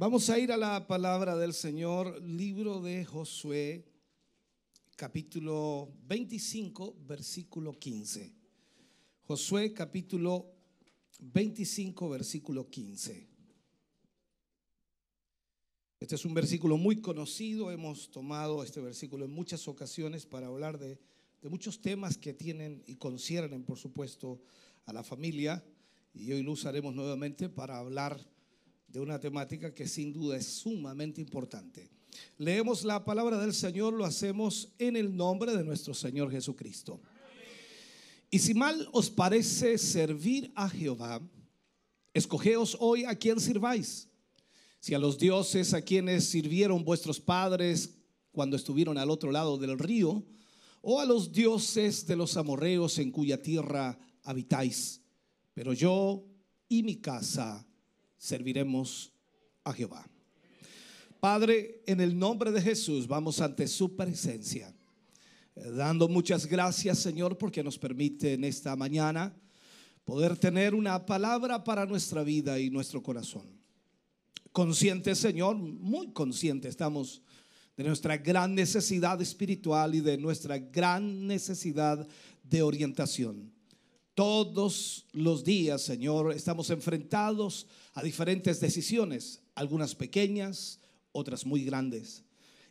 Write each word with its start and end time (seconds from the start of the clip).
Vamos 0.00 0.30
a 0.30 0.38
ir 0.38 0.50
a 0.50 0.56
la 0.56 0.86
palabra 0.86 1.36
del 1.36 1.52
Señor, 1.52 2.22
libro 2.22 2.80
de 2.80 3.04
Josué, 3.04 3.84
capítulo 4.96 5.92
25, 6.06 6.96
versículo 7.06 7.78
15. 7.78 8.34
Josué, 9.24 9.74
capítulo 9.74 10.54
25, 11.18 12.08
versículo 12.08 12.70
15. 12.70 13.28
Este 16.00 16.14
es 16.14 16.24
un 16.24 16.32
versículo 16.32 16.78
muy 16.78 17.02
conocido, 17.02 17.70
hemos 17.70 18.10
tomado 18.10 18.64
este 18.64 18.80
versículo 18.80 19.26
en 19.26 19.32
muchas 19.32 19.68
ocasiones 19.68 20.24
para 20.24 20.46
hablar 20.46 20.78
de, 20.78 20.98
muchos 21.42 21.82
temas 21.82 22.16
que 22.16 22.32
tienen 22.32 22.82
y 22.86 22.96
conciernen, 22.96 23.64
por 23.64 23.76
supuesto, 23.76 24.40
a 24.86 24.94
la 24.94 25.04
familia. 25.04 25.62
Y 26.14 26.32
hoy 26.32 26.42
lo 26.42 26.52
usaremos 26.52 26.94
nuevamente 26.94 27.50
para 27.50 27.76
hablar 27.76 28.18
de 28.92 29.00
una 29.00 29.20
temática 29.20 29.72
que 29.72 29.86
sin 29.86 30.12
duda 30.12 30.36
es 30.36 30.46
sumamente 30.46 31.20
importante. 31.20 31.90
Leemos 32.38 32.84
la 32.84 33.04
palabra 33.04 33.38
del 33.38 33.54
Señor, 33.54 33.92
lo 33.92 34.04
hacemos 34.04 34.72
en 34.78 34.96
el 34.96 35.16
nombre 35.16 35.56
de 35.56 35.62
nuestro 35.62 35.94
Señor 35.94 36.30
Jesucristo. 36.30 37.00
Y 38.30 38.38
si 38.38 38.54
mal 38.54 38.88
os 38.92 39.10
parece 39.10 39.78
servir 39.78 40.52
a 40.54 40.68
Jehová, 40.68 41.20
escogeos 42.14 42.76
hoy 42.80 43.04
a 43.04 43.14
quien 43.14 43.40
sirváis. 43.40 44.08
Si 44.80 44.94
a 44.94 44.98
los 44.98 45.18
dioses 45.18 45.74
a 45.74 45.82
quienes 45.82 46.24
sirvieron 46.24 46.84
vuestros 46.84 47.20
padres 47.20 47.98
cuando 48.32 48.56
estuvieron 48.56 48.98
al 48.98 49.10
otro 49.10 49.30
lado 49.30 49.58
del 49.58 49.78
río, 49.78 50.24
o 50.82 51.00
a 51.00 51.04
los 51.04 51.32
dioses 51.32 52.06
de 52.06 52.16
los 52.16 52.36
amorreos 52.36 52.98
en 52.98 53.10
cuya 53.10 53.42
tierra 53.42 53.98
habitáis. 54.22 55.02
Pero 55.52 55.72
yo 55.74 56.24
y 56.68 56.82
mi 56.82 56.96
casa 56.96 57.66
serviremos 58.20 59.12
a 59.64 59.72
Jehová. 59.72 60.06
Padre, 61.20 61.82
en 61.86 62.00
el 62.00 62.18
nombre 62.18 62.52
de 62.52 62.60
Jesús 62.60 63.08
vamos 63.08 63.40
ante 63.40 63.66
su 63.66 63.96
presencia, 63.96 64.74
eh, 65.56 65.70
dando 65.70 66.06
muchas 66.06 66.46
gracias 66.46 66.98
Señor 66.98 67.38
porque 67.38 67.64
nos 67.64 67.78
permite 67.78 68.34
en 68.34 68.44
esta 68.44 68.76
mañana 68.76 69.34
poder 70.04 70.36
tener 70.36 70.74
una 70.74 71.04
palabra 71.06 71.64
para 71.64 71.86
nuestra 71.86 72.22
vida 72.22 72.58
y 72.58 72.70
nuestro 72.70 73.02
corazón. 73.02 73.58
Consciente 74.52 75.14
Señor, 75.14 75.56
muy 75.56 76.12
consciente 76.12 76.68
estamos 76.68 77.22
de 77.76 77.84
nuestra 77.84 78.18
gran 78.18 78.54
necesidad 78.54 79.20
espiritual 79.22 79.94
y 79.94 80.00
de 80.00 80.18
nuestra 80.18 80.58
gran 80.58 81.26
necesidad 81.26 82.06
de 82.42 82.62
orientación. 82.62 83.50
Todos 84.14 85.06
los 85.12 85.44
días, 85.44 85.80
Señor, 85.80 86.32
estamos 86.32 86.68
enfrentados 86.68 87.66
a 88.00 88.02
diferentes 88.02 88.60
decisiones, 88.60 89.42
algunas 89.54 89.94
pequeñas, 89.94 90.80
otras 91.12 91.44
muy 91.44 91.64
grandes. 91.64 92.24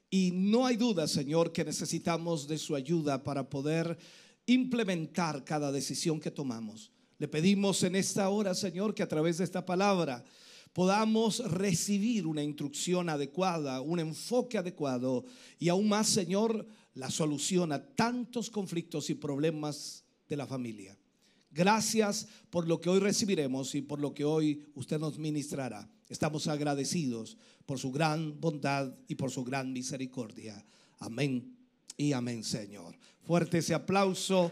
Y 0.09 0.31
no 0.33 0.65
hay 0.65 0.75
duda, 0.75 1.07
Señor, 1.07 1.51
que 1.51 1.63
necesitamos 1.63 2.47
de 2.47 2.57
su 2.57 2.75
ayuda 2.75 3.23
para 3.23 3.47
poder 3.47 3.95
implementar 4.47 5.45
cada 5.45 5.71
decisión 5.71 6.19
que 6.19 6.31
tomamos. 6.31 6.91
Le 7.19 7.27
pedimos 7.27 7.83
en 7.83 7.95
esta 7.95 8.27
hora, 8.29 8.55
Señor, 8.55 8.95
que 8.95 9.03
a 9.03 9.07
través 9.07 9.37
de 9.37 9.43
esta 9.43 9.63
palabra 9.63 10.25
podamos 10.73 11.47
recibir 11.51 12.25
una 12.25 12.41
instrucción 12.41 13.07
adecuada, 13.07 13.81
un 13.81 13.99
enfoque 13.99 14.57
adecuado 14.57 15.25
y 15.59 15.69
aún 15.69 15.89
más, 15.89 16.07
Señor, 16.07 16.65
la 16.95 17.11
solución 17.11 17.71
a 17.71 17.85
tantos 17.85 18.49
conflictos 18.49 19.11
y 19.11 19.13
problemas 19.13 20.03
de 20.27 20.37
la 20.37 20.47
familia. 20.47 20.97
Gracias 21.51 22.27
por 22.49 22.67
lo 22.67 22.79
que 22.79 22.89
hoy 22.89 22.99
recibiremos 22.99 23.73
y 23.73 23.81
por 23.81 23.99
lo 23.99 24.13
que 24.13 24.23
hoy 24.23 24.67
usted 24.75 24.99
nos 24.99 25.17
ministrará. 25.17 25.89
Estamos 26.07 26.47
agradecidos 26.47 27.37
por 27.65 27.79
su 27.79 27.91
gran 27.91 28.39
bondad 28.39 28.93
y 29.07 29.15
por 29.15 29.31
su 29.31 29.43
gran 29.43 29.73
misericordia. 29.73 30.63
Amén 30.99 31.57
y 31.97 32.13
amén, 32.13 32.43
Señor. 32.43 32.95
Fuerte 33.23 33.59
ese 33.59 33.73
aplauso 33.73 34.51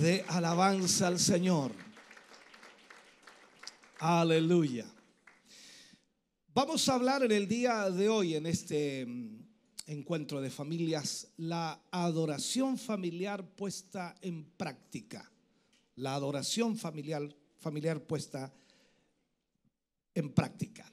de 0.00 0.24
alabanza 0.28 1.08
al 1.08 1.18
Señor. 1.18 1.72
Aleluya. 3.98 4.86
Vamos 6.54 6.88
a 6.88 6.94
hablar 6.94 7.22
en 7.22 7.32
el 7.32 7.46
día 7.48 7.90
de 7.90 8.08
hoy, 8.08 8.34
en 8.34 8.46
este 8.46 9.06
mm, 9.06 9.40
encuentro 9.86 10.40
de 10.40 10.50
familias, 10.50 11.28
la 11.36 11.80
adoración 11.90 12.78
familiar 12.78 13.46
puesta 13.54 14.14
en 14.20 14.44
práctica 14.44 15.31
la 15.96 16.14
adoración 16.14 16.76
familiar, 16.76 17.22
familiar 17.58 18.00
puesta 18.02 18.52
en 20.14 20.32
práctica. 20.32 20.90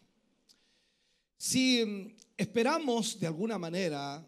Si 1.37 1.83
mm, 1.85 2.17
esperamos 2.37 3.19
de 3.19 3.27
alguna 3.27 3.57
manera 3.57 4.25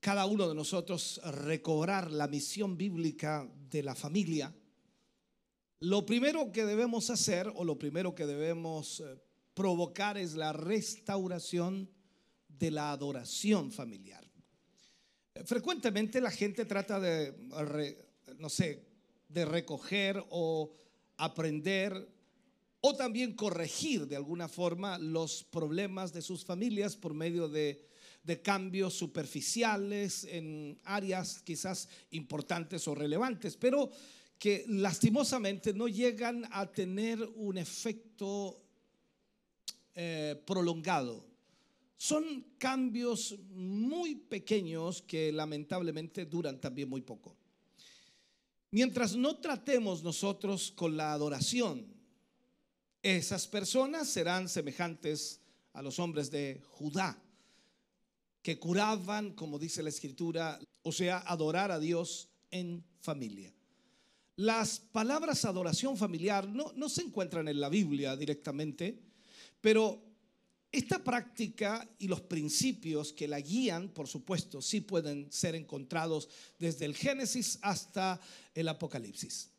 cada 0.00 0.26
uno 0.26 0.48
de 0.48 0.54
nosotros 0.54 1.20
recobrar 1.44 2.10
la 2.10 2.28
misión 2.28 2.76
bíblica 2.76 3.48
de 3.70 3.82
la 3.82 3.94
familia, 3.94 4.54
lo 5.80 6.06
primero 6.06 6.50
que 6.50 6.64
debemos 6.64 7.10
hacer 7.10 7.52
o 7.54 7.64
lo 7.64 7.78
primero 7.78 8.14
que 8.14 8.26
debemos 8.26 9.00
eh, 9.00 9.20
provocar 9.54 10.18
es 10.18 10.34
la 10.34 10.52
restauración 10.52 11.90
de 12.48 12.70
la 12.70 12.90
adoración 12.90 13.70
familiar. 13.70 14.24
Frecuentemente 15.44 16.20
la 16.20 16.32
gente 16.32 16.64
trata 16.64 16.98
de, 16.98 17.32
no 18.38 18.48
sé, 18.48 18.87
de 19.28 19.44
recoger 19.44 20.24
o 20.30 20.72
aprender 21.16 22.08
o 22.80 22.94
también 22.94 23.34
corregir 23.34 24.06
de 24.06 24.16
alguna 24.16 24.48
forma 24.48 24.98
los 24.98 25.44
problemas 25.44 26.12
de 26.12 26.22
sus 26.22 26.44
familias 26.44 26.96
por 26.96 27.14
medio 27.14 27.48
de, 27.48 27.86
cambios 28.42 28.92
superficiales 28.92 30.24
en 30.24 30.78
áreas 30.84 31.40
quizás 31.40 31.88
importantes 32.10 32.86
o 32.86 32.94
relevantes, 32.94 33.56
pero 33.56 33.90
que 34.38 34.66
lastimosamente 34.68 35.72
no 35.72 35.88
llegan 35.88 36.46
a 36.50 36.70
tener 36.70 37.22
un 37.36 37.56
efecto 37.56 38.62
eh, 39.94 40.38
prolongado. 40.46 41.24
Son 41.96 42.44
cambios 42.58 43.34
muy 43.48 44.14
pequeños 44.14 45.00
que 45.00 45.32
lamentablemente 45.32 46.26
duran 46.26 46.60
también 46.60 46.90
muy 46.90 47.00
poco. 47.00 47.37
Mientras 48.70 49.16
no 49.16 49.36
tratemos 49.36 50.02
nosotros 50.02 50.72
con 50.76 50.96
la 50.96 51.12
adoración, 51.12 51.86
esas 53.02 53.46
personas 53.46 54.08
serán 54.08 54.48
semejantes 54.48 55.40
a 55.72 55.82
los 55.82 55.98
hombres 55.98 56.30
de 56.30 56.60
Judá, 56.72 57.22
que 58.42 58.58
curaban, 58.58 59.32
como 59.32 59.58
dice 59.58 59.82
la 59.82 59.88
escritura, 59.88 60.58
o 60.82 60.92
sea, 60.92 61.18
adorar 61.26 61.70
a 61.70 61.78
Dios 61.78 62.28
en 62.50 62.84
familia. 63.00 63.54
Las 64.36 64.78
palabras 64.78 65.44
adoración 65.44 65.96
familiar 65.96 66.48
no, 66.48 66.88
se 66.88 67.02
encuentran 67.02 67.48
en 67.48 67.60
la 67.60 67.68
Biblia 67.68 68.16
directamente, 68.16 69.02
pero 69.60 70.00
esta 70.70 71.02
práctica 71.02 71.88
y 71.98 72.08
los 72.08 72.20
principios 72.20 73.12
que 73.14 73.26
la 73.26 73.40
guían, 73.40 73.88
por 73.88 74.06
supuesto, 74.06 74.60
sí 74.60 74.82
pueden 74.82 75.32
ser 75.32 75.54
encontrados 75.54 76.28
desde 76.58 76.84
el 76.84 76.94
Génesis 76.94 77.58
hasta 77.62 78.20
el 78.54 78.68
Apocalipsis. 78.68 79.50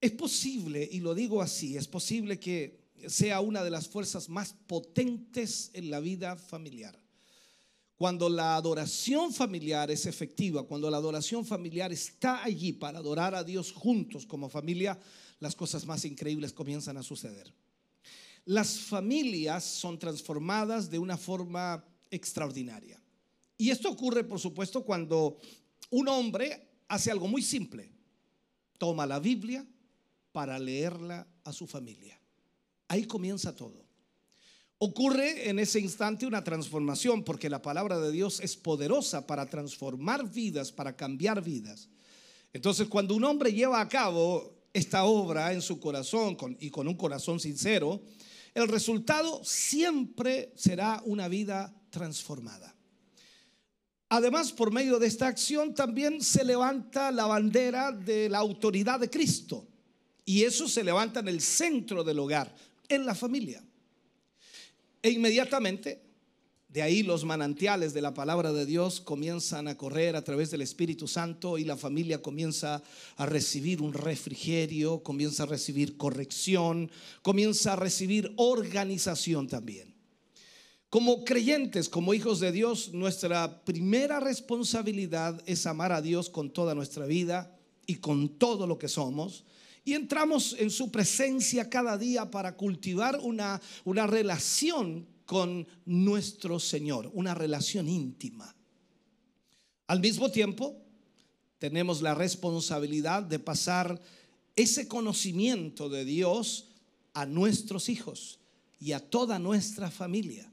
Es 0.00 0.12
posible, 0.12 0.88
y 0.90 1.00
lo 1.00 1.14
digo 1.14 1.42
así, 1.42 1.76
es 1.76 1.88
posible 1.88 2.38
que 2.38 2.84
sea 3.08 3.40
una 3.40 3.64
de 3.64 3.70
las 3.70 3.88
fuerzas 3.88 4.28
más 4.28 4.54
potentes 4.66 5.70
en 5.72 5.90
la 5.90 5.98
vida 5.98 6.36
familiar. 6.36 6.96
Cuando 7.96 8.28
la 8.28 8.54
adoración 8.54 9.32
familiar 9.32 9.90
es 9.90 10.06
efectiva, 10.06 10.64
cuando 10.64 10.90
la 10.90 10.98
adoración 10.98 11.44
familiar 11.44 11.92
está 11.92 12.44
allí 12.44 12.72
para 12.72 12.98
adorar 12.98 13.34
a 13.34 13.42
Dios 13.42 13.72
juntos 13.72 14.26
como 14.26 14.48
familia, 14.48 14.98
las 15.40 15.56
cosas 15.56 15.86
más 15.86 16.04
increíbles 16.04 16.52
comienzan 16.52 16.96
a 16.98 17.02
suceder 17.02 17.52
las 18.46 18.78
familias 18.78 19.64
son 19.64 19.98
transformadas 19.98 20.90
de 20.90 20.98
una 20.98 21.16
forma 21.16 21.84
extraordinaria. 22.10 23.00
Y 23.56 23.70
esto 23.70 23.90
ocurre, 23.90 24.24
por 24.24 24.38
supuesto, 24.38 24.84
cuando 24.84 25.38
un 25.90 26.08
hombre 26.08 26.68
hace 26.88 27.10
algo 27.10 27.28
muy 27.28 27.42
simple. 27.42 27.90
Toma 28.78 29.06
la 29.06 29.20
Biblia 29.20 29.64
para 30.32 30.58
leerla 30.58 31.26
a 31.44 31.52
su 31.52 31.66
familia. 31.66 32.20
Ahí 32.88 33.04
comienza 33.04 33.54
todo. 33.54 33.84
Ocurre 34.78 35.48
en 35.48 35.58
ese 35.60 35.80
instante 35.80 36.26
una 36.26 36.44
transformación 36.44 37.22
porque 37.22 37.48
la 37.48 37.62
palabra 37.62 37.98
de 38.00 38.10
Dios 38.10 38.40
es 38.40 38.56
poderosa 38.56 39.26
para 39.26 39.48
transformar 39.48 40.28
vidas, 40.28 40.72
para 40.72 40.96
cambiar 40.96 41.42
vidas. 41.42 41.88
Entonces, 42.52 42.88
cuando 42.88 43.14
un 43.14 43.24
hombre 43.24 43.52
lleva 43.52 43.80
a 43.80 43.88
cabo 43.88 44.52
esta 44.72 45.04
obra 45.04 45.52
en 45.52 45.62
su 45.62 45.78
corazón 45.78 46.36
y 46.58 46.70
con 46.70 46.88
un 46.88 46.96
corazón 46.96 47.38
sincero, 47.38 48.02
el 48.54 48.68
resultado 48.68 49.42
siempre 49.44 50.52
será 50.54 51.02
una 51.04 51.28
vida 51.28 51.74
transformada. 51.90 52.74
Además, 54.08 54.52
por 54.52 54.72
medio 54.72 55.00
de 55.00 55.08
esta 55.08 55.26
acción 55.26 55.74
también 55.74 56.22
se 56.22 56.44
levanta 56.44 57.10
la 57.10 57.26
bandera 57.26 57.90
de 57.90 58.28
la 58.28 58.38
autoridad 58.38 59.00
de 59.00 59.10
Cristo. 59.10 59.66
Y 60.24 60.44
eso 60.44 60.68
se 60.68 60.84
levanta 60.84 61.20
en 61.20 61.28
el 61.28 61.40
centro 61.40 62.04
del 62.04 62.20
hogar, 62.20 62.54
en 62.88 63.04
la 63.04 63.14
familia. 63.14 63.62
E 65.02 65.10
inmediatamente, 65.10 66.03
de 66.74 66.82
ahí 66.82 67.04
los 67.04 67.24
manantiales 67.24 67.94
de 67.94 68.02
la 68.02 68.14
palabra 68.14 68.52
de 68.52 68.66
Dios 68.66 69.00
comienzan 69.00 69.68
a 69.68 69.76
correr 69.76 70.16
a 70.16 70.24
través 70.24 70.50
del 70.50 70.60
Espíritu 70.60 71.06
Santo 71.06 71.56
y 71.56 71.62
la 71.62 71.76
familia 71.76 72.20
comienza 72.20 72.82
a 73.16 73.26
recibir 73.26 73.80
un 73.80 73.92
refrigerio, 73.92 75.00
comienza 75.04 75.44
a 75.44 75.46
recibir 75.46 75.96
corrección, 75.96 76.90
comienza 77.22 77.74
a 77.74 77.76
recibir 77.76 78.32
organización 78.34 79.46
también. 79.46 79.94
Como 80.90 81.24
creyentes, 81.24 81.88
como 81.88 82.12
hijos 82.12 82.40
de 82.40 82.50
Dios, 82.50 82.92
nuestra 82.92 83.64
primera 83.64 84.18
responsabilidad 84.18 85.40
es 85.46 85.66
amar 85.66 85.92
a 85.92 86.02
Dios 86.02 86.28
con 86.28 86.52
toda 86.52 86.74
nuestra 86.74 87.06
vida 87.06 87.56
y 87.86 87.96
con 87.96 88.30
todo 88.30 88.66
lo 88.66 88.78
que 88.78 88.88
somos 88.88 89.44
y 89.84 89.92
entramos 89.92 90.56
en 90.58 90.70
su 90.70 90.90
presencia 90.90 91.70
cada 91.70 91.96
día 91.98 92.30
para 92.30 92.56
cultivar 92.56 93.20
una, 93.22 93.60
una 93.84 94.08
relación 94.08 95.13
con 95.26 95.66
nuestro 95.84 96.58
Señor, 96.58 97.10
una 97.14 97.34
relación 97.34 97.88
íntima. 97.88 98.54
Al 99.86 100.00
mismo 100.00 100.30
tiempo, 100.30 100.76
tenemos 101.58 102.02
la 102.02 102.14
responsabilidad 102.14 103.22
de 103.22 103.38
pasar 103.38 104.00
ese 104.56 104.88
conocimiento 104.88 105.88
de 105.88 106.04
Dios 106.04 106.68
a 107.12 107.26
nuestros 107.26 107.88
hijos 107.88 108.38
y 108.78 108.92
a 108.92 109.00
toda 109.00 109.38
nuestra 109.38 109.90
familia, 109.90 110.50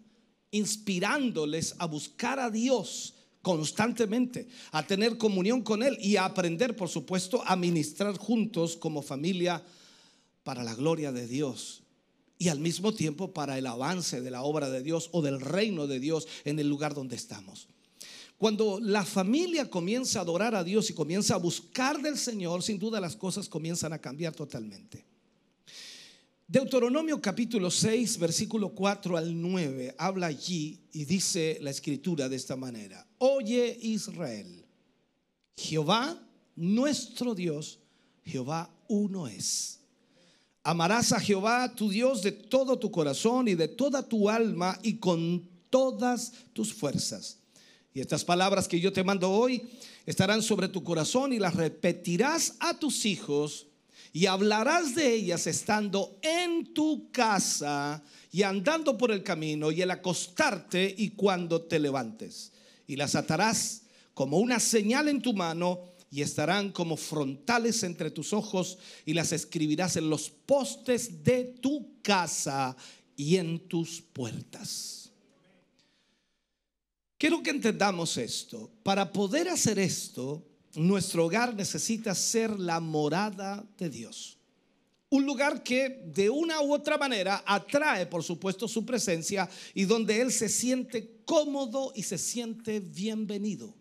inspirándoles 0.52 1.76
a 1.80 1.86
buscar 1.86 2.40
a 2.40 2.50
Dios 2.50 3.16
constantemente, 3.42 4.48
a 4.72 4.86
tener 4.86 5.18
comunión 5.18 5.62
con 5.62 5.82
Él 5.84 5.98
y 6.00 6.16
a 6.16 6.26
aprender, 6.26 6.76
por 6.76 6.90
supuesto, 6.90 7.44
a 7.46 7.56
ministrar 7.56 8.18
juntos 8.18 8.78
como 8.78 9.02
familia 9.02 9.64
para 10.44 10.64
la 10.64 10.76
gloria 10.76 11.12
de 11.12 11.28
Dios 11.28 11.81
y 12.42 12.50
al 12.50 12.60
mismo 12.60 12.92
tiempo 12.92 13.32
para 13.36 13.60
el 13.60 13.68
avance 13.68 14.20
de 14.20 14.32
la 14.32 14.42
obra 14.42 14.72
de 14.72 14.82
Dios 14.82 15.10
o 15.12 15.22
del 15.22 15.40
reino 15.40 15.86
de 15.86 16.00
Dios 16.00 16.28
en 16.44 16.58
el 16.58 16.68
lugar 16.68 16.96
donde 16.96 17.16
estamos. 17.16 17.68
Cuando 18.40 18.80
la 18.80 19.06
familia 19.06 19.70
comienza 19.70 20.18
a 20.18 20.22
adorar 20.24 20.56
a 20.56 20.64
Dios 20.64 20.90
y 20.90 20.96
comienza 20.96 21.36
a 21.36 21.38
buscar 21.38 22.02
del 22.02 22.18
Señor, 22.18 22.64
sin 22.64 22.80
duda 22.80 23.00
las 23.00 23.16
cosas 23.16 23.48
comienzan 23.48 23.94
a 23.94 24.00
cambiar 24.00 24.34
totalmente. 24.34 25.06
Deuteronomio 26.48 27.22
capítulo 27.22 27.70
6, 27.70 28.18
versículo 28.18 28.70
4 28.70 29.18
al 29.18 29.40
9, 29.40 29.94
habla 30.00 30.26
allí 30.26 30.80
y 30.94 31.06
dice 31.06 31.60
la 31.62 31.70
escritura 31.70 32.28
de 32.28 32.38
esta 32.38 32.56
manera. 32.56 33.06
Oye 33.20 33.78
Israel, 33.84 34.66
Jehová 35.56 36.20
nuestro 36.56 37.36
Dios, 37.36 37.78
Jehová 38.26 38.74
uno 38.88 39.28
es. 39.28 39.81
Amarás 40.64 41.12
a 41.12 41.20
Jehová 41.20 41.74
tu 41.74 41.90
Dios 41.90 42.22
de 42.22 42.32
todo 42.32 42.78
tu 42.78 42.92
corazón 42.92 43.48
y 43.48 43.56
de 43.56 43.68
toda 43.68 44.08
tu 44.08 44.30
alma 44.30 44.78
y 44.84 44.98
con 44.98 45.50
todas 45.70 46.34
tus 46.54 46.74
fuerzas. 46.74 47.40
Y 47.94 48.00
estas 48.00 48.24
palabras 48.24 48.68
que 48.68 48.80
yo 48.80 48.94
te 48.94 49.04
mando 49.04 49.32
hoy 49.32 49.68
estarán 50.06 50.44
sobre 50.44 50.68
tu 50.68 50.84
corazón 50.84 51.34
y 51.34 51.40
las 51.40 51.56
repetirás 51.56 52.56
a 52.60 52.78
tus 52.78 53.06
hijos 53.06 53.68
y 54.14 54.28
hablarás 54.28 54.94
de 54.94 55.14
ellas 55.14 55.48
estando 55.48 56.18
en 56.22 56.74
tu 56.74 57.10
casa 57.12 58.04
y 58.32 58.44
andando 58.44 58.98
por 58.98 59.12
el 59.12 59.24
camino 59.24 59.72
y 59.72 59.82
el 59.82 59.90
acostarte 59.90 60.94
y 60.96 61.12
cuando 61.12 61.62
te 61.64 61.80
levantes. 61.80 62.52
Y 62.88 62.98
las 62.98 63.16
atarás 63.16 63.84
como 64.14 64.38
una 64.38 64.60
señal 64.60 65.08
en 65.08 65.22
tu 65.22 65.34
mano 65.34 65.80
y 66.12 66.22
estarán 66.22 66.72
como 66.72 66.98
frontales 66.98 67.82
entre 67.84 68.12
tus 68.12 68.34
ojos 68.34 68.78
y 69.06 69.14
las 69.14 69.32
escribirás 69.32 69.96
en 69.96 70.10
los 70.10 70.30
postes 70.30 71.24
de 71.24 71.46
tu 71.46 72.02
casa 72.02 72.76
y 73.16 73.38
en 73.38 73.68
tus 73.70 74.02
puertas. 74.02 75.10
Quiero 77.18 77.42
que 77.42 77.52
entendamos 77.52 78.18
esto. 78.18 78.70
Para 78.84 79.14
poder 79.14 79.48
hacer 79.48 79.80
esto, 79.80 80.46
nuestro 80.76 81.26
hogar 81.26 81.56
necesita 81.56 82.14
ser 82.14 82.60
la 82.60 82.82
morada 82.82 83.66
de 83.78 83.90
Dios. 83.90 84.38
Un 85.10 85.26
lugar 85.26 85.64
que 85.64 86.02
de 86.14 86.30
una 86.30 86.62
u 86.62 86.74
otra 86.74 86.98
manera 86.98 87.44
atrae, 87.46 88.06
por 88.06 88.24
supuesto, 88.24 88.68
su 88.68 88.86
presencia 88.86 89.50
y 89.74 89.86
donde 89.86 90.20
Él 90.20 90.32
se 90.32 90.50
siente 90.50 91.22
cómodo 91.24 91.94
y 91.96 92.04
se 92.04 92.18
siente 92.18 92.80
bienvenido. 92.80 93.81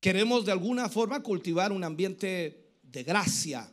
Queremos 0.00 0.44
de 0.44 0.52
alguna 0.52 0.88
forma 0.88 1.22
cultivar 1.22 1.72
un 1.72 1.84
ambiente 1.84 2.74
de 2.82 3.02
gracia, 3.02 3.72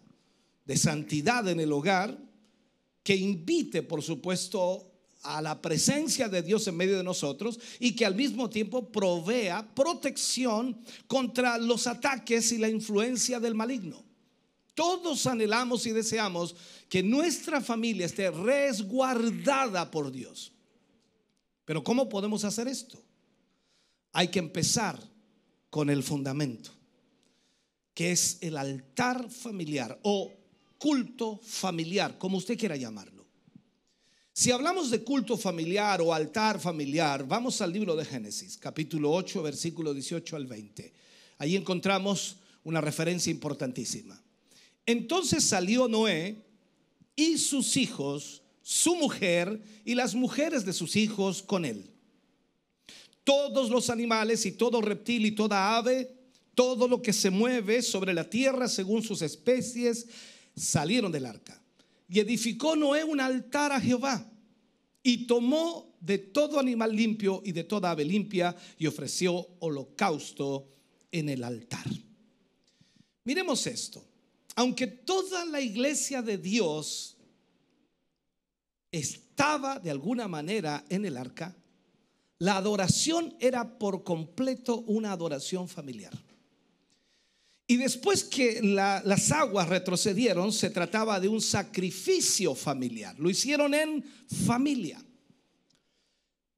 de 0.66 0.78
santidad 0.78 1.48
en 1.48 1.60
el 1.60 1.72
hogar, 1.72 2.18
que 3.04 3.16
invite, 3.16 3.84
por 3.84 4.02
supuesto, 4.02 4.94
a 5.24 5.42
la 5.42 5.62
presencia 5.62 6.28
de 6.28 6.42
Dios 6.42 6.68
en 6.68 6.76
medio 6.76 6.98
de 6.98 7.04
nosotros 7.04 7.60
y 7.80 7.96
que 7.96 8.06
al 8.06 8.16
mismo 8.16 8.50
tiempo 8.50 8.92
provea 8.92 9.74
protección 9.74 10.78
contra 11.08 11.58
los 11.58 11.88
ataques 11.88 12.52
y 12.52 12.58
la 12.58 12.70
influencia 12.70 13.40
del 13.40 13.56
maligno. 13.56 14.04
Todos 14.76 15.28
anhelamos 15.28 15.86
y 15.86 15.92
deseamos 15.92 16.56
que 16.90 17.04
nuestra 17.04 17.62
familia 17.62 18.06
esté 18.06 18.32
resguardada 18.32 19.90
por 19.92 20.12
Dios. 20.12 20.52
Pero 21.64 21.84
¿cómo 21.84 22.10
podemos 22.10 22.44
hacer 22.44 22.68
esto? 22.68 23.02
Hay 24.12 24.28
que 24.28 24.40
empezar 24.40 25.00
con 25.74 25.90
el 25.90 26.04
fundamento, 26.04 26.70
que 27.96 28.12
es 28.12 28.38
el 28.42 28.58
altar 28.58 29.28
familiar 29.32 30.00
o 30.04 30.32
culto 30.78 31.40
familiar, 31.42 32.20
como 32.20 32.38
usted 32.38 32.60
quiera 32.60 32.76
llamarlo. 32.76 33.26
Si 34.34 34.52
hablamos 34.52 34.92
de 34.92 35.04
culto 35.04 35.36
familiar 35.36 36.00
o 36.00 36.14
altar 36.14 36.60
familiar, 36.60 37.28
vamos 37.28 37.60
al 37.60 37.74
libro 37.74 37.96
de 37.96 38.06
Génesis, 38.06 38.56
capítulo 38.56 39.12
8, 39.14 39.42
versículo 39.42 39.96
18 39.96 40.36
al 40.36 40.46
20. 40.46 40.94
Ahí 41.40 41.56
encontramos 41.56 42.36
una 42.64 42.80
referencia 42.80 43.32
importantísima. 43.32 44.22
Entonces 44.86 45.44
salió 45.44 45.88
Noé 45.88 46.38
y 47.16 47.40
sus 47.40 47.78
hijos, 47.78 48.44
su 48.62 48.96
mujer 48.96 49.60
y 49.86 49.96
las 49.96 50.14
mujeres 50.14 50.66
de 50.66 50.74
sus 50.74 50.96
hijos 50.96 51.42
con 51.42 51.66
él. 51.66 51.93
Todos 53.24 53.70
los 53.70 53.90
animales 53.90 54.46
y 54.46 54.52
todo 54.54 54.82
reptil 54.82 55.26
y 55.26 55.32
toda 55.32 55.78
ave, 55.78 56.14
todo 56.56 56.88
lo 56.88 57.02
que 57.02 57.14
se 57.14 57.30
mueve 57.30 57.82
sobre 57.82 58.14
la 58.14 58.30
tierra 58.30 58.68
según 58.68 59.02
sus 59.04 59.22
especies, 59.22 60.08
salieron 60.56 61.12
del 61.12 61.26
arca 61.26 61.64
y 62.08 62.20
edificó 62.20 62.76
Noé 62.76 63.04
un 63.04 63.20
altar 63.20 63.72
a 63.72 63.82
Jehová 63.82 64.30
y 65.02 65.26
tomó 65.26 65.96
de 66.00 66.20
todo 66.20 66.60
animal 66.60 66.96
limpio 66.96 67.42
y 67.44 67.52
de 67.52 67.64
toda 67.64 67.92
ave 67.92 68.06
limpia 68.06 68.56
y 68.78 68.86
ofreció 68.86 69.48
holocausto 69.60 70.70
en 71.12 71.30
el 71.30 71.44
altar. 71.44 71.86
Miremos 73.24 73.66
esto. 73.68 74.06
Aunque 74.56 74.86
toda 74.86 75.46
la 75.46 75.60
iglesia 75.60 76.22
de 76.22 76.38
Dios 76.38 77.18
estaba 78.92 79.80
de 79.80 79.90
alguna 79.90 80.28
manera 80.28 80.86
en 80.90 81.06
el 81.06 81.18
arca, 81.18 81.56
la 82.44 82.58
adoración 82.58 83.34
era 83.40 83.80
por 83.80 84.04
completo 84.04 84.80
una 84.88 85.14
adoración 85.14 85.70
familiar. 85.70 86.12
Y 87.66 87.78
después 87.78 88.26
que 88.26 88.62
las 88.62 89.32
aguas 89.32 89.70
retrocedieron, 89.70 90.52
se 90.52 90.70
trataba 90.70 91.22
de 91.22 91.30
un 91.30 91.40
sacrificio 91.40 92.54
familiar. 92.54 93.18
Lo 93.18 93.30
hicieron 93.30 93.74
en 93.74 94.04
familia. 94.46 95.02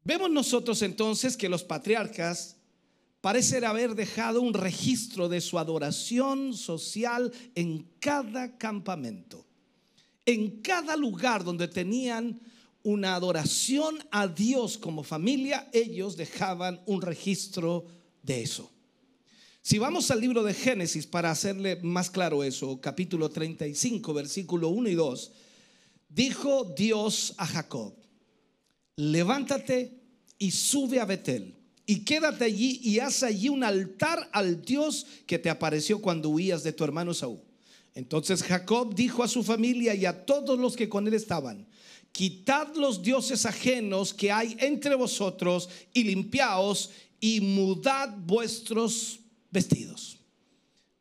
Vemos 0.03 0.31
nosotros 0.31 0.81
entonces 0.81 1.37
que 1.37 1.49
los 1.49 1.63
patriarcas 1.63 2.57
parecen 3.21 3.63
haber 3.63 3.93
dejado 3.93 4.41
un 4.41 4.55
registro 4.55 5.29
de 5.29 5.39
su 5.39 5.59
adoración 5.59 6.55
social 6.55 7.31
en 7.53 7.91
cada 7.99 8.57
campamento, 8.57 9.45
en 10.25 10.61
cada 10.61 10.97
lugar 10.97 11.43
donde 11.43 11.67
tenían 11.67 12.41
una 12.85 13.15
adoración 13.15 13.97
a 14.11 14.27
Dios 14.27 14.77
como 14.77 15.03
familia, 15.03 15.67
ellos 15.73 16.15
dejaban 16.15 16.81
un 16.85 17.01
registro 17.01 17.85
de 18.21 18.43
eso. 18.43 18.71
Si 19.63 19.79
vamos 19.79 20.11
al 20.11 20.21
libro 20.21 20.43
de 20.43 20.53
Génesis 20.53 21.07
para 21.07 21.31
hacerle 21.31 21.77
más 21.81 22.11
claro 22.11 22.43
eso, 22.43 22.79
capítulo 22.79 23.29
35, 23.29 24.13
versículo 24.13 24.69
1 24.69 24.89
y 24.89 24.93
2, 24.93 25.31
dijo 26.09 26.75
Dios 26.77 27.33
a 27.37 27.47
Jacob, 27.47 27.95
levántate 28.97 29.99
y 30.37 30.51
sube 30.51 30.99
a 30.99 31.05
Betel 31.05 31.55
y 31.87 32.05
quédate 32.05 32.45
allí 32.45 32.79
y 32.83 32.99
haz 32.99 33.23
allí 33.23 33.49
un 33.49 33.63
altar 33.63 34.29
al 34.31 34.61
Dios 34.61 35.07
que 35.25 35.39
te 35.39 35.49
apareció 35.49 35.99
cuando 36.01 36.29
huías 36.29 36.61
de 36.61 36.71
tu 36.71 36.83
hermano 36.83 37.15
Saúl. 37.15 37.41
Entonces 37.95 38.43
Jacob 38.43 38.93
dijo 38.93 39.23
a 39.23 39.27
su 39.27 39.41
familia 39.41 39.95
y 39.95 40.05
a 40.05 40.25
todos 40.25 40.59
los 40.59 40.75
que 40.75 40.87
con 40.87 41.07
él 41.07 41.15
estaban, 41.15 41.65
quitad 42.15 42.73
los 42.77 43.03
dioses 43.03 43.45
ajenos 43.45 44.13
que 44.13 44.31
hay 44.31 44.55
entre 44.61 44.95
vosotros 44.95 45.67
y 45.93 46.05
limpiaos 46.05 46.91
y 47.19 47.41
mudad 47.41 48.15
vuestros 48.19 49.19
vestidos. 49.51 50.17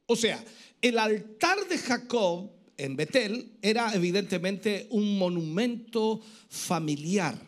O 0.06 0.16
sea, 0.16 0.44
el 0.82 0.98
altar 0.98 1.68
de 1.68 1.78
Jacob 1.78 2.50
en 2.76 2.96
Betel 2.96 3.52
era 3.62 3.94
evidentemente 3.94 4.88
un 4.90 5.16
monumento 5.16 6.20
familiar. 6.48 7.40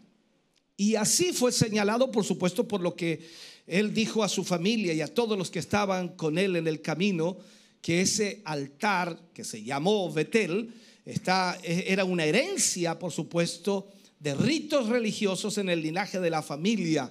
Y 0.76 0.94
así 0.94 1.32
fue 1.32 1.50
señalado, 1.50 2.12
por 2.12 2.24
supuesto, 2.24 2.68
por 2.68 2.80
lo 2.80 2.94
que 2.94 3.28
él 3.66 3.92
dijo 3.92 4.22
a 4.22 4.28
su 4.28 4.44
familia 4.44 4.94
y 4.94 5.00
a 5.00 5.12
todos 5.12 5.36
los 5.36 5.50
que 5.50 5.58
estaban 5.58 6.10
con 6.10 6.38
él 6.38 6.54
en 6.54 6.68
el 6.68 6.82
camino, 6.82 7.36
que 7.82 8.02
ese 8.02 8.42
altar 8.44 9.18
que 9.34 9.42
se 9.42 9.64
llamó 9.64 10.12
Betel 10.12 10.72
está, 11.06 11.58
e, 11.62 11.84
era 11.88 12.04
una 12.04 12.24
herencia, 12.24 12.98
por 12.98 13.12
supuesto, 13.12 13.88
de 14.18 14.34
ritos 14.34 14.88
religiosos 14.88 15.56
en 15.58 15.68
el 15.68 15.80
linaje 15.80 16.20
de 16.20 16.30
la 16.30 16.42
familia 16.42 17.10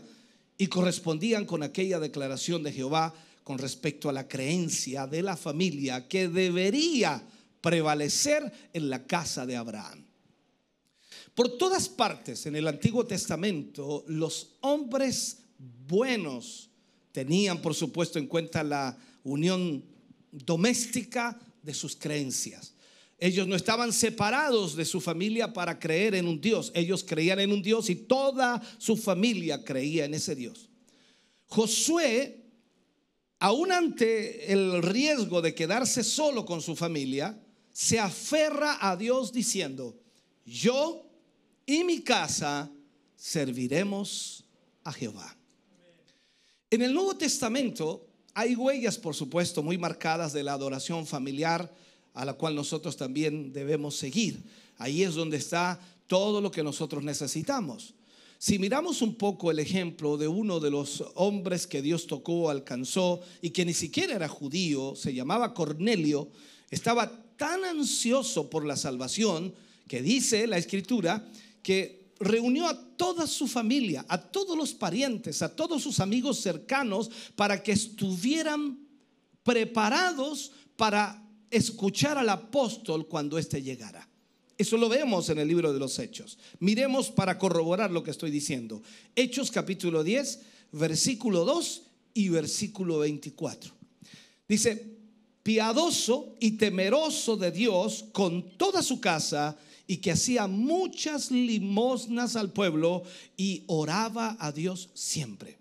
y 0.58 0.68
correspondían 0.68 1.46
con 1.46 1.64
aquella 1.64 2.00
declaración 2.00 2.62
de 2.64 2.74
Jehová 2.74 3.14
con 3.44 3.58
respecto 3.58 4.10
a 4.10 4.14
la 4.14 4.28
creencia 4.28 5.08
de 5.08 5.22
la 5.22 5.38
familia 5.38 6.08
que 6.08 6.28
debería 6.28 7.24
prevalecer 7.62 8.52
en 8.74 8.90
la 8.90 9.06
casa 9.06 9.46
de 9.46 9.56
Abraham. 9.56 10.06
Por 11.34 11.58
todas 11.58 11.90
partes 11.90 12.46
en 12.46 12.56
el 12.56 12.68
Antiguo 12.68 13.06
Testamento, 13.06 14.04
los 14.08 14.56
hombres 14.62 15.40
buenos 15.88 16.70
tenían, 17.12 17.62
por 17.62 17.76
supuesto, 17.76 18.20
en 18.20 18.28
cuenta 18.28 18.64
la 18.64 18.98
unión 19.24 19.84
doméstica 20.32 21.40
de 21.62 21.74
sus 21.74 21.96
creencias. 21.96 22.75
Ellos 23.18 23.48
no 23.48 23.56
estaban 23.56 23.94
separados 23.94 24.76
de 24.76 24.84
su 24.84 25.00
familia 25.00 25.54
para 25.54 25.80
creer 25.80 26.16
en 26.16 26.28
un 26.28 26.42
Dios. 26.42 26.72
Ellos 26.76 27.04
creían 27.04 27.40
en 27.40 27.52
un 27.52 27.62
Dios 27.62 27.90
y 27.90 27.96
toda 27.96 28.62
su 28.78 28.98
familia 28.98 29.64
creía 29.64 30.06
en 30.06 30.14
ese 30.14 30.36
Dios. 30.36 30.70
Josué, 31.48 32.44
aún 33.40 33.72
ante 33.72 34.52
el 34.52 34.82
riesgo 34.84 35.42
de 35.42 35.56
quedarse 35.56 36.04
solo 36.04 36.46
con 36.46 36.62
su 36.62 36.76
familia, 36.76 37.40
se 37.72 38.00
aferra 38.00 38.78
a 38.82 38.98
Dios 38.98 39.32
diciendo, 39.32 39.98
yo 40.46 41.10
y 41.66 41.84
mi 41.84 42.02
casa 42.02 42.70
serviremos 43.16 44.44
a 44.84 44.92
Jehová. 44.92 45.36
En 46.70 46.82
el 46.82 46.94
Nuevo 46.94 47.16
Testamento 47.16 48.08
hay 48.34 48.56
huellas, 48.56 48.98
por 48.98 49.16
supuesto, 49.16 49.64
muy 49.64 49.78
marcadas 49.78 50.34
de 50.34 50.44
la 50.44 50.54
adoración 50.54 51.08
familiar 51.08 51.74
a 52.16 52.26
la 52.26 52.34
cual 52.34 52.56
nosotros 52.56 52.98
también 52.98 53.54
debemos 53.54 53.96
seguir. 53.96 54.42
Ahí 54.78 55.04
es 55.04 55.14
donde 55.14 55.38
está 55.38 55.80
todo 56.08 56.42
lo 56.42 56.50
que 56.50 56.64
nosotros 56.64 57.04
necesitamos. 57.04 57.94
Si 58.38 58.60
miramos 58.60 59.02
un 59.02 59.16
poco 59.16 59.52
el 59.52 59.60
ejemplo 59.60 60.18
de 60.18 60.28
uno 60.28 60.60
de 60.60 60.70
los 60.70 61.04
hombres 61.16 61.68
que 61.68 61.82
Dios 61.82 62.08
tocó, 62.08 62.50
alcanzó 62.50 63.22
y 63.42 63.52
que 63.52 63.66
ni 63.66 63.74
siquiera 63.74 64.16
era 64.16 64.28
judío, 64.28 64.96
se 64.96 65.14
llamaba 65.14 65.54
Cornelio, 65.54 66.30
estaba 66.70 67.12
tan 67.38 67.64
ansioso 67.64 68.50
por 68.50 68.66
la 68.66 68.78
salvación 68.78 69.54
que 69.88 70.02
dice 70.02 70.48
la 70.48 70.58
escritura 70.58 71.28
que 71.64 72.14
reunió 72.20 72.68
a 72.68 72.96
toda 72.96 73.28
su 73.28 73.48
familia, 73.48 74.06
a 74.08 74.22
todos 74.22 74.58
los 74.58 74.74
parientes, 74.74 75.42
a 75.42 75.56
todos 75.56 75.82
sus 75.84 76.00
amigos 76.00 76.40
cercanos, 76.40 77.10
para 77.36 77.62
que 77.62 77.72
estuvieran 77.72 78.80
preparados 79.44 80.52
para 80.78 81.25
escuchar 81.56 82.18
al 82.18 82.30
apóstol 82.30 83.08
cuando 83.08 83.38
éste 83.38 83.62
llegara. 83.62 84.08
Eso 84.58 84.78
lo 84.78 84.90
vemos 84.90 85.30
en 85.30 85.40
el 85.40 85.48
libro 85.48 85.74
de 85.74 85.80
los 85.80 86.00
Hechos. 86.00 86.38
Miremos 86.60 87.10
para 87.10 87.38
corroborar 87.38 87.92
lo 87.92 88.04
que 88.04 88.12
estoy 88.12 88.32
diciendo. 88.32 88.82
Hechos 89.16 89.52
capítulo 89.52 90.04
10, 90.04 90.40
versículo 90.72 91.46
2 91.46 91.84
y 92.14 92.30
versículo 92.30 93.00
24. 93.00 93.74
Dice, 94.48 94.98
piadoso 95.44 96.36
y 96.40 96.52
temeroso 96.52 97.38
de 97.38 97.52
Dios 97.52 98.06
con 98.12 98.58
toda 98.58 98.82
su 98.82 99.00
casa 99.00 99.58
y 99.88 99.98
que 99.98 100.12
hacía 100.12 100.48
muchas 100.48 101.32
limosnas 101.32 102.36
al 102.36 102.52
pueblo 102.52 103.04
y 103.38 103.64
oraba 103.68 104.36
a 104.40 104.52
Dios 104.52 104.90
siempre. 104.94 105.58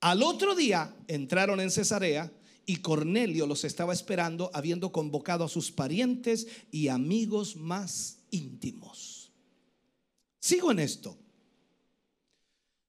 Al 0.00 0.22
otro 0.22 0.54
día 0.54 0.94
entraron 1.06 1.60
en 1.60 1.70
Cesarea 1.70 2.32
y 2.70 2.76
Cornelio 2.76 3.48
los 3.48 3.64
estaba 3.64 3.92
esperando 3.92 4.48
habiendo 4.54 4.92
convocado 4.92 5.42
a 5.42 5.48
sus 5.48 5.72
parientes 5.72 6.46
y 6.70 6.86
amigos 6.86 7.56
más 7.56 8.18
íntimos. 8.30 9.32
Sigo 10.38 10.70
en 10.70 10.78
esto. 10.78 11.18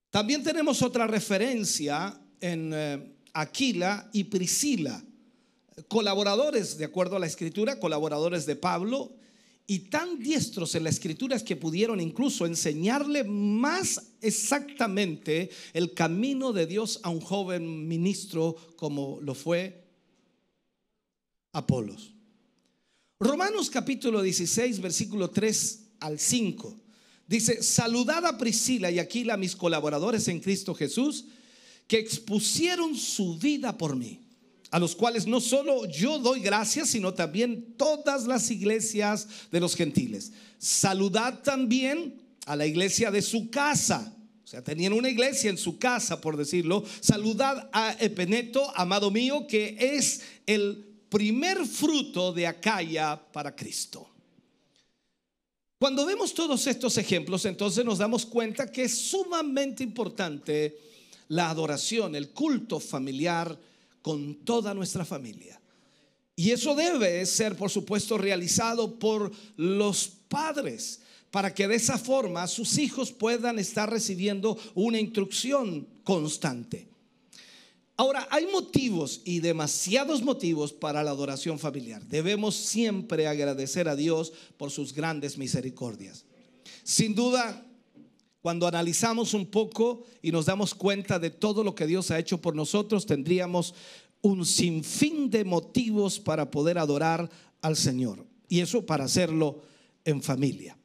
También 0.08 0.44
tenemos 0.44 0.82
otra 0.82 1.08
referencia 1.08 2.16
en 2.40 2.70
eh, 2.72 3.12
Aquila 3.32 4.08
y 4.12 4.22
Priscila, 4.22 5.02
colaboradores, 5.88 6.78
de 6.78 6.84
acuerdo 6.84 7.16
a 7.16 7.18
la 7.18 7.26
escritura, 7.26 7.80
colaboradores 7.80 8.46
de 8.46 8.54
Pablo, 8.54 9.16
y 9.66 9.90
tan 9.90 10.18
diestros 10.18 10.74
en 10.74 10.84
la 10.84 10.90
escritura 10.90 11.38
que 11.38 11.56
pudieron 11.56 12.00
incluso 12.00 12.46
enseñarle 12.46 13.24
más 13.24 14.12
exactamente 14.20 15.50
el 15.72 15.94
camino 15.94 16.52
de 16.52 16.66
Dios 16.66 17.00
a 17.02 17.10
un 17.10 17.20
joven 17.20 17.86
ministro 17.86 18.56
como 18.76 19.20
lo 19.20 19.34
fue 19.34 19.84
Apolos. 21.52 22.12
Romanos 23.20 23.70
capítulo 23.70 24.22
16, 24.22 24.80
versículo 24.80 25.30
3 25.30 25.80
al 26.00 26.18
5. 26.18 26.76
Dice, 27.28 27.62
saludad 27.62 28.26
a 28.26 28.36
Priscila 28.36 28.90
y 28.90 28.98
Aquila, 28.98 29.36
mis 29.36 29.54
colaboradores 29.54 30.26
en 30.28 30.40
Cristo 30.40 30.74
Jesús, 30.74 31.26
que 31.86 31.98
expusieron 31.98 32.96
su 32.96 33.38
vida 33.38 33.78
por 33.78 33.96
mí 33.96 34.21
a 34.72 34.78
los 34.78 34.96
cuales 34.96 35.26
no 35.26 35.38
solo 35.38 35.84
yo 35.84 36.18
doy 36.18 36.40
gracias, 36.40 36.88
sino 36.88 37.12
también 37.12 37.74
todas 37.76 38.26
las 38.26 38.50
iglesias 38.50 39.28
de 39.50 39.60
los 39.60 39.76
gentiles. 39.76 40.32
Saludad 40.58 41.42
también 41.42 42.22
a 42.46 42.56
la 42.56 42.64
iglesia 42.66 43.10
de 43.10 43.20
su 43.20 43.50
casa. 43.50 44.16
O 44.42 44.46
sea, 44.46 44.64
tenían 44.64 44.94
una 44.94 45.10
iglesia 45.10 45.50
en 45.50 45.58
su 45.58 45.78
casa, 45.78 46.22
por 46.22 46.38
decirlo. 46.38 46.84
Saludad 47.00 47.68
a 47.70 47.94
Epeneto, 48.00 48.72
amado 48.74 49.10
mío, 49.10 49.46
que 49.46 49.76
es 49.78 50.22
el 50.46 50.82
primer 51.10 51.66
fruto 51.66 52.32
de 52.32 52.46
Acaya 52.46 53.20
para 53.30 53.54
Cristo. 53.54 54.08
Cuando 55.78 56.06
vemos 56.06 56.32
todos 56.32 56.66
estos 56.66 56.96
ejemplos, 56.96 57.44
entonces 57.44 57.84
nos 57.84 57.98
damos 57.98 58.24
cuenta 58.24 58.72
que 58.72 58.84
es 58.84 58.96
sumamente 58.96 59.82
importante 59.82 60.78
la 61.28 61.50
adoración, 61.50 62.14
el 62.14 62.30
culto 62.30 62.80
familiar, 62.80 63.58
con 64.02 64.44
toda 64.44 64.74
nuestra 64.74 65.04
familia. 65.04 65.60
Y 66.36 66.50
eso 66.50 66.74
debe 66.74 67.24
ser, 67.26 67.56
por 67.56 67.70
supuesto, 67.70 68.18
realizado 68.18 68.98
por 68.98 69.30
los 69.56 70.08
padres, 70.28 71.00
para 71.30 71.54
que 71.54 71.68
de 71.68 71.76
esa 71.76 71.98
forma 71.98 72.46
sus 72.46 72.78
hijos 72.78 73.12
puedan 73.12 73.58
estar 73.58 73.88
recibiendo 73.90 74.58
una 74.74 74.98
instrucción 74.98 75.86
constante. 76.04 76.88
Ahora, 77.96 78.26
hay 78.30 78.46
motivos 78.46 79.20
y 79.24 79.40
demasiados 79.40 80.22
motivos 80.22 80.72
para 80.72 81.02
la 81.02 81.10
adoración 81.10 81.58
familiar. 81.58 82.02
Debemos 82.06 82.56
siempre 82.56 83.26
agradecer 83.26 83.88
a 83.88 83.96
Dios 83.96 84.32
por 84.56 84.70
sus 84.70 84.92
grandes 84.92 85.38
misericordias. 85.38 86.24
Sin 86.82 87.14
duda, 87.14 87.64
cuando 88.42 88.66
analizamos 88.66 89.34
un 89.34 89.46
poco 89.46 90.04
y 90.20 90.32
nos 90.32 90.46
damos 90.46 90.74
cuenta 90.74 91.20
de 91.20 91.30
todo 91.30 91.62
lo 91.62 91.76
que 91.76 91.86
Dios 91.86 92.10
ha 92.10 92.18
hecho 92.18 92.40
por 92.40 92.56
nosotros, 92.56 93.06
tendríamos 93.06 93.72
un 94.20 94.44
sinfín 94.44 95.30
de 95.30 95.44
motivos 95.44 96.18
para 96.18 96.50
poder 96.50 96.76
adorar 96.76 97.30
al 97.60 97.76
Señor. 97.76 98.26
Y 98.48 98.60
eso 98.60 98.84
para 98.84 99.04
hacerlo 99.04 99.62
en 100.04 100.22
familia. 100.22 100.76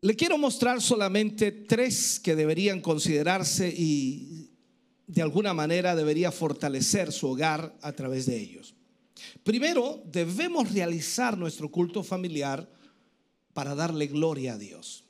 Le 0.00 0.16
quiero 0.16 0.36
mostrar 0.36 0.82
solamente 0.82 1.52
tres 1.52 2.20
que 2.20 2.34
deberían 2.34 2.80
considerarse 2.80 3.72
y 3.74 4.50
de 5.06 5.22
alguna 5.22 5.54
manera 5.54 5.94
debería 5.94 6.32
fortalecer 6.32 7.12
su 7.12 7.28
hogar 7.28 7.74
a 7.80 7.92
través 7.92 8.26
de 8.26 8.38
ellos. 8.38 8.74
Primero, 9.44 10.02
debemos 10.04 10.72
realizar 10.72 11.38
nuestro 11.38 11.70
culto 11.70 12.02
familiar 12.02 12.68
para 13.52 13.74
darle 13.74 14.08
gloria 14.08 14.54
a 14.54 14.58
Dios. 14.58 15.03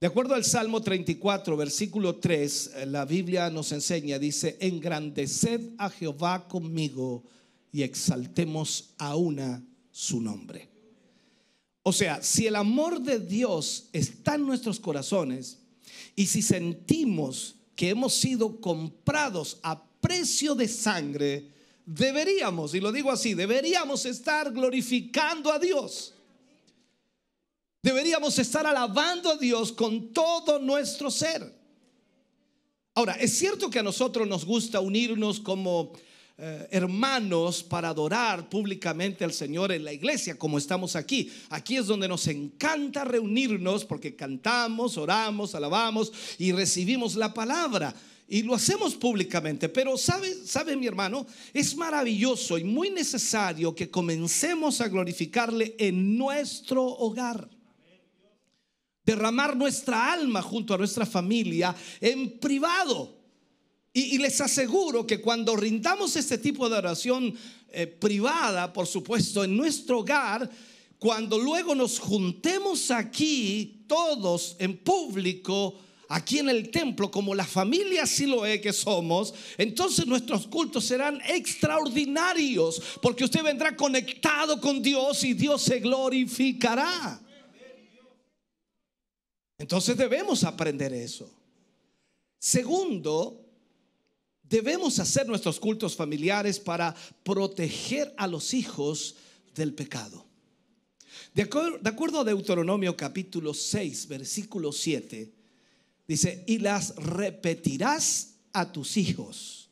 De 0.00 0.06
acuerdo 0.06 0.34
al 0.34 0.46
Salmo 0.46 0.80
34, 0.80 1.58
versículo 1.58 2.16
3, 2.16 2.70
eh, 2.74 2.86
la 2.86 3.04
Biblia 3.04 3.50
nos 3.50 3.70
enseña, 3.70 4.18
dice, 4.18 4.56
engrandeced 4.58 5.74
a 5.76 5.90
Jehová 5.90 6.48
conmigo 6.48 7.22
y 7.70 7.82
exaltemos 7.82 8.94
a 8.96 9.16
una 9.16 9.62
su 9.90 10.22
nombre. 10.22 10.70
O 11.82 11.92
sea, 11.92 12.22
si 12.22 12.46
el 12.46 12.56
amor 12.56 13.02
de 13.02 13.18
Dios 13.18 13.90
está 13.92 14.36
en 14.36 14.46
nuestros 14.46 14.80
corazones 14.80 15.58
y 16.16 16.24
si 16.24 16.40
sentimos 16.40 17.56
que 17.76 17.90
hemos 17.90 18.14
sido 18.14 18.58
comprados 18.58 19.58
a 19.62 19.84
precio 20.00 20.54
de 20.54 20.68
sangre, 20.68 21.50
deberíamos, 21.84 22.74
y 22.74 22.80
lo 22.80 22.90
digo 22.90 23.10
así, 23.10 23.34
deberíamos 23.34 24.06
estar 24.06 24.50
glorificando 24.50 25.52
a 25.52 25.58
Dios. 25.58 26.14
Deberíamos 27.82 28.38
estar 28.38 28.66
alabando 28.66 29.30
a 29.30 29.36
Dios 29.36 29.72
con 29.72 30.12
todo 30.12 30.58
nuestro 30.58 31.10
ser. 31.10 31.58
Ahora, 32.94 33.14
es 33.14 33.38
cierto 33.38 33.70
que 33.70 33.78
a 33.78 33.82
nosotros 33.82 34.28
nos 34.28 34.44
gusta 34.44 34.80
unirnos 34.80 35.40
como 35.40 35.92
eh, 36.36 36.68
hermanos 36.70 37.62
para 37.62 37.88
adorar 37.88 38.50
públicamente 38.50 39.24
al 39.24 39.32
Señor 39.32 39.72
en 39.72 39.84
la 39.84 39.94
iglesia, 39.94 40.38
como 40.38 40.58
estamos 40.58 40.94
aquí. 40.94 41.32
Aquí 41.48 41.78
es 41.78 41.86
donde 41.86 42.08
nos 42.08 42.26
encanta 42.26 43.04
reunirnos 43.04 43.86
porque 43.86 44.14
cantamos, 44.14 44.98
oramos, 44.98 45.54
alabamos 45.54 46.12
y 46.36 46.52
recibimos 46.52 47.14
la 47.14 47.32
palabra. 47.32 47.94
Y 48.28 48.42
lo 48.42 48.54
hacemos 48.54 48.94
públicamente, 48.94 49.70
pero 49.70 49.96
sabe, 49.96 50.34
sabe 50.44 50.76
mi 50.76 50.86
hermano, 50.86 51.26
es 51.54 51.74
maravilloso 51.74 52.58
y 52.58 52.64
muy 52.64 52.90
necesario 52.90 53.74
que 53.74 53.90
comencemos 53.90 54.82
a 54.82 54.88
glorificarle 54.88 55.74
en 55.78 56.18
nuestro 56.18 56.84
hogar 56.84 57.48
derramar 59.04 59.56
nuestra 59.56 60.12
alma 60.12 60.42
junto 60.42 60.74
a 60.74 60.78
nuestra 60.78 61.06
familia 61.06 61.74
en 62.00 62.38
privado. 62.38 63.18
Y, 63.92 64.18
les 64.18 64.40
aseguro 64.40 65.04
que 65.04 65.20
cuando 65.20 65.56
rindamos 65.56 66.14
este 66.14 66.38
tipo 66.38 66.68
de 66.68 66.78
oración 66.78 67.34
eh, 67.72 67.88
privada, 67.88 68.72
por 68.72 68.86
supuesto, 68.86 69.42
en 69.42 69.56
nuestro 69.56 69.98
hogar, 70.00 70.48
cuando 70.98 71.38
luego 71.38 71.74
nos 71.74 71.98
juntemos 71.98 72.92
aquí 72.92 73.84
todos 73.88 74.54
en 74.60 74.76
público, 74.76 75.74
aquí 76.08 76.38
en 76.38 76.50
el 76.50 76.70
templo, 76.70 77.10
como 77.10 77.34
la 77.34 77.44
familia 77.44 78.06
Siloé 78.06 78.60
que 78.60 78.72
somos, 78.72 79.34
entonces 79.58 80.06
nuestros 80.06 80.46
cultos 80.46 80.84
serán 80.84 81.20
extraordinarios, 81.26 82.80
porque 83.02 83.24
usted 83.24 83.42
vendrá 83.42 83.74
conectado 83.74 84.60
con 84.60 84.82
Dios 84.82 85.24
y 85.24 85.34
Dios 85.34 85.62
se 85.62 85.80
glorificará. 85.80 87.20
Entonces 89.60 89.94
debemos 89.94 90.42
aprender 90.44 90.90
eso. 90.94 91.30
Segundo, 92.38 93.44
debemos 94.42 94.98
hacer 94.98 95.26
nuestros 95.28 95.60
cultos 95.60 95.94
familiares 95.94 96.58
para 96.58 96.96
proteger 97.22 98.14
a 98.16 98.26
los 98.26 98.54
hijos 98.54 99.16
del 99.54 99.74
pecado. 99.74 100.24
De 101.34 101.42
acuerdo, 101.42 102.20
a 102.20 102.24
Deuteronomio 102.24 102.96
capítulo 102.96 103.52
6, 103.52 104.08
versículo 104.08 104.72
7, 104.72 105.30
dice, 106.08 106.42
y 106.46 106.56
las 106.56 106.96
repetirás 106.96 108.36
a 108.54 108.72
tus 108.72 108.96
hijos. 108.96 109.68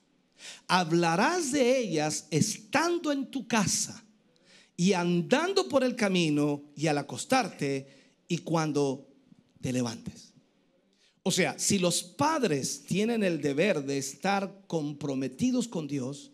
Hablarás 0.67 1.51
de 1.51 1.79
ellas 1.79 2.27
estando 2.31 3.11
en 3.11 3.31
tu 3.31 3.49
casa 3.49 4.05
y 4.77 4.93
andando 4.93 5.67
por 5.67 5.83
el 5.83 5.97
camino 5.97 6.63
y 6.77 6.89
al 6.89 6.99
acostarte 6.99 7.89
y 8.29 8.37
cuando 8.37 9.08
te 9.61 9.73
levantes. 9.73 10.33
O 11.23 11.31
sea, 11.31 11.59
si 11.59 11.79
los 11.79 12.03
padres 12.03 12.85
tienen 12.85 13.23
el 13.23 13.41
deber 13.41 13.85
de 13.85 13.99
estar 13.99 14.65
comprometidos 14.67 15.69
con 15.69 15.87
Dios, 15.87 16.33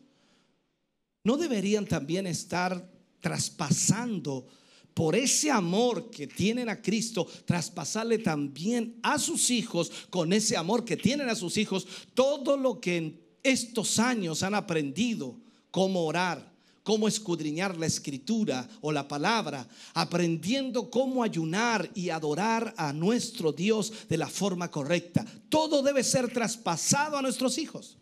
¿no 1.25 1.37
deberían 1.37 1.87
también 1.87 2.27
estar 2.27 2.91
traspasando 3.21 4.47
por 4.95 5.17
ese 5.17 5.51
amor 5.51 6.11
que 6.11 6.29
tienen 6.29 6.69
a 6.69 6.81
Cristo, 6.81 7.27
traspasarle 7.45 8.19
también 8.19 9.01
a 9.03 9.19
sus 9.19 9.51
hijos, 9.51 9.91
con 10.11 10.33
ese 10.33 10.57
amor 10.57 10.85
que 10.85 10.97
tienen 10.97 11.29
a 11.29 11.35
sus 11.35 11.57
hijos, 11.57 11.87
todo 12.15 12.57
lo 12.57 12.81
que 12.81 12.97
en 12.97 13.21
estos 13.43 13.99
años 13.99 14.45
han 14.45 14.55
aprendido, 14.55 15.37
cómo 15.73 16.05
orar, 16.05 16.54
cómo 16.85 17.09
escudriñar 17.09 17.77
la 17.77 17.87
escritura 17.87 18.69
o 18.83 18.93
la 18.93 19.09
palabra, 19.09 19.67
aprendiendo 19.95 20.91
cómo 20.91 21.25
ayunar 21.25 21.91
y 21.95 22.11
adorar 22.11 22.75
a 22.77 22.93
nuestro 22.93 23.53
Dios 23.53 24.07
de 24.09 24.19
la 24.19 24.29
forma 24.29 24.71
correcta. 24.71 25.25
Todo 25.49 25.83
debe 25.83 26.05
ser 26.05 26.33
traspasado 26.33 27.17
a 27.17 27.23
nuestros 27.23 27.59
hijos. 27.59 27.97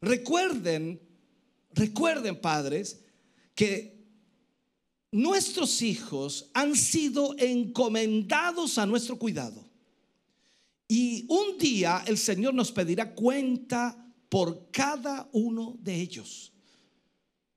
Recuerden, 0.00 1.00
recuerden 1.72 2.40
padres, 2.40 3.00
que 3.54 4.04
nuestros 5.10 5.80
hijos 5.80 6.50
han 6.52 6.76
sido 6.76 7.34
encomendados 7.38 8.76
a 8.76 8.84
nuestro 8.84 9.18
cuidado. 9.18 9.64
Y 10.86 11.24
un 11.28 11.56
día 11.56 12.04
el 12.06 12.18
Señor 12.18 12.52
nos 12.52 12.70
pedirá 12.70 13.14
cuenta 13.14 13.96
por 14.28 14.70
cada 14.70 15.26
uno 15.32 15.78
de 15.80 16.00
ellos. 16.02 16.53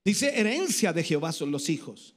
Dice, 0.07 0.39
herencia 0.39 0.93
de 0.93 1.03
Jehová 1.03 1.33
son 1.33 1.51
los 1.51 1.67
hijos. 1.67 2.13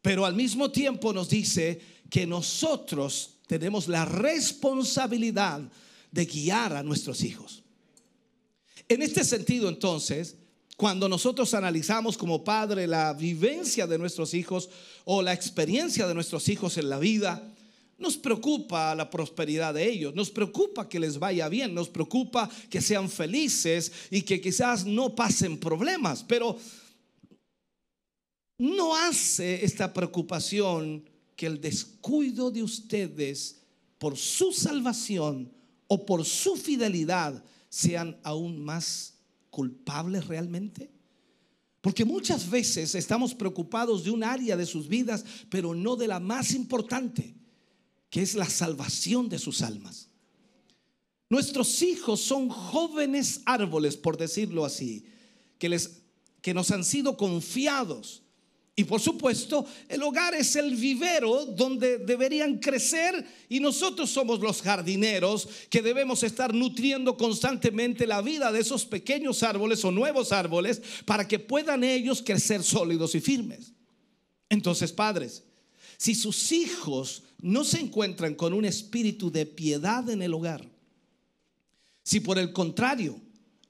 Pero 0.00 0.24
al 0.24 0.36
mismo 0.36 0.70
tiempo 0.70 1.12
nos 1.12 1.28
dice 1.28 1.80
que 2.08 2.28
nosotros 2.28 3.38
tenemos 3.48 3.88
la 3.88 4.04
responsabilidad 4.04 5.60
de 6.12 6.26
guiar 6.26 6.76
a 6.76 6.84
nuestros 6.84 7.24
hijos. 7.24 7.64
En 8.88 9.02
este 9.02 9.24
sentido, 9.24 9.68
entonces, 9.68 10.36
cuando 10.76 11.08
nosotros 11.08 11.54
analizamos 11.54 12.16
como 12.16 12.44
padre 12.44 12.86
la 12.86 13.12
vivencia 13.14 13.88
de 13.88 13.98
nuestros 13.98 14.32
hijos 14.32 14.70
o 15.04 15.20
la 15.20 15.32
experiencia 15.32 16.06
de 16.06 16.14
nuestros 16.14 16.48
hijos 16.48 16.78
en 16.78 16.88
la 16.88 17.00
vida, 17.00 17.42
nos 17.98 18.16
preocupa 18.16 18.94
la 18.94 19.10
prosperidad 19.10 19.74
de 19.74 19.88
ellos, 19.88 20.14
nos 20.14 20.30
preocupa 20.30 20.88
que 20.88 21.00
les 21.00 21.18
vaya 21.18 21.48
bien, 21.48 21.74
nos 21.74 21.88
preocupa 21.88 22.48
que 22.70 22.80
sean 22.80 23.10
felices 23.10 23.90
y 24.12 24.22
que 24.22 24.40
quizás 24.40 24.84
no 24.84 25.16
pasen 25.16 25.58
problemas, 25.58 26.22
pero 26.22 26.56
no 28.58 28.94
hace 28.94 29.64
esta 29.64 29.92
preocupación 29.92 31.08
que 31.36 31.46
el 31.46 31.60
descuido 31.60 32.50
de 32.50 32.62
ustedes 32.62 33.60
por 33.98 34.16
su 34.16 34.52
salvación 34.52 35.52
o 35.88 36.06
por 36.06 36.24
su 36.24 36.56
fidelidad 36.56 37.44
sean 37.68 38.18
aún 38.22 38.64
más 38.64 39.14
culpables 39.50 40.26
realmente? 40.26 40.90
Porque 41.80 42.04
muchas 42.04 42.48
veces 42.48 42.94
estamos 42.94 43.34
preocupados 43.34 44.04
de 44.04 44.10
un 44.10 44.24
área 44.24 44.56
de 44.56 44.64
sus 44.64 44.88
vidas, 44.88 45.24
pero 45.50 45.74
no 45.74 45.96
de 45.96 46.08
la 46.08 46.18
más 46.18 46.54
importante, 46.54 47.34
que 48.08 48.22
es 48.22 48.34
la 48.34 48.48
salvación 48.48 49.28
de 49.28 49.38
sus 49.38 49.60
almas. 49.60 50.08
Nuestros 51.28 51.82
hijos 51.82 52.20
son 52.20 52.48
jóvenes 52.48 53.42
árboles, 53.44 53.96
por 53.96 54.16
decirlo 54.16 54.64
así, 54.64 55.04
que, 55.58 55.68
les, 55.68 56.02
que 56.40 56.54
nos 56.54 56.70
han 56.70 56.84
sido 56.84 57.16
confiados 57.16 58.23
y 58.76 58.84
por 58.84 59.00
supuesto, 59.00 59.64
el 59.88 60.02
hogar 60.02 60.34
es 60.34 60.56
el 60.56 60.74
vivero 60.74 61.46
donde 61.46 61.98
deberían 61.98 62.58
crecer 62.58 63.24
y 63.48 63.60
nosotros 63.60 64.10
somos 64.10 64.40
los 64.40 64.62
jardineros 64.62 65.48
que 65.70 65.80
debemos 65.80 66.24
estar 66.24 66.52
nutriendo 66.52 67.16
constantemente 67.16 68.04
la 68.04 68.20
vida 68.20 68.50
de 68.50 68.58
esos 68.58 68.84
pequeños 68.84 69.44
árboles 69.44 69.84
o 69.84 69.92
nuevos 69.92 70.32
árboles 70.32 70.82
para 71.04 71.28
que 71.28 71.38
puedan 71.38 71.84
ellos 71.84 72.20
crecer 72.20 72.64
sólidos 72.64 73.14
y 73.14 73.20
firmes. 73.20 73.72
Entonces, 74.48 74.92
padres, 74.92 75.44
si 75.96 76.16
sus 76.16 76.50
hijos 76.50 77.22
no 77.40 77.62
se 77.62 77.78
encuentran 77.78 78.34
con 78.34 78.52
un 78.52 78.64
espíritu 78.64 79.30
de 79.30 79.46
piedad 79.46 80.10
en 80.10 80.20
el 80.20 80.34
hogar, 80.34 80.68
si 82.02 82.18
por 82.18 82.40
el 82.40 82.52
contrario, 82.52 83.20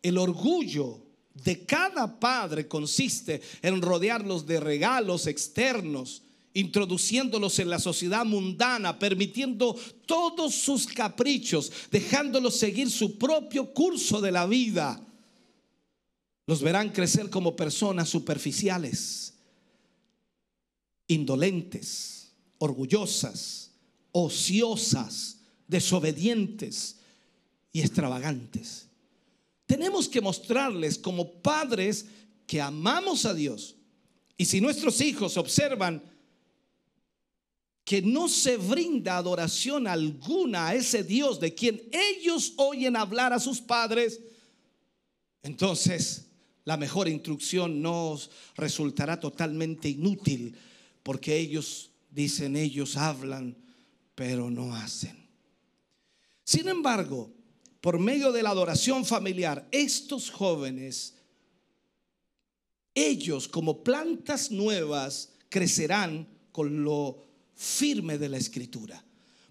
el 0.03 0.17
orgullo 0.17 1.04
de 1.35 1.65
cada 1.65 2.21
padre 2.21 2.69
consiste 2.69 3.43
en 3.61 3.83
rodearlos 3.83 4.47
de 4.47 4.61
regalos 4.61 5.27
externos, 5.27 6.23
introduciéndolos 6.55 7.59
en 7.59 7.69
la 7.69 7.81
sociedad 7.81 8.25
mundana, 8.25 8.99
permitiendo 8.99 9.77
todos 10.07 10.55
sus 10.55 10.87
caprichos, 10.87 11.73
dejándolos 11.91 12.57
seguir 12.57 12.89
su 12.91 13.19
propio 13.19 13.75
curso 13.75 14.21
de 14.21 14.31
la 14.31 14.47
vida. 14.47 15.05
Los 16.47 16.63
verán 16.63 16.91
crecer 16.91 17.31
como 17.31 17.57
personas 17.57 18.09
superficiales, 18.09 19.35
indolentes, 21.09 22.31
orgullosas, 22.59 23.73
ociosas, 24.13 25.39
desobedientes 25.67 26.97
y 27.73 27.81
extravagantes. 27.81 28.84
Tenemos 29.75 30.09
que 30.09 30.21
mostrarles 30.21 30.97
como 30.97 31.43
padres 31.43 32.07
que 32.47 32.61
amamos 32.61 33.25
a 33.25 33.35
Dios. 33.35 33.75
Y 34.37 34.45
si 34.45 34.61
nuestros 34.61 35.01
hijos 35.01 35.37
observan 35.37 36.01
que 37.85 38.01
no 38.01 38.29
se 38.29 38.57
brinda 38.57 39.17
adoración 39.17 39.89
alguna 39.89 40.69
a 40.69 40.75
ese 40.77 41.03
Dios 41.03 41.41
de 41.41 41.57
quien 41.57 41.83
ellos 41.91 42.53
oyen 42.57 42.95
hablar 42.95 43.33
a 43.33 43.41
sus 43.41 43.61
padres, 43.61 44.21
entonces 45.43 46.29
la 46.65 46.77
mejor 46.77 47.09
instrucción 47.09 47.83
nos 47.83 48.31
resultará 48.55 49.19
totalmente 49.19 49.89
inútil 49.89 50.57
porque 51.03 51.37
ellos 51.37 51.91
dicen 52.13 52.55
ellos, 52.55 52.97
hablan, 52.97 53.57
pero 54.15 54.51
no 54.51 54.73
hacen. 54.73 55.29
Sin 56.45 56.69
embargo, 56.69 57.35
por 57.85 57.99
medio 57.99 58.33
de 58.33 58.43
la 58.43 58.49
adoración 58.49 59.05
familiar, 59.05 59.69
estos 59.71 60.31
jóvenes, 60.31 61.17
ellos 62.95 63.47
como 63.47 63.85
plantas 63.85 64.51
nuevas, 64.51 65.35
crecerán 65.51 66.27
con 66.51 66.83
lo 66.83 67.27
firme 67.55 68.17
de 68.17 68.31
la 68.31 68.39
escritura. 68.39 69.05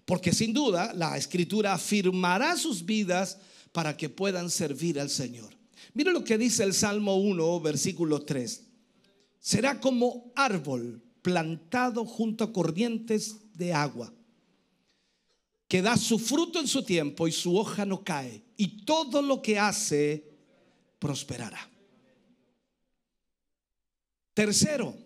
Porque 0.04 0.32
sin 0.32 0.52
duda 0.52 0.92
la 0.94 1.16
escritura 1.16 1.74
afirmará 1.74 2.56
sus 2.56 2.84
vidas 2.84 3.38
para 3.70 3.96
que 3.96 4.08
puedan 4.08 4.50
servir 4.50 4.98
al 4.98 5.10
Señor. 5.10 5.54
Mira 5.92 6.10
lo 6.10 6.24
que 6.24 6.36
dice 6.36 6.64
el 6.64 6.74
Salmo 6.74 7.14
1, 7.14 7.60
versículo 7.60 8.22
3. 8.22 8.64
Será 9.38 9.78
como 9.78 10.32
árbol 10.34 11.00
plantado 11.22 12.04
junto 12.04 12.42
a 12.42 12.52
corrientes 12.52 13.36
de 13.52 13.72
agua, 13.72 14.12
que 15.68 15.82
da 15.82 15.96
su 15.96 16.18
fruto 16.18 16.60
en 16.60 16.68
su 16.68 16.82
tiempo 16.82 17.26
y 17.26 17.32
su 17.32 17.56
hoja 17.56 17.84
no 17.84 18.04
cae, 18.04 18.42
y 18.56 18.84
todo 18.84 19.22
lo 19.22 19.42
que 19.42 19.58
hace 19.58 20.28
prosperará. 20.98 21.70
Tercero, 24.34 24.96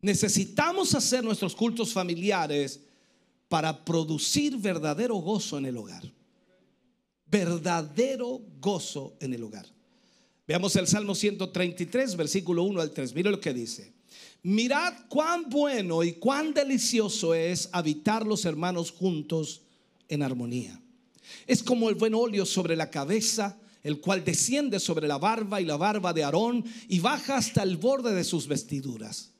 necesitamos 0.00 0.94
hacer 0.94 1.24
nuestros 1.24 1.54
cultos 1.54 1.92
familiares 1.92 2.80
para 3.48 3.84
producir 3.84 4.56
verdadero 4.56 5.16
gozo 5.16 5.58
en 5.58 5.66
el 5.66 5.76
hogar. 5.76 6.12
Verdadero 7.26 8.40
gozo 8.60 9.16
en 9.20 9.34
el 9.34 9.42
hogar. 9.42 9.66
Veamos 10.46 10.76
el 10.76 10.86
Salmo 10.86 11.14
133, 11.14 12.16
versículo 12.16 12.62
1 12.62 12.80
al 12.80 12.92
3. 12.92 13.14
Mire 13.14 13.30
lo 13.30 13.40
que 13.40 13.52
dice. 13.52 13.95
Mirad 14.46 14.94
cuán 15.08 15.50
bueno 15.50 16.04
y 16.04 16.12
cuán 16.12 16.54
delicioso 16.54 17.34
es 17.34 17.68
habitar 17.72 18.24
los 18.24 18.44
hermanos 18.44 18.92
juntos 18.92 19.62
en 20.08 20.22
armonía. 20.22 20.80
Es 21.48 21.64
como 21.64 21.88
el 21.88 21.96
buen 21.96 22.14
óleo 22.14 22.46
sobre 22.46 22.76
la 22.76 22.88
cabeza, 22.88 23.58
el 23.82 24.00
cual 24.00 24.24
desciende 24.24 24.78
sobre 24.78 25.08
la 25.08 25.18
barba 25.18 25.60
y 25.60 25.64
la 25.64 25.76
barba 25.76 26.12
de 26.12 26.22
Aarón 26.22 26.64
y 26.86 27.00
baja 27.00 27.36
hasta 27.36 27.64
el 27.64 27.76
borde 27.76 28.14
de 28.14 28.22
sus 28.22 28.46
vestiduras 28.46 29.32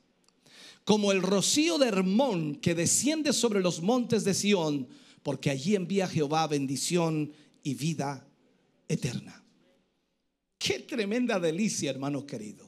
como 0.86 1.10
el 1.10 1.20
rocío 1.20 1.78
de 1.78 1.88
Hermón 1.88 2.54
que 2.54 2.76
desciende 2.76 3.32
sobre 3.32 3.60
los 3.60 3.82
montes 3.82 4.22
de 4.22 4.34
Sión, 4.34 4.86
porque 5.24 5.50
allí 5.50 5.74
envía 5.74 6.06
Jehová 6.06 6.46
bendición 6.46 7.32
y 7.64 7.74
vida 7.74 8.24
eterna. 8.88 9.44
Qué 10.58 10.78
tremenda 10.78 11.40
delicia, 11.40 11.90
hermano 11.90 12.24
querido. 12.24 12.65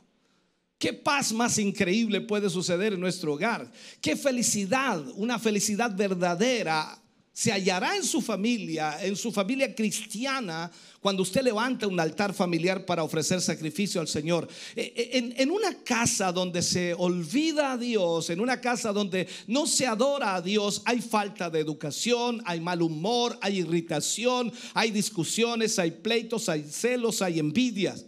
Qué 0.78 0.92
paz 0.92 1.32
más 1.32 1.58
increíble 1.58 2.20
puede 2.20 2.48
suceder 2.48 2.92
en 2.92 3.00
nuestro 3.00 3.34
hogar. 3.34 3.70
Qué 4.00 4.16
felicidad, 4.16 5.04
una 5.16 5.38
felicidad 5.38 5.94
verdadera 5.94 7.02
se 7.38 7.52
hallará 7.52 7.94
en 7.94 8.02
su 8.02 8.20
familia, 8.20 8.98
en 9.00 9.14
su 9.14 9.30
familia 9.30 9.72
cristiana, 9.72 10.72
cuando 11.00 11.22
usted 11.22 11.42
levanta 11.42 11.86
un 11.86 12.00
altar 12.00 12.34
familiar 12.34 12.84
para 12.84 13.04
ofrecer 13.04 13.40
sacrificio 13.40 14.00
al 14.00 14.08
Señor. 14.08 14.48
E, 14.74 14.92
e, 14.96 15.18
en, 15.18 15.34
en, 15.36 15.50
una 15.52 15.84
casa 15.84 16.32
donde 16.32 16.62
se 16.62 16.94
olvida 16.94 17.72
a 17.72 17.78
Dios, 17.78 18.30
en 18.30 18.40
una 18.40 18.60
casa 18.60 18.92
donde 18.92 19.28
no 19.46 19.68
se 19.68 19.86
adora 19.86 20.34
a 20.34 20.42
Dios, 20.42 20.82
hay 20.84 21.00
falta 21.00 21.48
de 21.48 21.60
educación, 21.60 22.42
hay 22.44 22.60
mal 22.60 22.82
humor, 22.82 23.38
hay 23.40 23.58
irritación, 23.58 24.52
hay 24.74 24.90
discusiones, 24.90 25.78
hay 25.78 25.92
pleitos, 25.92 26.48
hay 26.48 26.64
celos, 26.64 27.22
hay 27.22 27.38
envidias. 27.38 28.04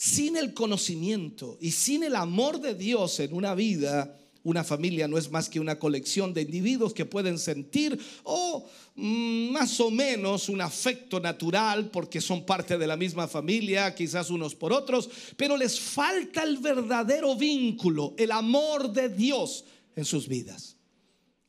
Sin 0.00 0.36
el 0.36 0.54
conocimiento 0.54 1.58
y 1.60 1.72
sin 1.72 2.04
el 2.04 2.14
amor 2.14 2.60
de 2.60 2.76
Dios 2.76 3.18
en 3.18 3.34
una 3.34 3.56
vida, 3.56 4.16
una 4.44 4.62
familia 4.62 5.08
no 5.08 5.18
es 5.18 5.28
más 5.28 5.48
que 5.48 5.58
una 5.58 5.76
colección 5.76 6.32
de 6.32 6.42
individuos 6.42 6.94
que 6.94 7.04
pueden 7.04 7.36
sentir 7.36 7.98
o 8.22 8.64
mm, 8.94 9.50
más 9.50 9.80
o 9.80 9.90
menos 9.90 10.48
un 10.48 10.60
afecto 10.60 11.18
natural 11.18 11.90
porque 11.90 12.20
son 12.20 12.46
parte 12.46 12.78
de 12.78 12.86
la 12.86 12.96
misma 12.96 13.26
familia, 13.26 13.92
quizás 13.92 14.30
unos 14.30 14.54
por 14.54 14.72
otros, 14.72 15.10
pero 15.36 15.56
les 15.56 15.80
falta 15.80 16.44
el 16.44 16.58
verdadero 16.58 17.34
vínculo, 17.34 18.14
el 18.18 18.30
amor 18.30 18.92
de 18.92 19.08
Dios 19.08 19.64
en 19.96 20.04
sus 20.04 20.28
vidas. 20.28 20.76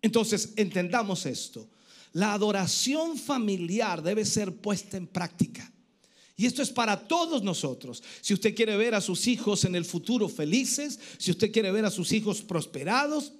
Entonces, 0.02 0.54
entendamos 0.56 1.28
esto. 1.28 1.70
La 2.14 2.34
adoración 2.34 3.16
familiar 3.16 4.02
debe 4.02 4.26
ser 4.26 4.56
puesta 4.56 4.98
en 4.98 5.06
práctica. 5.06 5.72
Y 6.40 6.46
esto 6.46 6.62
es 6.62 6.70
para 6.70 6.98
todos 6.98 7.44
nosotros. 7.44 8.02
Si 8.22 8.34
usted 8.34 8.56
quiere 8.56 8.78
ver 8.78 8.96
a 8.96 9.02
sus 9.02 9.28
hijos 9.28 9.66
en 9.66 9.76
el 9.76 9.84
futuro 9.84 10.30
felices, 10.30 10.98
si 11.18 11.32
usted 11.32 11.52
quiere 11.52 11.70
ver 11.70 11.84
a 11.84 11.92
sus 11.92 12.14
hijos 12.14 12.42
prosperados, 12.42 13.34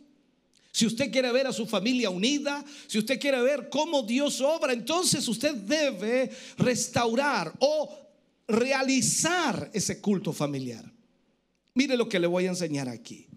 si 0.74 0.86
usted 0.86 1.10
quiere 1.10 1.32
ver 1.32 1.48
a 1.48 1.54
su 1.54 1.66
familia 1.66 2.10
unida, 2.10 2.62
si 2.88 2.98
usted 2.98 3.18
quiere 3.18 3.42
ver 3.42 3.70
cómo 3.70 4.04
Dios 4.04 4.42
obra, 4.42 4.74
entonces 4.74 5.26
usted 5.30 5.56
debe 5.56 6.30
restaurar 6.58 7.54
o 7.60 7.90
realizar 8.50 9.72
ese 9.74 10.02
culto 10.02 10.34
familiar. 10.34 10.84
Mire 11.76 11.96
lo 11.96 12.10
que 12.10 12.20
le 12.20 12.28
voy 12.28 12.48
a 12.48 12.50
enseñar 12.50 12.90
aquí. 12.90 13.28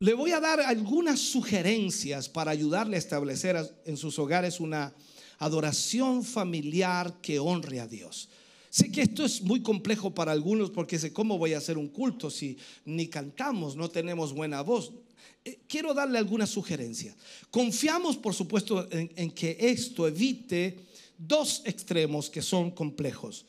Le 0.00 0.14
voy 0.14 0.32
a 0.32 0.40
dar 0.40 0.60
algunas 0.60 1.20
sugerencias 1.20 2.28
para 2.28 2.50
ayudarle 2.50 2.96
a 2.96 2.98
establecer 2.98 3.56
en 3.84 3.96
sus 3.96 4.18
hogares 4.18 4.58
una 4.58 4.92
adoración 5.38 6.24
familiar 6.24 7.20
que 7.20 7.38
honre 7.38 7.78
a 7.78 7.86
Dios. 7.86 8.28
Sé 8.74 8.90
que 8.90 9.02
esto 9.02 9.24
es 9.24 9.40
muy 9.40 9.62
complejo 9.62 10.12
para 10.12 10.32
algunos 10.32 10.68
porque 10.68 10.98
sé 10.98 11.12
cómo 11.12 11.38
voy 11.38 11.54
a 11.54 11.58
hacer 11.58 11.78
un 11.78 11.86
culto 11.86 12.28
si 12.28 12.58
ni 12.84 13.06
cantamos, 13.06 13.76
no 13.76 13.88
tenemos 13.88 14.32
buena 14.32 14.62
voz. 14.62 14.90
Eh, 15.44 15.60
quiero 15.68 15.94
darle 15.94 16.18
alguna 16.18 16.44
sugerencia. 16.44 17.14
Confiamos, 17.52 18.16
por 18.16 18.34
supuesto, 18.34 18.88
en, 18.90 19.12
en 19.14 19.30
que 19.30 19.56
esto 19.60 20.08
evite 20.08 20.76
dos 21.16 21.62
extremos 21.64 22.28
que 22.28 22.42
son 22.42 22.72
complejos. 22.72 23.46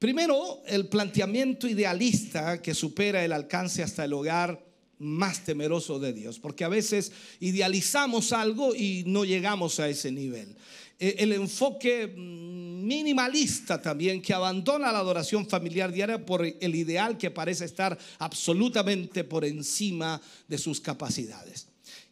Primero, 0.00 0.64
el 0.66 0.88
planteamiento 0.88 1.68
idealista 1.68 2.60
que 2.60 2.74
supera 2.74 3.24
el 3.24 3.32
alcance 3.32 3.84
hasta 3.84 4.04
el 4.04 4.12
hogar 4.14 4.66
más 4.98 5.44
temeroso 5.44 6.00
de 6.00 6.12
Dios, 6.12 6.40
porque 6.40 6.64
a 6.64 6.68
veces 6.68 7.12
idealizamos 7.38 8.32
algo 8.32 8.74
y 8.74 9.04
no 9.06 9.24
llegamos 9.24 9.78
a 9.78 9.88
ese 9.88 10.10
nivel. 10.10 10.56
Eh, 11.02 11.16
el 11.18 11.32
enfoque 11.32 12.06
mm, 12.06 12.86
minimalista 12.86 13.80
también 13.80 14.20
que 14.20 14.34
abandona 14.34 14.92
la 14.92 14.98
adoración 14.98 15.48
familiar 15.48 15.90
diaria 15.90 16.24
por 16.24 16.44
el 16.44 16.74
ideal 16.74 17.16
que 17.16 17.30
parece 17.30 17.64
estar 17.64 17.98
absolutamente 18.18 19.24
por 19.24 19.46
encima 19.46 20.20
de 20.46 20.58
sus 20.58 20.78
capacidades. 20.78 21.66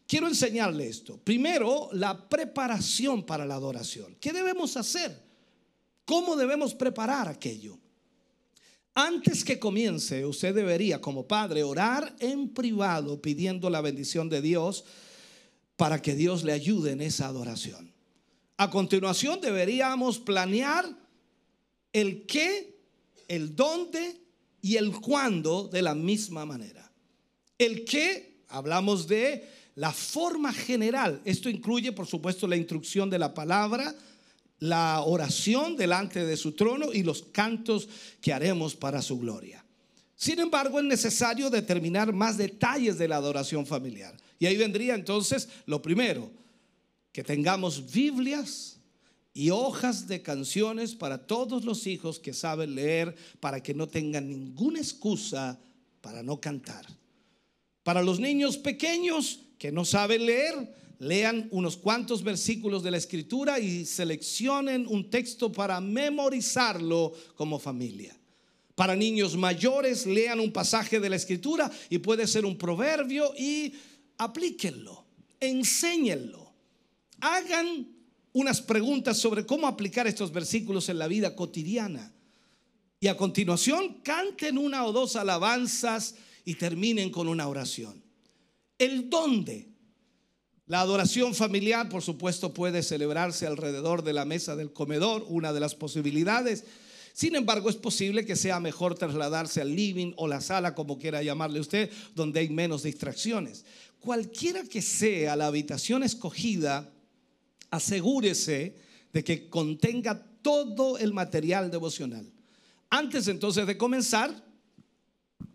Quiero 0.07 0.27
enseñarle 0.27 0.89
esto. 0.89 1.19
Primero, 1.19 1.91
la 1.93 2.29
preparación 2.29 3.25
para 3.27 3.45
la 3.45 3.57
adoración. 3.57 4.17
¿Qué 4.19 4.33
debemos 4.33 4.79
hacer? 4.79 5.21
¿Cómo 6.07 6.35
debemos 6.35 6.75
preparar 6.75 7.29
aquello? 7.29 7.79
Antes 8.95 9.45
que 9.45 9.59
comience, 9.59 10.25
usted 10.25 10.55
debería 10.55 10.99
como 10.99 11.29
padre 11.29 11.63
orar 11.63 12.17
en 12.21 12.49
privado 12.49 13.21
pidiendo 13.21 13.69
la 13.69 13.83
bendición 13.83 14.31
de 14.31 14.41
Dios 14.41 14.85
para 15.77 16.01
que 16.01 16.15
Dios 16.15 16.43
le 16.43 16.53
ayude 16.53 16.93
en 16.93 17.03
esa 17.03 17.27
adoración. 17.27 17.88
A 18.59 18.71
continuación 18.71 19.41
deberíamos 19.41 20.19
planear 20.19 20.85
el 21.93 22.27
qué, 22.27 22.77
el 23.29 23.55
dónde 23.55 24.21
y 24.61 24.77
el 24.77 24.91
cuándo 24.93 25.69
de 25.69 25.81
la 25.81 25.95
misma 25.95 26.45
manera. 26.45 26.91
El 27.57 27.85
qué, 27.85 28.43
hablamos 28.49 29.07
de 29.07 29.49
la 29.77 29.93
forma 29.93 30.53
general. 30.53 31.21
Esto 31.25 31.49
incluye, 31.49 31.93
por 31.93 32.09
supuesto, 32.09 32.49
la 32.49 32.57
instrucción 32.57 33.09
de 33.09 33.21
la 33.21 33.33
palabra, 33.33 33.95
la 34.59 35.03
oración 35.03 35.77
delante 35.77 36.27
de 36.27 36.37
su 36.37 36.53
trono 36.53 36.93
y 36.93 37.05
los 37.05 37.23
cantos 37.23 37.89
que 38.21 38.33
haremos 38.33 38.75
para 38.75 39.03
su 39.03 39.21
gloria. 39.21 39.65
Sin 40.17 40.41
embargo, 40.41 40.81
es 40.81 40.85
necesario 40.85 41.49
determinar 41.49 42.13
más 42.13 42.37
detalles 42.37 42.99
de 42.99 43.07
la 43.07 43.17
adoración 43.17 43.65
familiar. 43.67 44.17
Y 44.41 44.47
ahí 44.47 44.57
vendría 44.57 44.97
entonces 44.97 45.49
lo 45.67 45.81
primero, 45.81 46.29
que 47.19 47.25
tengamos 47.25 47.91
Biblias 47.91 48.79
y 49.35 49.51
hojas 49.51 50.07
de 50.07 50.23
canciones 50.23 50.95
para 50.95 51.27
todos 51.27 51.65
los 51.65 51.85
hijos 51.89 52.21
que 52.21 52.33
saben 52.33 52.77
leer, 52.77 53.13
para 53.41 53.61
que 53.61 53.75
no 53.75 53.89
tengan 53.89 54.29
ninguna 54.29 54.79
excusa 54.79 55.61
para 56.01 56.23
no 56.23 56.41
cantar. 56.41 56.87
Para 57.83 58.05
los 58.05 58.21
niños 58.21 58.57
pequeños 58.57 59.41
que 59.59 59.73
no 59.73 59.85
saben 59.85 60.27
leer, 60.27 60.55
lean 61.01 61.49
unos 61.51 61.77
cuantos 61.77 62.23
versículos 62.23 62.85
de 62.85 62.93
la 62.93 62.99
escritura 62.99 63.59
y 63.59 63.85
seleccionen 63.85 64.87
un 64.87 65.11
texto 65.11 65.51
para 65.51 65.81
memorizarlo 65.81 67.15
como 67.35 67.59
familia. 67.59 68.17
Para 68.77 68.95
niños 68.95 69.37
mayores, 69.37 70.07
lean 70.07 70.39
un 70.39 70.53
pasaje 70.53 71.01
de 71.01 71.11
la 71.11 71.17
escritura 71.17 71.69
y 71.91 71.99
puede 71.99 72.29
ser 72.29 72.45
un 72.45 72.57
proverbio 72.57 73.35
y 73.37 73.73
aplíquenlo, 74.19 75.05
enséñenlo 75.41 76.48
hagan 77.21 77.89
unas 78.33 78.61
preguntas 78.61 79.19
sobre 79.19 79.47
cómo 79.47 79.67
aplicar 79.67 80.07
estos 80.07 80.33
versículos 80.33 80.89
en 80.89 80.99
la 80.99 81.09
vida 81.09 81.35
cotidiana. 81.35 82.13
Y 83.01 83.07
a 83.07 83.17
continuación 83.17 84.01
canten 84.03 84.59
una 84.59 84.85
o 84.85 84.93
dos 84.93 85.17
alabanzas 85.17 86.17
y 86.45 86.55
terminen 86.55 87.11
con 87.11 87.29
una 87.29 87.49
oración. 87.49 88.03
El 88.79 89.11
dónde 89.11 89.69
La 90.67 90.81
adoración 90.81 91.35
familiar, 91.35 91.89
por 91.89 92.03
supuesto, 92.03 92.53
puede 92.53 92.83
celebrarse 92.83 93.47
alrededor 93.47 94.05
de 94.05 94.13
la 94.13 94.27
mesa 94.27 94.55
del 94.55 94.73
comedor, 94.73 95.25
una 95.29 95.55
de 95.55 95.61
las 95.61 95.75
posibilidades. 95.75 96.65
Sin 97.15 97.35
embargo, 97.37 97.71
es 97.71 97.77
posible 97.77 98.27
que 98.27 98.37
sea 98.37 98.61
mejor 98.61 98.95
trasladarse 98.95 99.63
al 99.63 99.75
living 99.75 100.13
o 100.17 100.29
la 100.29 100.43
sala, 100.43 100.75
como 100.75 100.99
quiera 100.99 101.23
llamarle 101.23 101.61
usted, 101.61 101.91
donde 102.15 102.41
hay 102.41 102.51
menos 102.51 102.83
distracciones. 102.83 103.65
Cualquiera 103.99 104.63
que 104.63 104.83
sea 104.83 105.37
la 105.37 105.47
habitación 105.47 106.03
escogida, 106.03 106.93
asegúrese 107.71 108.77
de 109.13 109.25
que 109.25 109.49
contenga 109.49 110.25
todo 110.43 110.99
el 110.99 111.13
material 111.13 111.71
devocional. 111.71 112.31
Antes 112.91 113.29
entonces 113.29 113.67
de 113.67 113.77
comenzar, 113.77 114.45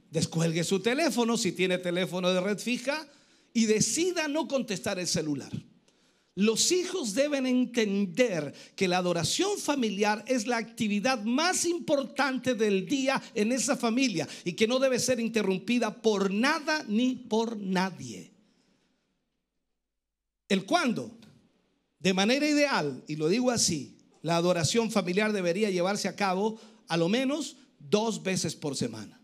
descuelgue 0.09 0.63
su 0.63 0.79
teléfono, 0.79 1.37
si 1.37 1.51
tiene 1.51 1.77
teléfono 1.77 2.31
de 2.31 2.41
red 2.41 2.59
fija, 2.59 3.07
y 3.53 3.65
decida 3.65 4.27
no 4.27 4.47
contestar 4.47 4.99
el 4.99 5.07
celular. 5.07 5.51
Los 6.35 6.71
hijos 6.71 7.13
deben 7.13 7.45
entender 7.45 8.53
que 8.75 8.87
la 8.87 8.97
adoración 8.97 9.59
familiar 9.59 10.23
es 10.27 10.47
la 10.47 10.57
actividad 10.57 11.23
más 11.23 11.63
importante 11.65 12.55
del 12.55 12.87
día 12.87 13.21
en 13.35 13.51
esa 13.51 13.77
familia 13.77 14.27
y 14.43 14.53
que 14.53 14.67
no 14.67 14.79
debe 14.79 14.97
ser 14.97 15.19
interrumpida 15.19 16.01
por 16.01 16.33
nada 16.33 16.83
ni 16.87 17.15
por 17.15 17.57
nadie. 17.57 18.31
¿El 20.49 20.65
cuándo? 20.65 21.19
De 22.03 22.13
manera 22.13 22.45
ideal, 22.45 23.01
y 23.07 23.15
lo 23.15 23.29
digo 23.29 23.49
así, 23.49 23.97
la 24.21 24.35
adoración 24.35 24.91
familiar 24.91 25.31
debería 25.31 25.69
llevarse 25.69 26.09
a 26.09 26.17
cabo 26.17 26.59
a 26.89 26.97
lo 26.97 27.07
menos 27.07 27.55
dos 27.79 28.21
veces 28.21 28.57
por 28.57 28.75
semana. 28.75 29.21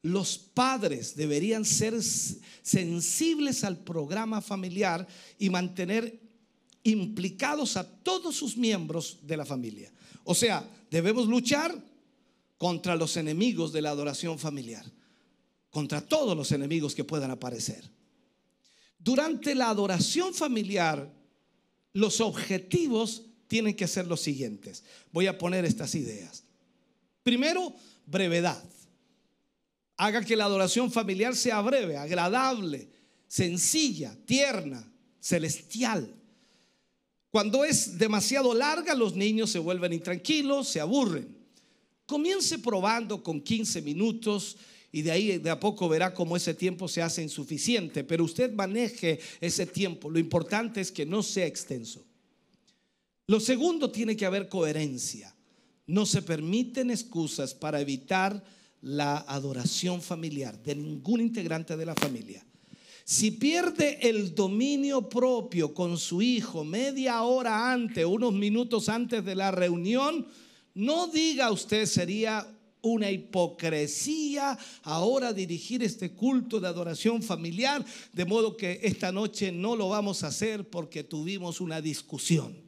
Los 0.00 0.38
padres 0.38 1.16
deberían 1.16 1.64
ser 1.64 2.00
sensibles 2.02 3.64
al 3.64 3.78
programa 3.78 4.40
familiar 4.40 5.08
y 5.40 5.50
mantener 5.50 6.20
implicados 6.84 7.76
a 7.76 7.84
todos 7.84 8.36
sus 8.36 8.56
miembros 8.56 9.18
de 9.22 9.36
la 9.36 9.44
familia. 9.44 9.92
O 10.22 10.36
sea, 10.36 10.68
debemos 10.92 11.26
luchar 11.26 11.76
contra 12.58 12.94
los 12.94 13.16
enemigos 13.16 13.72
de 13.72 13.82
la 13.82 13.90
adoración 13.90 14.38
familiar, 14.38 14.84
contra 15.68 16.00
todos 16.00 16.36
los 16.36 16.52
enemigos 16.52 16.94
que 16.94 17.02
puedan 17.02 17.32
aparecer. 17.32 17.90
Durante 18.98 19.54
la 19.56 19.68
adoración 19.68 20.32
familiar, 20.32 21.12
los 21.94 22.20
objetivos 22.20 23.22
tienen 23.46 23.74
que 23.74 23.88
ser 23.88 24.06
los 24.06 24.20
siguientes. 24.20 24.84
Voy 25.12 25.26
a 25.26 25.38
poner 25.38 25.64
estas 25.64 25.94
ideas. 25.94 26.44
Primero, 27.22 27.74
brevedad. 28.04 28.62
Haga 29.96 30.24
que 30.24 30.36
la 30.36 30.44
adoración 30.44 30.90
familiar 30.90 31.36
sea 31.36 31.60
breve, 31.60 31.96
agradable, 31.96 32.88
sencilla, 33.28 34.14
tierna, 34.26 34.86
celestial. 35.20 36.12
Cuando 37.30 37.64
es 37.64 37.96
demasiado 37.96 38.54
larga, 38.54 38.94
los 38.94 39.14
niños 39.14 39.50
se 39.50 39.60
vuelven 39.60 39.92
intranquilos, 39.92 40.68
se 40.68 40.80
aburren. 40.80 41.36
Comience 42.06 42.58
probando 42.58 43.22
con 43.22 43.40
15 43.40 43.82
minutos 43.82 44.56
y 44.94 45.02
de 45.02 45.10
ahí 45.10 45.38
de 45.38 45.50
a 45.50 45.58
poco 45.58 45.88
verá 45.88 46.14
cómo 46.14 46.36
ese 46.36 46.54
tiempo 46.54 46.86
se 46.86 47.02
hace 47.02 47.20
insuficiente, 47.20 48.04
pero 48.04 48.22
usted 48.22 48.52
maneje 48.52 49.18
ese 49.40 49.66
tiempo. 49.66 50.08
Lo 50.08 50.20
importante 50.20 50.80
es 50.80 50.92
que 50.92 51.04
no 51.04 51.20
sea 51.24 51.46
extenso. 51.46 52.06
Lo 53.26 53.40
segundo 53.40 53.90
tiene 53.90 54.16
que 54.16 54.24
haber 54.24 54.48
coherencia. 54.48 55.34
No 55.88 56.06
se 56.06 56.22
permiten 56.22 56.92
excusas 56.92 57.54
para 57.54 57.80
evitar 57.80 58.40
la 58.82 59.16
adoración 59.26 60.00
familiar 60.00 60.62
de 60.62 60.76
ningún 60.76 61.20
integrante 61.20 61.76
de 61.76 61.86
la 61.86 61.96
familia. 61.96 62.46
Si 63.04 63.32
pierde 63.32 63.98
el 64.00 64.32
dominio 64.32 65.08
propio 65.08 65.74
con 65.74 65.98
su 65.98 66.22
hijo 66.22 66.62
media 66.62 67.20
hora 67.22 67.72
antes, 67.72 68.04
unos 68.04 68.32
minutos 68.32 68.88
antes 68.88 69.24
de 69.24 69.34
la 69.34 69.50
reunión, 69.50 70.24
no 70.72 71.08
diga 71.08 71.50
usted 71.50 71.86
sería 71.86 72.53
una 72.84 73.10
hipocresía 73.10 74.58
ahora 74.82 75.32
dirigir 75.32 75.82
este 75.82 76.12
culto 76.12 76.60
de 76.60 76.68
adoración 76.68 77.22
familiar, 77.22 77.84
de 78.12 78.24
modo 78.24 78.56
que 78.56 78.80
esta 78.82 79.10
noche 79.10 79.50
no 79.50 79.74
lo 79.76 79.88
vamos 79.88 80.22
a 80.22 80.28
hacer 80.28 80.68
porque 80.68 81.02
tuvimos 81.04 81.60
una 81.60 81.80
discusión. 81.80 82.64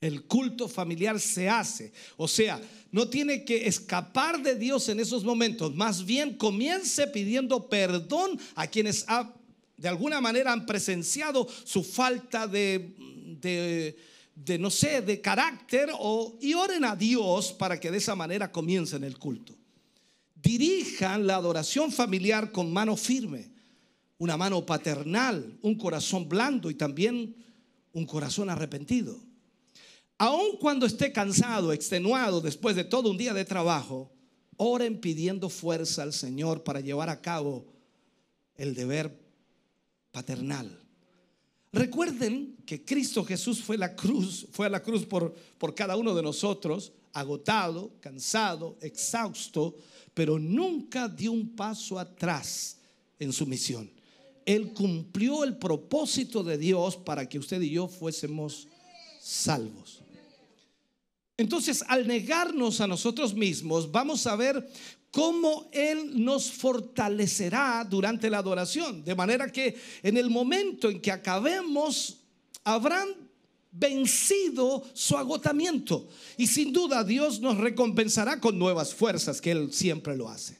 El 0.00 0.24
culto 0.24 0.68
familiar 0.68 1.18
se 1.18 1.48
hace. 1.48 1.92
O 2.18 2.28
sea, 2.28 2.60
no 2.90 3.08
tiene 3.08 3.44
que 3.44 3.66
escapar 3.66 4.42
de 4.42 4.54
Dios 4.54 4.88
en 4.90 5.00
esos 5.00 5.24
momentos. 5.24 5.74
Más 5.74 6.04
bien 6.04 6.36
comience 6.36 7.06
pidiendo 7.06 7.68
perdón 7.68 8.38
a 8.54 8.66
quienes 8.66 9.06
de 9.76 9.88
alguna 9.88 10.20
manera 10.20 10.52
han 10.52 10.66
presenciado 10.66 11.48
su 11.64 11.82
falta 11.82 12.46
de, 12.46 12.94
no 14.58 14.70
sé, 14.70 15.00
de 15.02 15.20
carácter 15.20 15.90
o, 15.98 16.36
y 16.40 16.54
oren 16.54 16.84
a 16.84 16.96
Dios 16.96 17.52
para 17.52 17.78
que 17.78 17.90
de 17.90 17.98
esa 17.98 18.14
manera 18.14 18.50
comiencen 18.50 19.04
el 19.04 19.18
culto. 19.18 19.54
Dirijan 20.34 21.26
la 21.26 21.36
adoración 21.36 21.90
familiar 21.90 22.52
con 22.52 22.72
mano 22.72 22.96
firme, 22.96 23.50
una 24.18 24.36
mano 24.36 24.64
paternal, 24.66 25.58
un 25.62 25.76
corazón 25.76 26.28
blando 26.28 26.70
y 26.70 26.74
también 26.74 27.34
un 27.92 28.06
corazón 28.06 28.50
arrepentido. 28.50 29.18
Aun 30.18 30.58
cuando 30.60 30.86
esté 30.86 31.12
cansado, 31.12 31.72
extenuado 31.72 32.40
después 32.40 32.76
de 32.76 32.84
todo 32.84 33.10
un 33.10 33.18
día 33.18 33.34
de 33.34 33.44
trabajo, 33.44 34.12
oren 34.56 35.00
pidiendo 35.00 35.48
fuerza 35.48 36.02
al 36.02 36.12
Señor 36.12 36.62
para 36.62 36.80
llevar 36.80 37.08
a 37.08 37.20
cabo 37.20 37.66
el 38.56 38.74
deber 38.74 39.18
paternal. 40.12 40.83
Recuerden 41.74 42.56
que 42.64 42.84
Cristo 42.84 43.24
Jesús 43.24 43.60
fue 43.60 43.76
la 43.76 43.96
cruz, 43.96 44.46
fue 44.52 44.66
a 44.66 44.70
la 44.70 44.80
cruz 44.80 45.04
por, 45.04 45.34
por 45.58 45.74
cada 45.74 45.96
uno 45.96 46.14
de 46.14 46.22
nosotros, 46.22 46.92
agotado, 47.12 47.90
cansado, 48.00 48.78
exhausto, 48.80 49.74
pero 50.14 50.38
nunca 50.38 51.08
dio 51.08 51.32
un 51.32 51.56
paso 51.56 51.98
atrás 51.98 52.78
en 53.18 53.32
su 53.32 53.44
misión. 53.44 53.90
Él 54.46 54.72
cumplió 54.72 55.42
el 55.42 55.56
propósito 55.56 56.44
de 56.44 56.58
Dios 56.58 56.96
para 56.96 57.28
que 57.28 57.40
usted 57.40 57.60
y 57.60 57.70
yo 57.70 57.88
fuésemos 57.88 58.68
salvos. 59.20 60.00
Entonces, 61.36 61.84
al 61.88 62.06
negarnos 62.06 62.80
a 62.80 62.86
nosotros 62.86 63.34
mismos, 63.34 63.90
vamos 63.90 64.28
a 64.28 64.36
ver 64.36 64.70
cómo 65.14 65.68
Él 65.70 66.24
nos 66.24 66.50
fortalecerá 66.50 67.86
durante 67.88 68.28
la 68.28 68.38
adoración. 68.38 69.04
De 69.04 69.14
manera 69.14 69.46
que 69.46 69.76
en 70.02 70.16
el 70.16 70.28
momento 70.28 70.90
en 70.90 71.00
que 71.00 71.12
acabemos, 71.12 72.16
habrán 72.64 73.10
vencido 73.70 74.82
su 74.92 75.16
agotamiento. 75.16 76.08
Y 76.36 76.48
sin 76.48 76.72
duda 76.72 77.04
Dios 77.04 77.40
nos 77.40 77.58
recompensará 77.58 78.40
con 78.40 78.58
nuevas 78.58 78.92
fuerzas, 78.92 79.40
que 79.40 79.52
Él 79.52 79.72
siempre 79.72 80.16
lo 80.16 80.28
hace. 80.28 80.58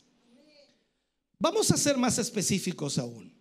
Vamos 1.41 1.73
a 1.73 1.77
ser 1.77 1.97
más 1.97 2.19
específicos 2.19 2.97
aún. 2.99 3.35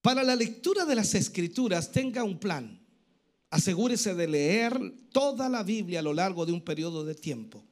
Para 0.00 0.22
la 0.22 0.36
lectura 0.36 0.84
de 0.84 0.94
las 0.94 1.16
escrituras, 1.16 1.90
tenga 1.90 2.22
un 2.22 2.38
plan. 2.38 2.80
Asegúrese 3.50 4.14
de 4.14 4.28
leer 4.28 4.94
toda 5.10 5.48
la 5.48 5.64
Biblia 5.64 5.98
a 5.98 6.02
lo 6.02 6.14
largo 6.14 6.46
de 6.46 6.52
un 6.52 6.60
periodo 6.60 7.04
de 7.04 7.16
tiempo. 7.16 7.67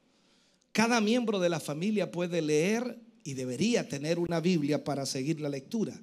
Cada 0.76 1.00
miembro 1.00 1.40
de 1.40 1.48
la 1.48 1.58
familia 1.58 2.10
puede 2.10 2.42
leer 2.42 3.00
y 3.24 3.32
debería 3.32 3.88
tener 3.88 4.18
una 4.18 4.40
Biblia 4.40 4.84
para 4.84 5.06
seguir 5.06 5.40
la 5.40 5.48
lectura. 5.48 5.98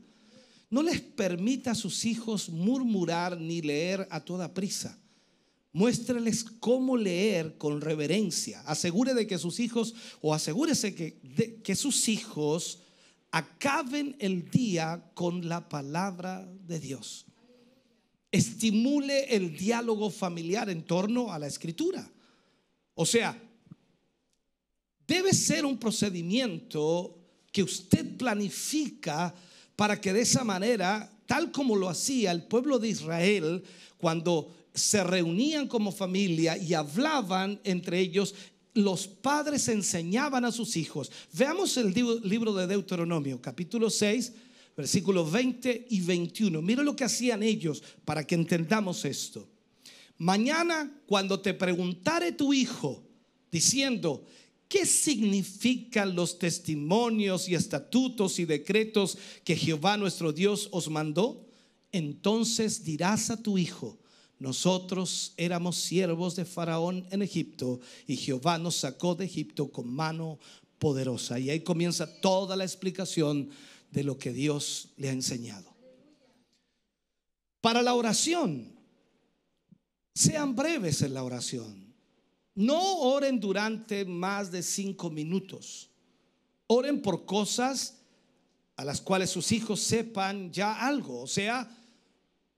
No 0.71 0.81
les 0.81 0.99
permita 0.99 1.69
a 1.69 1.75
sus 1.75 2.05
hijos 2.05 2.49
murmurar 2.49 3.39
ni 3.39 3.62
leer 3.62 4.07
a 4.09 4.21
toda 4.21 4.55
prisa. 4.55 4.97
Muéstreles 5.73 6.43
cómo 6.43 6.97
leer 6.97 7.55
con 7.59 7.81
reverencia. 7.81 8.62
Asegure 8.62 9.13
de 9.13 9.27
que 9.27 9.38
sus 9.38 9.59
hijos, 9.59 9.93
o 10.21 10.33
asegúrese 10.33 10.95
que, 10.95 11.62
que 11.63 11.75
sus 11.75 12.09
hijos 12.09 12.79
acaben 13.29 14.15
el 14.17 14.49
día 14.49 15.12
con 15.13 15.47
la 15.47 15.69
palabra 15.69 16.49
de 16.65 16.79
Dios 16.79 17.27
estimule 18.31 19.36
el 19.36 19.55
diálogo 19.55 20.09
familiar 20.09 20.67
en 20.71 20.81
torno 20.81 21.31
a 21.31 21.38
la 21.38 21.45
escritura. 21.45 22.12
O 22.95 23.05
sea, 23.05 23.39
debe 25.07 25.33
ser 25.33 25.65
un 25.65 25.77
procedimiento 25.77 27.17
que 27.51 27.63
usted 27.63 28.17
planifica 28.17 29.33
para 29.75 29.99
que 29.99 30.13
de 30.13 30.21
esa 30.21 30.43
manera, 30.43 31.11
tal 31.25 31.51
como 31.51 31.75
lo 31.75 31.89
hacía 31.89 32.31
el 32.31 32.43
pueblo 32.43 32.79
de 32.79 32.89
Israel 32.89 33.63
cuando 33.97 34.53
se 34.73 35.03
reunían 35.03 35.67
como 35.67 35.91
familia 35.91 36.57
y 36.57 36.73
hablaban 36.73 37.59
entre 37.63 37.99
ellos, 37.99 38.33
los 38.73 39.07
padres 39.07 39.67
enseñaban 39.67 40.45
a 40.45 40.51
sus 40.51 40.75
hijos. 40.77 41.11
Veamos 41.33 41.77
el 41.77 41.93
libro 42.23 42.53
de 42.53 42.65
Deuteronomio, 42.65 43.39
capítulo 43.39 43.89
6, 43.89 44.33
versículos 44.75 45.31
20 45.31 45.87
y 45.89 46.01
21. 46.01 46.61
Mira 46.61 46.81
lo 46.81 46.95
que 46.95 47.03
hacían 47.03 47.43
ellos 47.43 47.83
para 48.03 48.25
que 48.25 48.35
entendamos 48.35 49.05
esto. 49.05 49.47
Mañana 50.17 50.91
cuando 51.05 51.39
te 51.39 51.53
preguntare 51.53 52.31
tu 52.31 52.53
hijo 52.53 53.03
diciendo, 53.51 54.25
¿qué 54.73 54.88
significan 54.88 56.15
los 56.15 56.39
testimonios 56.39 57.47
y 57.47 57.53
estatutos 57.53 58.39
y 58.39 58.45
decretos 58.45 59.19
que 59.43 59.55
Jehová 59.55 59.97
nuestro 59.97 60.33
Dios 60.33 60.67
os 60.71 60.89
mandó? 60.89 61.43
entonces 61.93 62.83
dirás 62.83 63.29
a 63.29 63.41
tu 63.41 63.57
hijo, 63.57 63.99
nosotros 64.39 65.33
éramos 65.38 65.77
siervos 65.77 66.36
de 66.36 66.43
Faraón 66.43 67.07
en 67.12 67.21
Egipto 67.21 67.79
y 68.07 68.17
Jehová 68.17 68.57
nos 68.57 68.77
sacó 68.77 69.15
de 69.15 69.25
Egipto 69.25 69.71
con 69.71 69.88
mano 69.88 70.39
poderosa. 70.79 71.39
Y 71.39 71.51
ahí 71.51 71.62
comienza 71.62 72.19
toda 72.19 72.55
la 72.55 72.65
explicación 72.65 73.49
de 73.91 74.03
lo 74.03 74.17
que 74.17 74.33
Dios 74.33 74.89
le 74.97 75.09
ha 75.09 75.13
enseñado. 75.13 75.71
Para 77.62 77.83
la 77.83 77.93
oración, 77.93 78.73
sean 80.15 80.55
breves 80.55 81.03
en 81.03 81.13
la 81.13 81.23
oración. 81.23 81.82
No 82.55 82.99
oren 82.99 83.39
durante 83.39 84.05
más 84.05 84.51
de 84.51 84.61
cinco 84.61 85.09
minutos. 85.09 85.89
Oren 86.67 87.01
por 87.01 87.25
cosas 87.25 87.99
a 88.75 88.85
las 88.85 89.01
cuales 89.01 89.29
sus 89.29 89.51
hijos 89.51 89.79
sepan 89.79 90.51
ya 90.51 90.85
algo. 90.85 91.21
O 91.21 91.27
sea, 91.27 91.69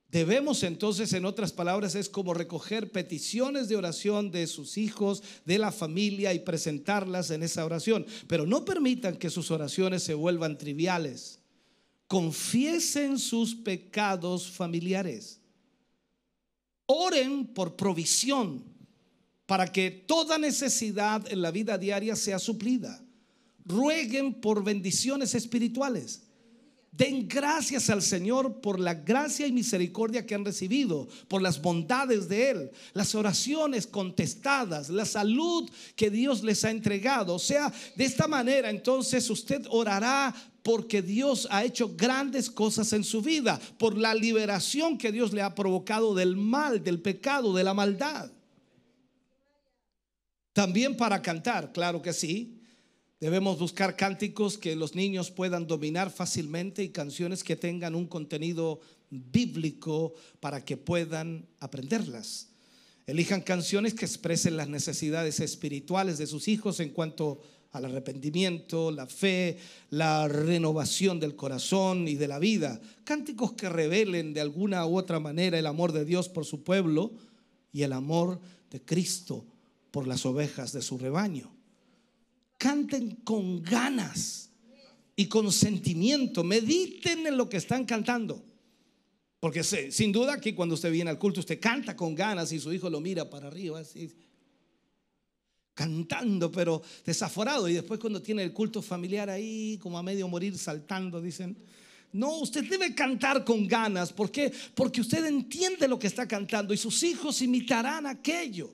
debemos 0.10 0.64
entonces, 0.64 1.14
en 1.14 1.26
otras 1.26 1.54
palabras, 1.54 1.96
es 1.96 2.10
como 2.10 2.34
recoger 2.34 2.92
peticiones 2.92 3.70
de 3.70 3.78
oración 3.78 4.32
de 4.32 4.48
sus 4.48 4.78
hijos, 4.78 5.24
de 5.46 5.58
la 5.58 5.72
familia 5.72 6.34
y 6.34 6.40
presentarlas 6.40 7.32
en 7.32 7.44
esa 7.44 7.66
oración. 7.66 8.06
Pero 8.28 8.46
no 8.46 8.66
permitan 8.66 9.16
que 9.16 9.30
sus 9.30 9.50
oraciones 9.50 10.04
se 10.04 10.14
vuelvan 10.14 10.58
triviales. 10.58 11.40
Confiesen 12.08 13.18
sus 13.18 13.56
pecados 13.56 14.50
familiares. 14.50 15.40
Oren 16.86 17.48
por 17.48 17.76
provisión 17.76 18.75
para 19.46 19.68
que 19.68 19.92
toda 19.92 20.38
necesidad 20.38 21.32
en 21.32 21.42
la 21.42 21.52
vida 21.52 21.78
diaria 21.78 22.16
sea 22.16 22.40
suplida. 22.40 23.02
Rueguen 23.66 24.34
por 24.34 24.64
bendiciones 24.64 25.36
espirituales. 25.36 26.22
Den 26.92 27.28
gracias 27.28 27.90
al 27.90 28.02
Señor 28.02 28.62
por 28.62 28.80
la 28.80 28.94
gracia 28.94 29.46
y 29.46 29.52
misericordia 29.52 30.26
que 30.26 30.34
han 30.34 30.46
recibido, 30.46 31.10
por 31.28 31.42
las 31.42 31.62
bondades 31.62 32.30
de 32.30 32.52
Él, 32.52 32.72
las 32.94 33.16
oraciones 33.16 33.86
contestadas, 33.86 34.90
la 34.90 35.06
salud 35.06 35.70
que 35.98 36.10
Dios 36.10 36.42
les 36.42 36.64
ha 36.64 36.72
entregado. 36.72 37.36
O 37.36 37.40
sea, 37.40 37.74
de 37.98 38.06
esta 38.06 38.30
manera 38.30 38.70
entonces 38.70 39.30
usted 39.30 39.66
orará 39.70 40.34
porque 40.64 41.02
Dios 41.02 41.50
ha 41.52 41.66
hecho 41.66 41.96
grandes 41.98 42.50
cosas 42.50 42.94
en 42.94 43.04
su 43.04 43.22
vida, 43.22 43.60
por 43.78 43.98
la 43.98 44.16
liberación 44.16 44.98
que 44.98 45.12
Dios 45.12 45.34
le 45.34 45.42
ha 45.42 45.54
provocado 45.54 46.16
del 46.16 46.38
mal, 46.38 46.82
del 46.82 47.02
pecado, 47.02 47.54
de 47.54 47.64
la 47.66 47.74
maldad. 47.74 48.32
También 50.56 50.96
para 50.96 51.22
cantar, 51.22 51.74
claro 51.74 52.02
que 52.02 52.14
sí. 52.14 52.62
Debemos 53.20 53.60
buscar 53.60 53.98
cánticos 53.98 54.58
que 54.58 54.78
los 54.78 54.96
niños 54.96 55.30
puedan 55.30 55.68
dominar 55.68 56.10
fácilmente 56.10 56.82
y 56.82 56.94
canciones 56.94 57.44
que 57.44 57.58
tengan 57.58 57.94
un 57.94 58.08
contenido 58.08 58.80
bíblico 59.10 60.14
para 60.40 60.64
que 60.64 60.78
puedan 60.78 61.46
aprenderlas. 61.60 62.52
Elijan 63.06 63.42
canciones 63.42 63.96
que 63.96 64.06
expresen 64.06 64.56
las 64.56 64.70
necesidades 64.70 65.42
espirituales 65.42 66.18
de 66.18 66.26
sus 66.26 66.48
hijos 66.48 66.80
en 66.80 66.92
cuanto 66.92 67.42
al 67.74 67.84
arrepentimiento, 67.84 68.92
la 68.92 69.08
fe, 69.08 69.58
la 69.90 70.30
renovación 70.30 71.20
del 71.20 71.36
corazón 71.36 72.08
y 72.08 72.16
de 72.16 72.30
la 72.30 72.40
vida. 72.40 72.80
Cánticos 73.04 73.52
que 73.52 73.68
revelen 73.68 74.34
de 74.34 74.40
alguna 74.40 74.86
u 74.86 74.98
otra 74.98 75.20
manera 75.20 75.60
el 75.60 75.66
amor 75.66 75.92
de 75.92 76.06
Dios 76.06 76.30
por 76.30 76.46
su 76.46 76.64
pueblo 76.64 77.12
y 77.74 77.82
el 77.82 77.92
amor 77.92 78.40
de 78.72 78.82
Cristo 78.82 79.46
por 79.96 80.08
las 80.08 80.26
ovejas 80.26 80.74
de 80.74 80.82
su 80.82 80.98
rebaño. 80.98 81.56
Canten 82.58 83.12
con 83.24 83.64
ganas 83.64 84.50
y 85.16 85.28
con 85.28 85.54
sentimiento. 85.54 86.44
Mediten 86.44 87.26
en 87.26 87.38
lo 87.38 87.48
que 87.48 87.56
están 87.56 87.86
cantando. 87.86 88.44
Porque 89.40 89.64
sin 89.64 90.12
duda 90.12 90.42
que 90.42 90.54
cuando 90.54 90.76
usted 90.76 90.92
viene 90.92 91.12
al 91.12 91.18
culto, 91.18 91.40
usted 91.40 91.62
canta 91.62 91.96
con 91.96 92.14
ganas 92.14 92.52
y 92.52 92.60
su 92.60 92.74
hijo 92.74 92.90
lo 92.90 93.00
mira 93.00 93.30
para 93.30 93.48
arriba. 93.48 93.80
Así, 93.80 94.12
cantando, 95.74 96.52
pero 96.52 96.82
desaforado. 97.06 97.70
Y 97.70 97.76
después 97.76 97.98
cuando 97.98 98.22
tiene 98.22 98.44
el 98.44 98.52
culto 98.52 98.82
familiar 98.82 99.30
ahí, 99.30 99.80
como 99.82 99.98
a 99.98 100.04
medio 100.04 100.28
morir, 100.28 100.58
saltando, 100.58 101.22
dicen, 101.22 101.58
no, 102.12 102.40
usted 102.40 102.70
debe 102.70 102.94
cantar 102.94 103.46
con 103.46 103.66
ganas. 103.66 104.12
¿Por 104.12 104.30
qué? 104.30 104.52
Porque 104.74 105.00
usted 105.00 105.24
entiende 105.24 105.88
lo 105.88 105.98
que 105.98 106.08
está 106.08 106.28
cantando 106.28 106.74
y 106.74 106.78
sus 106.78 107.02
hijos 107.04 107.42
imitarán 107.42 108.06
aquello. 108.06 108.74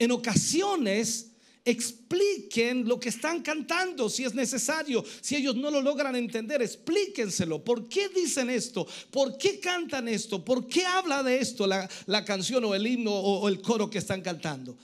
En 0.00 0.10
ocasiones 0.10 1.32
expliquen 1.62 2.88
lo 2.88 2.98
que 2.98 3.10
están 3.10 3.42
cantando 3.42 4.08
si 4.08 4.24
es 4.24 4.34
necesario. 4.34 5.04
Si 5.20 5.36
ellos 5.36 5.54
no 5.56 5.70
lo 5.70 5.82
logran 5.82 6.16
entender, 6.16 6.62
explíquenselo. 6.62 7.62
¿Por 7.62 7.86
qué 7.86 8.08
dicen 8.08 8.48
esto? 8.48 8.86
¿Por 9.10 9.36
qué 9.36 9.60
cantan 9.60 10.08
esto? 10.08 10.42
¿Por 10.42 10.66
qué 10.66 10.86
habla 10.86 11.22
de 11.22 11.38
esto 11.38 11.66
la, 11.66 11.88
la 12.06 12.24
canción 12.24 12.64
o 12.64 12.74
el 12.74 12.86
himno 12.86 13.12
o 13.12 13.46
el 13.46 13.60
coro 13.60 13.90
que 13.90 13.98
están 13.98 14.22
cantando? 14.22 14.76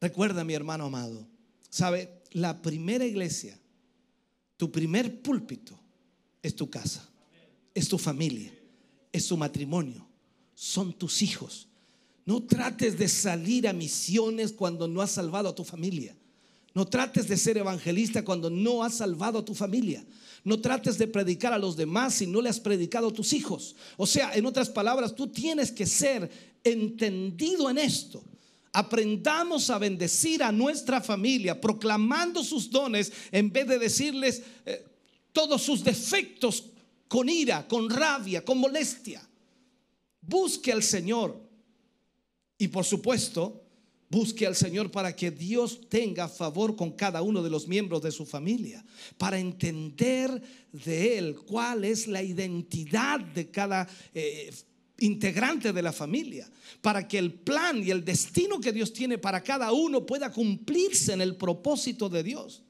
Recuerda, 0.00 0.44
mi 0.44 0.54
hermano 0.54 0.84
amado, 0.84 1.26
sabe, 1.68 2.22
la 2.30 2.62
primera 2.62 3.04
iglesia, 3.04 3.58
tu 4.56 4.70
primer 4.70 5.20
púlpito 5.20 5.78
es 6.42 6.54
tu 6.54 6.70
casa, 6.70 7.08
es 7.74 7.88
tu 7.88 7.98
familia, 7.98 8.52
es 9.10 9.26
tu 9.26 9.36
matrimonio, 9.36 10.06
son 10.54 10.92
tus 10.92 11.22
hijos. 11.22 11.67
No 12.28 12.42
trates 12.42 12.98
de 12.98 13.08
salir 13.08 13.66
a 13.66 13.72
misiones 13.72 14.52
cuando 14.52 14.86
no 14.86 15.00
has 15.00 15.12
salvado 15.12 15.48
a 15.48 15.54
tu 15.54 15.64
familia. 15.64 16.14
No 16.74 16.84
trates 16.84 17.26
de 17.26 17.38
ser 17.38 17.56
evangelista 17.56 18.22
cuando 18.22 18.50
no 18.50 18.84
has 18.84 18.96
salvado 18.96 19.38
a 19.38 19.44
tu 19.46 19.54
familia. 19.54 20.04
No 20.44 20.60
trates 20.60 20.98
de 20.98 21.06
predicar 21.06 21.54
a 21.54 21.58
los 21.58 21.74
demás 21.74 22.12
si 22.12 22.26
no 22.26 22.42
le 22.42 22.50
has 22.50 22.60
predicado 22.60 23.08
a 23.08 23.12
tus 23.14 23.32
hijos. 23.32 23.76
O 23.96 24.06
sea, 24.06 24.34
en 24.34 24.44
otras 24.44 24.68
palabras, 24.68 25.14
tú 25.14 25.28
tienes 25.28 25.72
que 25.72 25.86
ser 25.86 26.30
entendido 26.62 27.70
en 27.70 27.78
esto. 27.78 28.22
Aprendamos 28.74 29.70
a 29.70 29.78
bendecir 29.78 30.42
a 30.42 30.52
nuestra 30.52 31.00
familia 31.00 31.58
proclamando 31.58 32.44
sus 32.44 32.70
dones 32.70 33.10
en 33.32 33.50
vez 33.50 33.66
de 33.68 33.78
decirles 33.78 34.42
eh, 34.66 34.84
todos 35.32 35.62
sus 35.62 35.82
defectos 35.82 36.62
con 37.08 37.26
ira, 37.30 37.66
con 37.66 37.88
rabia, 37.88 38.44
con 38.44 38.58
molestia. 38.58 39.26
Busque 40.20 40.70
al 40.70 40.82
Señor 40.82 41.47
y 42.58 42.68
por 42.68 42.84
supuesto 42.84 43.64
busque 44.10 44.46
al 44.46 44.56
Señor 44.56 44.90
para 44.90 45.14
que 45.14 45.30
Dios 45.30 45.88
tenga 45.88 46.28
favor 46.28 46.76
con 46.76 46.92
cada 46.92 47.22
uno 47.22 47.42
de 47.42 47.50
los 47.50 47.68
miembros 47.68 48.02
de 48.02 48.10
su 48.10 48.24
familia, 48.24 48.84
para 49.16 49.38
entender 49.38 50.42
de 50.72 51.18
Él 51.18 51.36
cuál 51.46 51.84
es 51.84 52.08
la 52.08 52.22
identidad 52.22 53.20
de 53.20 53.50
cada 53.50 53.86
eh, 54.14 54.50
integrante 54.98 55.72
de 55.72 55.82
la 55.82 55.92
familia, 55.92 56.50
para 56.80 57.06
que 57.06 57.18
el 57.18 57.34
plan 57.34 57.82
y 57.84 57.90
el 57.90 58.04
destino 58.04 58.60
que 58.60 58.72
Dios 58.72 58.92
tiene 58.92 59.18
para 59.18 59.42
cada 59.42 59.72
uno 59.72 60.04
pueda 60.04 60.32
cumplirse 60.32 61.12
en 61.12 61.20
el 61.20 61.36
propósito 61.36 62.08
de 62.08 62.22
Dios. 62.22 62.62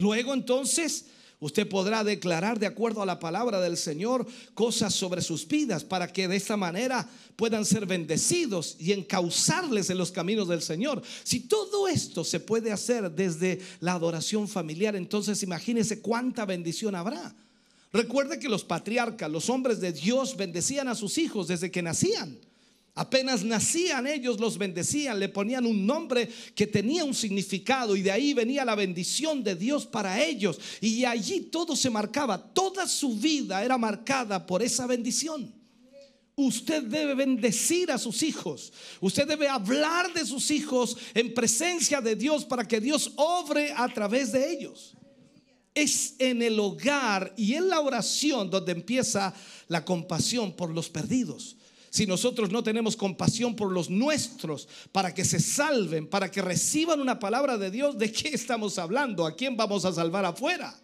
Luego 0.00 0.34
entonces 0.34 1.06
usted 1.40 1.68
podrá 1.68 2.04
declarar 2.04 2.58
de 2.58 2.66
acuerdo 2.66 3.02
a 3.02 3.06
la 3.06 3.18
palabra 3.18 3.60
del 3.60 3.76
Señor 3.76 4.26
cosas 4.54 4.94
sobre 4.94 5.22
sus 5.22 5.46
vidas 5.46 5.84
para 5.84 6.12
que 6.12 6.28
de 6.28 6.36
esta 6.36 6.56
manera 6.56 7.08
puedan 7.36 7.64
ser 7.64 7.86
bendecidos 7.86 8.76
y 8.78 8.92
encauzarles 8.92 9.90
en 9.90 9.98
los 9.98 10.10
caminos 10.10 10.48
del 10.48 10.62
Señor. 10.62 11.02
Si 11.22 11.40
todo 11.40 11.88
esto 11.88 12.24
se 12.24 12.40
puede 12.40 12.72
hacer 12.72 13.10
desde 13.10 13.60
la 13.80 13.92
adoración 13.92 14.48
familiar, 14.48 14.96
entonces 14.96 15.42
imagínese 15.42 16.00
cuánta 16.00 16.44
bendición 16.44 16.94
habrá. 16.94 17.34
Recuerde 17.92 18.38
que 18.38 18.48
los 18.48 18.64
patriarcas, 18.64 19.30
los 19.30 19.48
hombres 19.48 19.80
de 19.80 19.92
Dios, 19.92 20.36
bendecían 20.36 20.88
a 20.88 20.94
sus 20.94 21.16
hijos 21.18 21.48
desde 21.48 21.70
que 21.70 21.82
nacían. 21.82 22.38
Apenas 22.98 23.44
nacían 23.44 24.08
ellos 24.08 24.40
los 24.40 24.58
bendecían, 24.58 25.20
le 25.20 25.28
ponían 25.28 25.64
un 25.66 25.86
nombre 25.86 26.28
que 26.52 26.66
tenía 26.66 27.04
un 27.04 27.14
significado 27.14 27.94
y 27.94 28.02
de 28.02 28.10
ahí 28.10 28.34
venía 28.34 28.64
la 28.64 28.74
bendición 28.74 29.44
de 29.44 29.54
Dios 29.54 29.86
para 29.86 30.20
ellos. 30.20 30.58
Y 30.80 31.04
allí 31.04 31.42
todo 31.42 31.76
se 31.76 31.90
marcaba, 31.90 32.52
toda 32.52 32.88
su 32.88 33.14
vida 33.14 33.62
era 33.64 33.78
marcada 33.78 34.44
por 34.44 34.64
esa 34.64 34.88
bendición. 34.88 35.54
Usted 36.34 36.82
debe 36.82 37.14
bendecir 37.14 37.92
a 37.92 37.98
sus 37.98 38.24
hijos. 38.24 38.72
Usted 39.00 39.28
debe 39.28 39.46
hablar 39.46 40.12
de 40.12 40.26
sus 40.26 40.50
hijos 40.50 40.96
en 41.14 41.32
presencia 41.32 42.00
de 42.00 42.16
Dios 42.16 42.44
para 42.44 42.66
que 42.66 42.80
Dios 42.80 43.12
obre 43.14 43.72
a 43.76 43.86
través 43.94 44.32
de 44.32 44.50
ellos 44.50 44.96
es 45.72 46.16
en 46.18 46.42
el 46.42 46.58
hogar 46.58 47.32
y 47.36 47.54
en 47.54 47.68
la 47.68 47.78
oración 47.78 48.50
donde 48.50 48.72
empieza 48.72 49.32
la 49.68 49.84
compasión 49.84 50.52
por 50.52 50.70
los 50.70 50.90
perdidos. 50.90 51.57
Si 51.90 52.06
nosotros 52.06 52.50
no 52.50 52.62
tenemos 52.62 52.96
compasión 52.96 53.56
por 53.56 53.72
los 53.72 53.88
nuestros 53.88 54.68
para 54.92 55.14
que 55.14 55.24
se 55.24 55.40
salven, 55.40 56.06
para 56.06 56.30
que 56.30 56.42
reciban 56.42 57.00
una 57.00 57.18
palabra 57.18 57.56
de 57.56 57.70
Dios, 57.70 57.96
¿de 57.98 58.12
qué 58.12 58.28
estamos 58.28 58.78
hablando? 58.78 59.26
¿A 59.26 59.34
quién 59.34 59.56
vamos 59.56 59.84
a 59.84 59.92
salvar 59.92 60.24
afuera? 60.24 60.78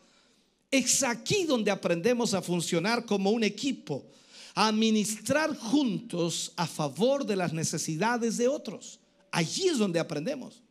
Es 0.70 1.02
aquí 1.02 1.44
donde 1.44 1.70
aprendemos 1.70 2.34
a 2.34 2.42
funcionar 2.42 3.04
como 3.04 3.30
un 3.30 3.44
equipo, 3.44 4.06
a 4.54 4.68
administrar 4.68 5.56
juntos 5.56 6.52
a 6.56 6.66
favor 6.66 7.26
de 7.26 7.36
las 7.36 7.52
necesidades 7.52 8.36
de 8.38 8.48
otros. 8.48 8.98
Allí 9.30 9.68
es 9.68 9.78
donde 9.78 10.00
aprendemos. 10.00 10.62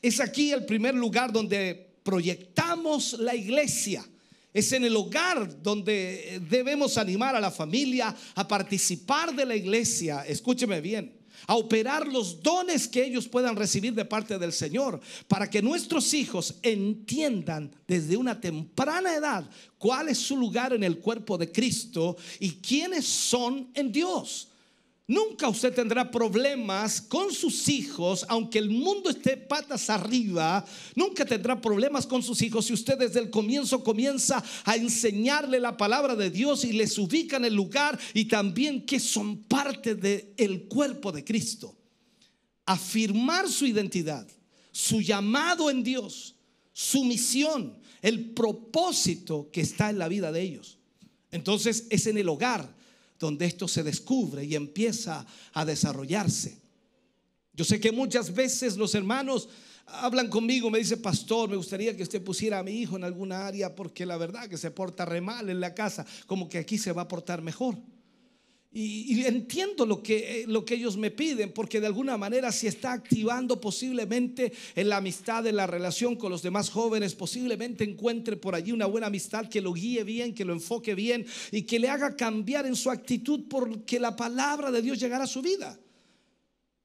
Es 0.00 0.20
aquí 0.20 0.52
el 0.52 0.64
primer 0.64 0.94
lugar 0.94 1.32
donde 1.32 1.94
proyectamos 2.02 3.14
la 3.14 3.34
iglesia. 3.34 4.06
Es 4.56 4.72
en 4.72 4.86
el 4.86 4.96
hogar 4.96 5.62
donde 5.62 6.40
debemos 6.48 6.96
animar 6.96 7.36
a 7.36 7.40
la 7.40 7.50
familia 7.50 8.16
a 8.34 8.48
participar 8.48 9.36
de 9.36 9.44
la 9.44 9.54
iglesia. 9.54 10.24
Escúcheme 10.26 10.80
bien 10.80 11.12
a 11.46 11.56
operar 11.56 12.08
los 12.08 12.42
dones 12.42 12.88
que 12.88 13.04
ellos 13.04 13.28
puedan 13.28 13.54
recibir 13.54 13.92
de 13.92 14.06
parte 14.06 14.38
del 14.38 14.54
Señor, 14.54 14.98
para 15.28 15.50
que 15.50 15.60
nuestros 15.60 16.14
hijos 16.14 16.54
entiendan 16.62 17.70
desde 17.86 18.16
una 18.16 18.40
temprana 18.40 19.14
edad 19.14 19.46
cuál 19.76 20.08
es 20.08 20.16
su 20.16 20.38
lugar 20.38 20.72
en 20.72 20.84
el 20.84 21.00
cuerpo 21.00 21.36
de 21.36 21.52
Cristo 21.52 22.16
y 22.40 22.52
quiénes 22.52 23.04
son 23.04 23.68
en 23.74 23.92
Dios. 23.92 24.48
Nunca 25.08 25.48
usted 25.48 25.72
tendrá 25.72 26.10
problemas 26.10 27.00
con 27.00 27.32
sus 27.32 27.68
hijos, 27.68 28.26
aunque 28.28 28.58
el 28.58 28.70
mundo 28.70 29.08
esté 29.08 29.36
patas 29.36 29.88
arriba, 29.88 30.64
nunca 30.96 31.24
tendrá 31.24 31.60
problemas 31.60 32.08
con 32.08 32.24
sus 32.24 32.42
hijos 32.42 32.66
si 32.66 32.72
usted 32.72 32.98
desde 32.98 33.20
el 33.20 33.30
comienzo 33.30 33.84
comienza 33.84 34.42
a 34.64 34.74
enseñarle 34.74 35.60
la 35.60 35.76
palabra 35.76 36.16
de 36.16 36.30
Dios 36.30 36.64
y 36.64 36.72
les 36.72 36.98
ubica 36.98 37.36
en 37.36 37.44
el 37.44 37.54
lugar 37.54 37.96
y 38.14 38.24
también 38.24 38.84
que 38.84 38.98
son 38.98 39.44
parte 39.44 39.94
del 39.94 40.64
cuerpo 40.64 41.12
de 41.12 41.24
Cristo. 41.24 41.76
Afirmar 42.64 43.48
su 43.48 43.64
identidad, 43.64 44.26
su 44.72 45.00
llamado 45.00 45.70
en 45.70 45.84
Dios, 45.84 46.34
su 46.72 47.04
misión, 47.04 47.78
el 48.02 48.30
propósito 48.30 49.50
que 49.52 49.60
está 49.60 49.88
en 49.88 49.98
la 49.98 50.08
vida 50.08 50.32
de 50.32 50.42
ellos. 50.42 50.78
Entonces 51.30 51.86
es 51.90 52.08
en 52.08 52.18
el 52.18 52.28
hogar 52.28 52.75
donde 53.18 53.46
esto 53.46 53.68
se 53.68 53.82
descubre 53.82 54.44
y 54.44 54.54
empieza 54.54 55.26
a 55.52 55.64
desarrollarse. 55.64 56.58
Yo 57.54 57.64
sé 57.64 57.80
que 57.80 57.92
muchas 57.92 58.34
veces 58.34 58.76
los 58.76 58.94
hermanos 58.94 59.48
hablan 59.86 60.28
conmigo, 60.28 60.70
me 60.70 60.78
dice, 60.78 60.96
pastor, 60.96 61.48
me 61.48 61.56
gustaría 61.56 61.96
que 61.96 62.02
usted 62.02 62.22
pusiera 62.22 62.58
a 62.58 62.62
mi 62.62 62.72
hijo 62.72 62.96
en 62.96 63.04
alguna 63.04 63.46
área 63.46 63.74
porque 63.74 64.04
la 64.04 64.16
verdad 64.16 64.48
que 64.48 64.58
se 64.58 64.70
porta 64.70 65.04
re 65.04 65.20
mal 65.20 65.48
en 65.48 65.60
la 65.60 65.74
casa, 65.74 66.04
como 66.26 66.48
que 66.48 66.58
aquí 66.58 66.76
se 66.76 66.92
va 66.92 67.02
a 67.02 67.08
portar 67.08 67.42
mejor. 67.42 67.76
Y, 68.78 69.24
entiendo 69.24 69.86
lo 69.86 70.02
que, 70.02 70.42
eh, 70.42 70.44
lo 70.46 70.66
que 70.66 70.74
ellos 70.74 70.98
me 70.98 71.10
piden, 71.10 71.50
porque 71.50 71.80
de 71.80 71.86
alguna 71.86 72.18
manera 72.18 72.52
si 72.52 72.66
está 72.66 72.92
activando 72.92 73.58
posiblemente 73.58 74.52
en 74.74 74.90
la 74.90 74.98
amistad, 74.98 75.46
en 75.46 75.56
la 75.56 75.66
relación 75.66 76.14
con 76.14 76.30
los 76.30 76.42
demás 76.42 76.68
jóvenes, 76.68 77.14
posiblemente 77.14 77.84
encuentre 77.84 78.36
por 78.36 78.54
allí 78.54 78.72
una 78.72 78.84
buena 78.84 79.06
amistad 79.06 79.48
que 79.48 79.62
lo 79.62 79.72
guíe 79.72 80.04
bien, 80.04 80.34
que 80.34 80.44
lo 80.44 80.52
enfoque 80.52 80.94
bien 80.94 81.24
y 81.52 81.62
que 81.62 81.78
le 81.78 81.88
haga 81.88 82.16
cambiar 82.16 82.66
en 82.66 82.76
su 82.76 82.90
actitud 82.90 83.44
porque 83.48 83.98
la 83.98 84.14
palabra 84.14 84.70
de 84.70 84.82
Dios 84.82 85.00
llegará 85.00 85.24
a 85.24 85.26
su 85.26 85.40
vida. 85.40 85.80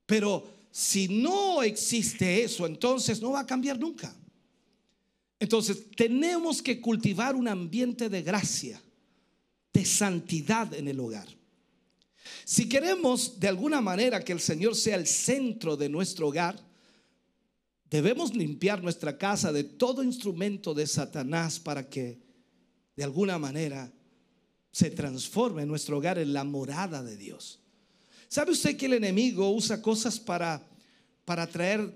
Pero 0.05 0.47
si 0.71 1.09
no 1.09 1.61
existe 1.61 2.41
eso, 2.41 2.67
entonces 2.67 3.21
no 3.21 3.31
va 3.31 3.41
a 3.41 3.45
cambiar 3.45 3.77
nunca. 3.77 4.15
Entonces 5.41 5.87
tenemos 5.97 6.61
que 6.61 6.79
cultivar 6.79 7.35
un 7.35 7.49
ambiente 7.49 8.07
de 8.07 8.21
gracia, 8.21 8.81
de 9.73 9.83
santidad 9.83 10.73
en 10.73 10.87
el 10.87 10.97
hogar. 10.97 11.40
Si 12.45 12.67
queremos 12.67 13.39
de 13.39 13.47
alguna 13.47 13.82
manera 13.82 14.23
que 14.23 14.34
el 14.34 14.39
Señor 14.39 14.75
sea 14.75 14.95
el 14.95 15.07
centro 15.07 15.77
de 15.77 15.89
nuestro 15.89 16.27
hogar, 16.27 16.59
debemos 17.89 18.34
limpiar 18.34 18.82
nuestra 18.82 19.17
casa 19.17 19.51
de 19.51 19.63
todo 19.63 20.03
instrumento 20.03 20.73
de 20.73 20.88
Satanás 20.88 21.59
para 21.59 21.89
que 21.89 22.19
de 22.95 23.03
alguna 23.03 23.38
manera 23.38 23.91
se 24.71 24.89
transforme 24.89 25.65
nuestro 25.65 25.97
hogar 25.97 26.17
en 26.17 26.34
la 26.34 26.43
morada 26.43 27.03
de 27.03 27.17
Dios. 27.17 27.59
¿Sabe 28.27 28.51
usted 28.51 28.77
que 28.77 28.86
el 28.86 28.93
enemigo 28.93 29.51
usa 29.51 29.82
cosas 29.82 30.19
para, 30.19 30.65
para 31.25 31.47
traer 31.47 31.93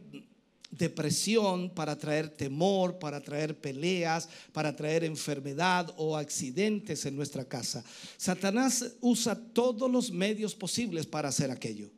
depresión, 0.78 1.70
para 1.70 1.98
traer 1.98 2.30
temor, 2.30 3.00
para 3.00 3.22
traer 3.22 3.58
peleas, 3.58 4.30
para 4.52 4.76
traer 4.76 5.04
enfermedad 5.04 5.94
o 5.98 6.16
accidentes 6.18 7.06
en 7.06 7.16
nuestra 7.16 7.46
casa. 7.46 7.84
Satanás 8.18 8.94
usa 9.02 9.36
todos 9.36 9.90
los 9.90 10.12
medios 10.12 10.56
posibles 10.56 11.06
para 11.06 11.30
hacer 11.30 11.52
aquello. 11.52 11.90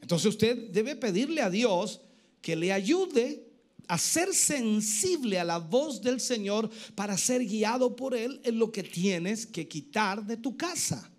Entonces 0.00 0.26
usted 0.26 0.70
debe 0.70 0.96
pedirle 0.96 1.42
a 1.42 1.50
Dios 1.50 2.00
que 2.40 2.56
le 2.56 2.72
ayude 2.72 3.46
a 3.88 3.98
ser 3.98 4.32
sensible 4.34 5.38
a 5.38 5.44
la 5.44 5.58
voz 5.58 6.00
del 6.00 6.20
Señor 6.20 6.70
para 6.94 7.18
ser 7.18 7.44
guiado 7.44 7.96
por 7.96 8.14
Él 8.14 8.40
en 8.44 8.58
lo 8.58 8.70
que 8.70 8.82
tienes 8.82 9.46
que 9.46 9.66
quitar 9.66 10.24
de 10.24 10.36
tu 10.36 10.56
casa. 10.56 11.10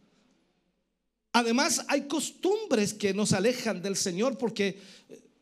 Además, 1.33 1.85
hay 1.87 2.07
costumbres 2.07 2.93
que 2.93 3.13
nos 3.13 3.33
alejan 3.33 3.81
del 3.81 3.95
Señor 3.95 4.37
porque 4.37 4.79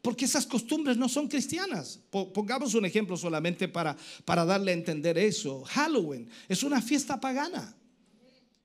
porque 0.02 0.26
esas 0.26 0.46
costumbres 0.46 0.98
no 0.98 1.10
son 1.10 1.28
cristianas. 1.28 2.00
Pongamos 2.10 2.74
un 2.74 2.86
ejemplo 2.86 3.18
solamente 3.18 3.68
para, 3.68 3.98
para 4.26 4.46
darle 4.46 4.72
a 4.72 4.76
entender 4.76 5.18
eso. 5.18 5.64
Halloween 5.64 6.30
es 6.48 6.64
una 6.64 6.82
fiesta 6.82 7.20
pagana. 7.20 7.76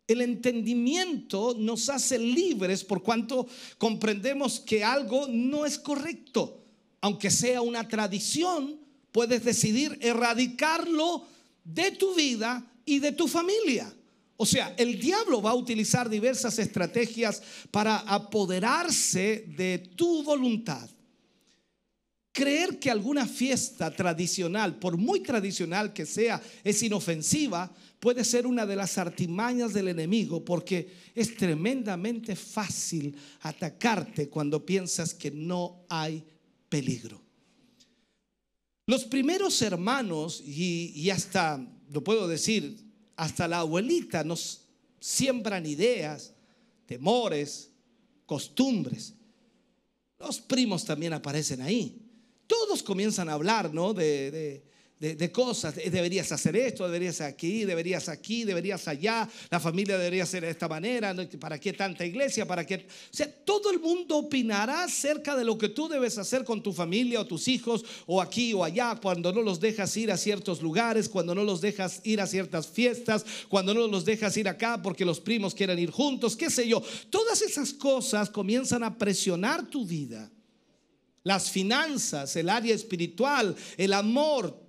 El 0.07 0.20
entendimiento 0.20 1.55
nos 1.59 1.89
hace 1.89 2.18
libres 2.18 2.85
por 2.85 3.03
cuanto 3.03 3.49
comprendemos 3.78 4.61
que 4.61 4.85
algo 4.85 5.26
no 5.28 5.64
es 5.64 5.78
correcto. 5.78 6.62
Aunque 7.01 7.30
sea 7.30 7.62
una 7.62 7.89
tradición, 7.89 8.78
puedes 9.11 9.45
decidir 9.45 9.99
erradicarlo 10.01 11.26
de 11.64 11.91
tu 11.93 12.14
vida 12.14 12.64
y 12.85 12.99
de 12.99 13.12
tu 13.12 13.26
familia. 13.26 13.93
O 14.37 14.47
sea, 14.47 14.74
el 14.76 15.01
diablo 15.01 15.41
va 15.41 15.51
a 15.51 15.55
utilizar 15.55 16.09
diversas 16.09 16.59
estrategias 16.59 17.43
para 17.70 17.99
apoderarse 17.99 19.47
de 19.57 19.78
tu 19.78 20.22
voluntad. 20.22 20.89
Creer 22.35 22.80
que 22.80 22.91
alguna 22.91 23.28
fiesta 23.28 23.95
tradicional, 23.95 24.80
por 24.80 24.97
muy 24.97 25.20
tradicional 25.20 25.93
que 25.93 26.05
sea, 26.05 26.43
es 26.64 26.82
inofensiva, 26.82 27.72
puede 28.01 28.24
ser 28.24 28.45
una 28.45 28.66
de 28.66 28.74
las 28.74 28.99
artimañas 28.99 29.72
del 29.72 29.87
enemigo 29.87 30.45
porque 30.45 30.91
es 31.14 31.37
tremendamente 31.37 32.35
fácil 32.35 33.14
atacarte 33.43 34.28
cuando 34.28 34.66
piensas 34.66 35.14
que 35.14 35.30
no 35.30 35.87
hay 35.89 36.24
peligro. 36.68 37.22
Los 38.87 39.05
primeros 39.05 39.62
hermanos, 39.62 40.43
y, 40.45 41.09
hasta, 41.11 41.64
lo 41.89 42.03
puedo 42.03 42.26
decir, 42.26 42.85
hasta 43.14 43.47
la 43.47 43.61
abuelita 43.61 44.24
nos 44.24 44.62
siembran 44.99 45.66
ideas, 45.66 46.35
temores, 46.87 47.70
costumbres. 48.26 49.14
Los 50.18 50.41
primos 50.41 50.85
también 50.85 51.12
aparecen 51.12 51.62
ahí 51.62 52.01
todos 52.47 52.82
comienzan 52.82 53.28
a 53.28 53.34
hablar, 53.34 53.72
¿no? 53.72 53.95
De, 53.95 54.62
cosas. 55.32 55.74
Deberías 55.74 56.32
hacer 56.32 56.57
esto, 56.57 56.84
deberías 56.86 57.20
aquí, 57.20 57.64
deberías 57.64 58.09
aquí, 58.09 58.45
deberías 58.45 58.88
allá. 58.88 59.28
La 59.51 59.61
familia 59.61 59.99
debería 59.99 60.24
ser 60.24 60.42
de 60.45 60.51
esta 60.51 60.66
manera. 60.66 61.14
¿Para 61.38 61.59
qué 61.59 61.74
tanta 61.74 62.07
iglesia? 62.07 62.47
¿Para 62.47 62.64
qué? 62.64 62.76
O 62.76 63.14
sea, 63.14 63.30
todo 63.45 63.70
el 63.70 63.80
mundo 63.80 64.16
opinará 64.16 64.84
acerca 64.84 65.36
de 65.36 65.45
lo 65.45 65.59
que 65.59 65.68
tú 65.68 65.88
debes 65.88 66.16
hacer 66.16 66.45
con 66.45 66.62
tu 66.62 66.72
familia 66.72 67.20
o 67.20 67.26
tus 67.26 67.49
hijos, 67.49 67.84
o 68.07 68.22
aquí 68.22 68.55
o 68.55 68.64
allá, 68.64 68.99
cuando 69.01 69.32
no 69.32 69.42
los 69.42 69.61
dejas 69.61 69.95
ir 69.97 70.11
a 70.11 70.16
ciertos 70.16 70.62
lugares, 70.62 71.09
cuando 71.09 71.34
no 71.34 71.45
los 71.45 71.61
dejas 71.61 72.01
ir 72.05 72.20
a 72.20 72.26
ciertas 72.26 72.66
fiestas, 72.66 73.26
cuando 73.49 73.74
no 73.74 73.86
los 73.86 74.05
dejas 74.05 74.36
ir 74.36 74.49
acá 74.49 74.80
porque 74.80 75.05
los 75.05 75.20
primos 75.20 75.55
quieren 75.55 75.78
ir 75.78 75.90
juntos, 75.90 76.36
qué 76.36 76.49
sé 76.49 76.66
yo. 76.66 76.82
Todas 77.11 77.42
esas 77.42 77.74
cosas 77.74 78.30
comienzan 78.30 78.82
a 78.84 78.97
presionar 78.97 79.68
tu 79.68 79.84
vida 79.84 80.30
las 81.24 81.50
finanzas, 81.50 82.36
el 82.36 82.48
área 82.48 82.74
espiritual, 82.74 83.56
el 83.76 83.92
amor. 83.94 84.62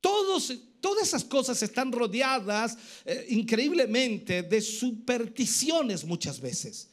Todos, 0.00 0.52
todas 0.80 1.08
esas 1.08 1.24
cosas 1.24 1.62
están 1.62 1.92
rodeadas 1.92 2.76
eh, 3.04 3.26
increíblemente 3.28 4.42
de 4.42 4.60
supersticiones 4.60 6.04
muchas 6.04 6.40
veces. 6.40 6.90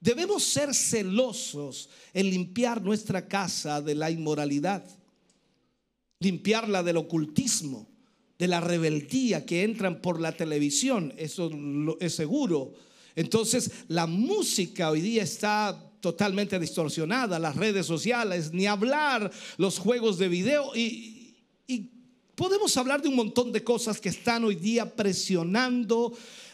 Debemos 0.00 0.44
ser 0.44 0.74
celosos 0.74 1.88
en 2.12 2.28
limpiar 2.28 2.82
nuestra 2.82 3.26
casa 3.26 3.80
de 3.80 3.94
la 3.94 4.10
inmoralidad, 4.10 4.84
limpiarla 6.18 6.82
del 6.82 6.98
ocultismo, 6.98 7.88
de 8.38 8.48
la 8.48 8.60
rebeldía 8.60 9.46
que 9.46 9.62
entran 9.62 10.02
por 10.02 10.20
la 10.20 10.32
televisión, 10.32 11.14
eso 11.16 11.50
es 12.00 12.14
seguro. 12.14 12.74
Entonces, 13.14 13.70
la 13.88 14.06
música 14.06 14.90
hoy 14.90 15.00
día 15.00 15.22
está 15.22 15.80
totalmente 16.04 16.58
distorsionada, 16.58 17.38
las 17.38 17.56
redes 17.56 17.86
sociales, 17.86 18.52
ni 18.52 18.66
hablar 18.66 19.32
los 19.56 19.78
juegos 19.78 20.18
de 20.18 20.28
video 20.28 20.76
y, 20.76 21.34
y 21.66 21.88
podemos 22.34 22.76
hablar 22.76 23.00
de 23.00 23.08
un 23.08 23.16
montón 23.16 23.52
de 23.52 23.64
cosas 23.64 24.02
que 24.02 24.10
están 24.10 24.44
hoy 24.44 24.54
día 24.54 24.94
presionando 24.94 26.12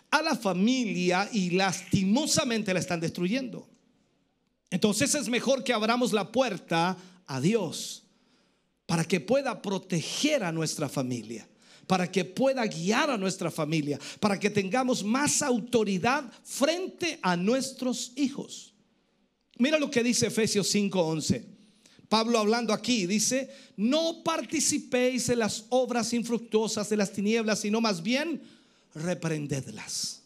a 0.09 0.23
la 0.23 0.37
familia 0.37 1.29
y 1.33 1.51
lastimosamente 1.51 2.73
la 2.73 2.79
están 2.79 3.01
destruyendo. 3.01 3.67
Entonces 4.71 5.17
es 5.17 5.29
mejor 5.29 5.65
que 5.65 5.73
abramos 5.73 6.13
la 6.13 6.31
puerta 6.31 6.97
a 7.27 7.41
Dios 7.41 8.05
para 8.87 9.05
que 9.05 9.19
pueda 9.19 9.61
proteger 9.61 10.45
a 10.45 10.53
nuestra 10.53 10.89
familia, 10.89 11.49
para 11.89 12.09
que 12.09 12.25
pueda 12.25 12.65
guiar 12.67 13.11
a 13.11 13.19
nuestra 13.19 13.51
familia, 13.51 13.99
para 14.21 14.39
que 14.39 14.49
tengamos 14.49 15.03
más 15.03 15.43
autoridad 15.43 16.31
frente 16.45 17.19
a 17.21 17.35
nuestros 17.35 18.13
hijos. 18.15 18.70
Mira 19.59 19.79
lo 19.79 19.91
que 19.91 20.03
dice 20.03 20.27
Efesios 20.27 20.75
5:11. 20.75 21.45
Pablo 22.11 22.41
hablando 22.41 22.73
aquí 22.73 23.07
dice, 23.07 23.49
no 23.77 24.25
participéis 24.25 25.29
en 25.29 25.39
las 25.39 25.67
obras 25.69 26.13
infructuosas 26.13 26.89
de 26.89 26.97
las 26.97 27.13
tinieblas, 27.13 27.61
sino 27.61 27.81
más 27.81 28.03
bien 28.03 28.43
reprendedlas. 28.95 30.21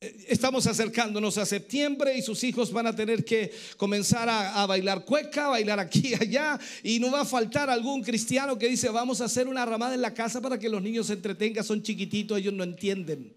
Eh, 0.00 0.26
estamos 0.28 0.64
acercándonos 0.68 1.38
a 1.38 1.44
septiembre 1.44 2.16
y 2.16 2.22
sus 2.22 2.44
hijos 2.44 2.72
van 2.72 2.86
a 2.86 2.94
tener 2.94 3.24
que 3.24 3.52
comenzar 3.76 4.28
a, 4.28 4.64
bailar 4.64 5.04
cueca, 5.04 5.48
bailar 5.48 5.80
aquí 5.80 6.10
y 6.10 6.14
allá. 6.14 6.56
Y 6.84 7.00
no 7.00 7.10
va 7.10 7.22
a 7.22 7.24
faltar 7.24 7.68
algún 7.68 8.02
cristiano 8.02 8.56
que 8.56 8.68
dice, 8.68 8.90
vamos 8.90 9.20
a 9.20 9.24
hacer 9.24 9.48
una 9.48 9.66
ramada 9.66 9.94
en 9.94 10.02
la 10.02 10.14
casa 10.14 10.40
para 10.40 10.56
que 10.56 10.68
los 10.68 10.80
niños 10.80 11.08
se 11.08 11.14
entretengan, 11.14 11.64
son 11.64 11.82
chiquititos, 11.82 12.38
ellos 12.38 12.54
no 12.54 12.62
entienden. 12.62 13.34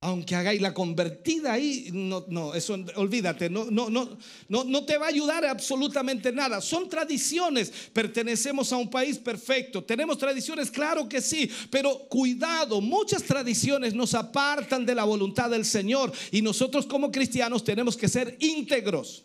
Aunque 0.00 0.36
hagáis 0.36 0.60
la 0.60 0.72
convertida 0.72 1.54
ahí, 1.54 1.88
no, 1.92 2.24
no, 2.28 2.54
eso 2.54 2.76
olvídate, 2.94 3.50
no, 3.50 3.64
no, 3.64 3.90
no, 3.90 4.16
no, 4.48 4.62
no 4.62 4.84
te 4.84 4.96
va 4.96 5.06
a 5.06 5.08
ayudar 5.08 5.44
absolutamente 5.44 6.30
nada. 6.30 6.60
Son 6.60 6.88
tradiciones, 6.88 7.72
pertenecemos 7.92 8.72
a 8.72 8.76
un 8.76 8.88
país 8.88 9.18
perfecto, 9.18 9.82
tenemos 9.82 10.16
tradiciones, 10.16 10.70
claro 10.70 11.08
que 11.08 11.20
sí, 11.20 11.50
pero 11.68 11.98
cuidado, 12.08 12.80
muchas 12.80 13.24
tradiciones 13.24 13.92
nos 13.92 14.14
apartan 14.14 14.86
de 14.86 14.94
la 14.94 15.02
voluntad 15.02 15.50
del 15.50 15.64
Señor 15.64 16.12
y 16.30 16.42
nosotros 16.42 16.86
como 16.86 17.10
cristianos 17.10 17.64
tenemos 17.64 17.96
que 17.96 18.08
ser 18.08 18.36
íntegros. 18.38 19.24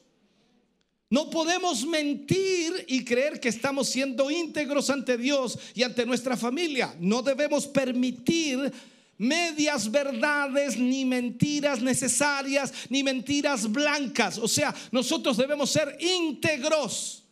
No 1.11 1.30
podemos 1.30 1.86
mentir 1.86 2.86
y 2.88 3.05
creer 3.05 3.39
que 3.39 3.49
estamos 3.49 3.89
siendo 3.89 4.32
íntegros 4.32 4.89
ante 4.89 5.19
Dios 5.19 5.59
y 5.76 5.84
ante 5.84 6.07
nuestra 6.07 6.36
familia. 6.36 6.95
No 6.99 7.21
debemos 7.21 7.67
permitir 7.67 8.74
medias 9.24 9.89
verdades, 9.89 10.78
ni 10.78 11.05
mentiras 11.05 11.82
necesarias, 11.82 12.74
ni 12.89 13.03
mentiras 13.03 13.71
blancas. 13.71 14.38
O 14.38 14.47
sea, 14.47 14.76
nosotros 14.91 15.38
debemos 15.38 15.71
ser 15.71 15.97
íntegros. 15.99 17.24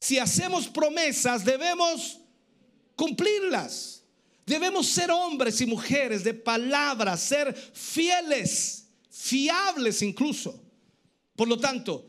Si 0.00 0.18
hacemos 0.18 0.68
promesas, 0.68 1.44
debemos 1.44 2.20
cumplirlas. 2.96 4.02
Debemos 4.46 4.86
ser 4.86 5.10
hombres 5.10 5.60
y 5.60 5.66
mujeres 5.66 6.24
de 6.24 6.34
palabra, 6.34 7.16
ser 7.16 7.54
fieles, 7.54 8.88
fiables 9.10 10.02
incluso. 10.02 10.60
Por 11.36 11.48
lo 11.48 11.58
tanto, 11.58 12.04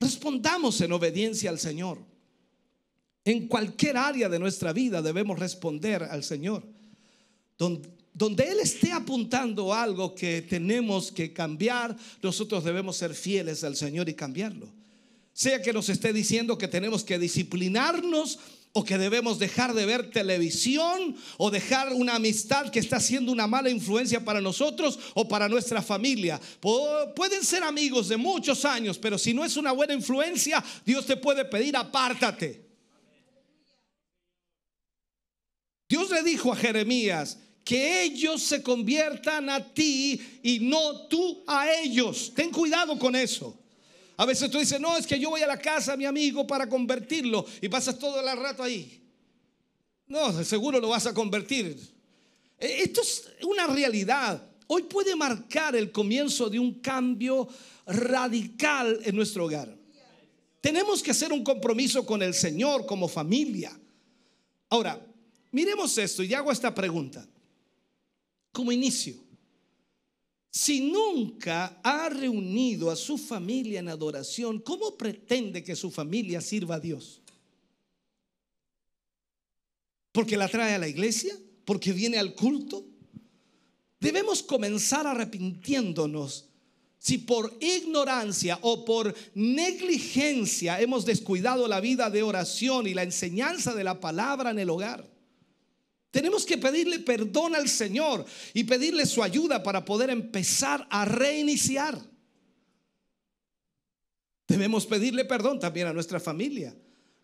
respondamos 0.00 0.80
en 0.80 0.92
obediencia 0.92 1.50
al 1.50 1.58
Señor. 1.58 2.13
En 3.24 3.48
cualquier 3.48 3.96
área 3.96 4.28
de 4.28 4.38
nuestra 4.38 4.72
vida 4.72 5.00
debemos 5.00 5.38
responder 5.38 6.02
al 6.02 6.22
Señor. 6.22 6.62
Donde, 7.56 8.44
Él 8.44 8.60
esté 8.60 8.92
apuntando 8.92 9.72
algo 9.72 10.14
que 10.14 10.42
tenemos 10.42 11.10
que 11.10 11.32
cambiar, 11.32 11.96
nosotros 12.22 12.62
debemos 12.64 12.96
ser 12.96 13.14
fieles 13.14 13.64
al 13.64 13.76
Señor 13.76 14.08
y 14.08 14.14
cambiarlo. 14.14 14.68
Sea 15.32 15.62
que 15.62 15.72
nos 15.72 15.88
esté 15.88 16.12
diciendo 16.12 16.58
que 16.58 16.68
tenemos 16.68 17.02
que 17.02 17.18
disciplinarnos 17.18 18.38
o 18.72 18.84
que 18.84 18.98
debemos 18.98 19.38
dejar 19.38 19.72
de 19.72 19.86
ver 19.86 20.10
televisión 20.10 21.16
o 21.38 21.50
dejar 21.50 21.92
una 21.92 22.16
amistad 22.16 22.70
que 22.70 22.80
está 22.80 23.00
siendo 23.00 23.32
una 23.32 23.46
mala 23.46 23.70
influencia 23.70 24.24
para 24.24 24.40
nosotros 24.40 24.98
o 25.14 25.26
para 25.26 25.48
nuestra 25.48 25.80
familia. 25.80 26.40
Pueden 26.60 27.42
ser 27.42 27.62
amigos 27.62 28.08
de 28.08 28.16
muchos 28.16 28.64
años, 28.64 28.98
pero 28.98 29.16
si 29.16 29.32
no 29.32 29.44
es 29.44 29.56
una 29.56 29.72
buena 29.72 29.94
influencia, 29.94 30.62
Dios 30.84 31.06
te 31.06 31.16
puede 31.16 31.44
pedir 31.44 31.76
apártate. 31.76 32.63
Dios 35.88 36.10
le 36.10 36.22
dijo 36.22 36.52
a 36.52 36.56
Jeremías 36.56 37.38
que 37.64 38.02
ellos 38.02 38.42
se 38.42 38.62
conviertan 38.62 39.48
a 39.48 39.72
ti 39.72 40.20
y 40.42 40.60
no 40.60 41.06
tú 41.06 41.42
a 41.46 41.72
ellos. 41.72 42.32
Ten 42.34 42.50
cuidado 42.50 42.98
con 42.98 43.16
eso. 43.16 43.58
A 44.16 44.26
veces 44.26 44.50
tú 44.50 44.58
dices, 44.58 44.78
no, 44.80 44.96
es 44.96 45.06
que 45.06 45.18
yo 45.18 45.30
voy 45.30 45.42
a 45.42 45.46
la 45.46 45.58
casa 45.58 45.94
a 45.94 45.96
mi 45.96 46.04
amigo 46.04 46.46
para 46.46 46.68
convertirlo 46.68 47.44
y 47.60 47.68
pasas 47.68 47.98
todo 47.98 48.20
el 48.20 48.38
rato 48.38 48.62
ahí. 48.62 49.00
No, 50.06 50.44
seguro 50.44 50.78
lo 50.78 50.88
vas 50.88 51.06
a 51.06 51.14
convertir. 51.14 51.76
E, 52.58 52.82
esto 52.82 53.00
es 53.00 53.24
una 53.46 53.66
realidad. 53.66 54.46
Hoy 54.66 54.82
puede 54.82 55.16
marcar 55.16 55.74
el 55.74 55.90
comienzo 55.90 56.48
de 56.48 56.58
un 56.58 56.80
cambio 56.80 57.48
radical 57.86 59.00
en 59.04 59.16
nuestro 59.16 59.46
hogar. 59.46 59.74
Tenemos 60.60 61.02
que 61.02 61.10
hacer 61.10 61.32
un 61.32 61.42
compromiso 61.42 62.06
con 62.06 62.22
el 62.22 62.34
Señor 62.34 62.86
como 62.86 63.08
familia. 63.08 63.78
Ahora, 64.70 65.04
Miremos 65.54 65.96
esto 65.98 66.24
y 66.24 66.34
hago 66.34 66.50
esta 66.50 66.74
pregunta 66.74 67.24
como 68.50 68.72
inicio. 68.72 69.14
Si 70.50 70.80
nunca 70.80 71.80
ha 71.80 72.08
reunido 72.08 72.90
a 72.90 72.96
su 72.96 73.16
familia 73.16 73.78
en 73.78 73.88
adoración, 73.88 74.58
¿cómo 74.58 74.96
pretende 74.96 75.62
que 75.62 75.76
su 75.76 75.92
familia 75.92 76.40
sirva 76.40 76.74
a 76.74 76.80
Dios? 76.80 77.20
¿Porque 80.10 80.36
la 80.36 80.48
trae 80.48 80.74
a 80.74 80.78
la 80.78 80.88
iglesia? 80.88 81.38
¿Porque 81.64 81.92
viene 81.92 82.18
al 82.18 82.34
culto? 82.34 82.84
Debemos 84.00 84.42
comenzar 84.42 85.06
arrepintiéndonos 85.06 86.48
si 86.98 87.18
por 87.18 87.56
ignorancia 87.60 88.58
o 88.62 88.84
por 88.84 89.14
negligencia 89.34 90.80
hemos 90.80 91.04
descuidado 91.04 91.68
la 91.68 91.78
vida 91.78 92.10
de 92.10 92.24
oración 92.24 92.88
y 92.88 92.94
la 92.94 93.04
enseñanza 93.04 93.72
de 93.72 93.84
la 93.84 94.00
palabra 94.00 94.50
en 94.50 94.58
el 94.58 94.70
hogar. 94.70 95.13
Tenemos 96.14 96.46
que 96.46 96.58
pedirle 96.58 97.00
perdón 97.00 97.56
al 97.56 97.68
Señor 97.68 98.24
y 98.52 98.62
pedirle 98.62 99.04
su 99.04 99.20
ayuda 99.20 99.64
para 99.64 99.84
poder 99.84 100.10
empezar 100.10 100.86
a 100.88 101.04
reiniciar. 101.04 102.00
Debemos 104.46 104.86
pedirle 104.86 105.24
perdón 105.24 105.58
también 105.58 105.88
a 105.88 105.92
nuestra 105.92 106.20
familia, 106.20 106.72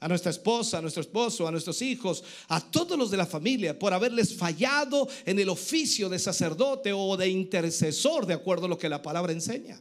a 0.01 0.09
nuestra 0.09 0.33
esposa, 0.33 0.79
a 0.79 0.81
nuestro 0.81 1.03
esposo, 1.03 1.47
a 1.47 1.53
nuestros 1.53 1.81
hijos, 1.83 2.25
a 2.49 2.61
todos 2.69 2.99
los 2.99 3.13
de 3.13 3.19
la 3.19 3.27
familia 3.27 3.79
por 3.79 3.95
haberles 3.95 4.35
fallado 4.35 5.09
en 5.25 5.39
el 5.39 5.51
oficio 5.51 6.09
de 6.09 6.19
sacerdote 6.19 6.93
o 6.93 7.17
de 7.17 7.29
intercesor, 7.29 8.27
de 8.27 8.35
acuerdo 8.35 8.67
a 8.67 8.71
lo 8.71 8.79
que 8.79 8.89
la 8.89 9.03
palabra 9.03 9.33
enseña. 9.33 9.81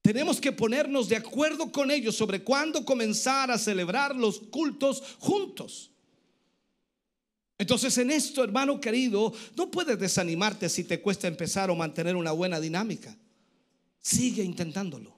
Tenemos 0.00 0.40
que 0.40 0.52
ponernos 0.52 1.10
de 1.10 1.16
acuerdo 1.16 1.70
con 1.70 1.90
ellos 1.90 2.16
sobre 2.16 2.42
cuándo 2.42 2.82
comenzar 2.86 3.50
a 3.50 3.58
celebrar 3.58 4.16
los 4.16 4.40
cultos 4.40 5.02
juntos. 5.18 5.90
Entonces 7.58 7.96
en 7.98 8.10
esto, 8.10 8.44
hermano 8.44 8.80
querido, 8.80 9.32
no 9.56 9.70
puedes 9.70 9.98
desanimarte 9.98 10.68
si 10.68 10.84
te 10.84 11.00
cuesta 11.00 11.26
empezar 11.26 11.70
o 11.70 11.74
mantener 11.74 12.14
una 12.16 12.32
buena 12.32 12.60
dinámica. 12.60 13.16
Sigue 14.00 14.42
intentándolo. 14.42 15.16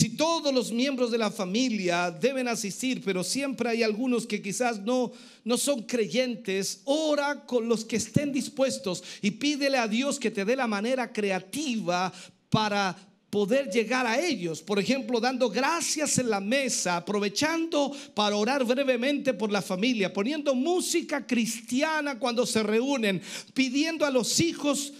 Si 0.00 0.16
todos 0.16 0.54
los 0.54 0.72
miembros 0.72 1.10
de 1.10 1.18
la 1.18 1.30
familia 1.30 2.10
deben 2.10 2.48
asistir, 2.48 3.02
pero 3.04 3.22
siempre 3.22 3.68
hay 3.68 3.82
algunos 3.82 4.26
que 4.26 4.40
quizás 4.40 4.80
no, 4.80 5.12
no 5.44 5.58
son 5.58 5.82
creyentes, 5.82 6.80
ora 6.84 7.44
con 7.44 7.68
los 7.68 7.84
que 7.84 7.96
estén 7.96 8.32
dispuestos 8.32 9.04
y 9.20 9.32
pídele 9.32 9.76
a 9.76 9.88
Dios 9.88 10.18
que 10.18 10.30
te 10.30 10.46
dé 10.46 10.56
la 10.56 10.66
manera 10.66 11.12
creativa 11.12 12.10
para 12.48 12.96
poder 13.30 13.70
llegar 13.70 14.06
a 14.06 14.20
ellos. 14.20 14.60
Por 14.60 14.78
ejemplo, 14.78 15.20
dando 15.20 15.48
gracias 15.48 16.18
en 16.18 16.28
la 16.28 16.40
mesa, 16.40 16.96
aprovechando 16.96 17.92
para 18.14 18.36
orar 18.36 18.64
brevemente 18.64 19.32
por 19.32 19.50
la 19.50 19.62
familia, 19.62 20.12
poniendo 20.12 20.54
música 20.54 21.24
cristiana 21.24 22.18
cuando 22.18 22.44
se 22.44 22.62
reúnen, 22.62 23.22
pidiendo 23.54 24.04
a 24.04 24.10
los 24.10 24.40
hijos 24.40 24.92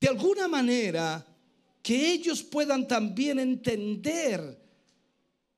de 0.00 0.08
alguna 0.08 0.48
manera 0.48 1.24
que 1.82 2.12
ellos 2.12 2.42
puedan 2.42 2.86
también 2.86 3.38
entender 3.38 4.60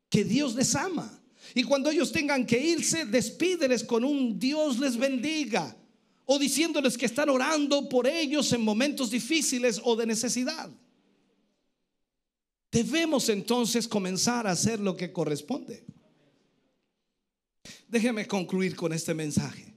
que 0.08 0.24
Dios 0.24 0.54
les 0.54 0.74
ama. 0.74 1.18
Y 1.54 1.62
cuando 1.62 1.90
ellos 1.90 2.12
tengan 2.12 2.46
que 2.46 2.58
irse, 2.58 3.06
despídeles 3.06 3.82
con 3.84 4.04
un 4.04 4.38
Dios 4.38 4.78
les 4.78 4.96
bendiga. 4.96 5.76
O 6.26 6.38
diciéndoles 6.38 6.96
que 6.96 7.06
están 7.06 7.28
orando 7.28 7.88
por 7.88 8.06
ellos 8.06 8.52
en 8.52 8.62
momentos 8.62 9.10
difíciles 9.10 9.80
o 9.82 9.96
de 9.96 10.06
necesidad. 10.06 10.70
Debemos 12.70 13.28
entonces 13.28 13.88
comenzar 13.88 14.46
a 14.46 14.52
hacer 14.52 14.78
lo 14.78 14.96
que 14.96 15.12
corresponde. 15.12 15.84
Déjeme 17.88 18.26
concluir 18.26 18.76
con 18.76 18.92
este 18.92 19.12
mensaje. 19.12 19.74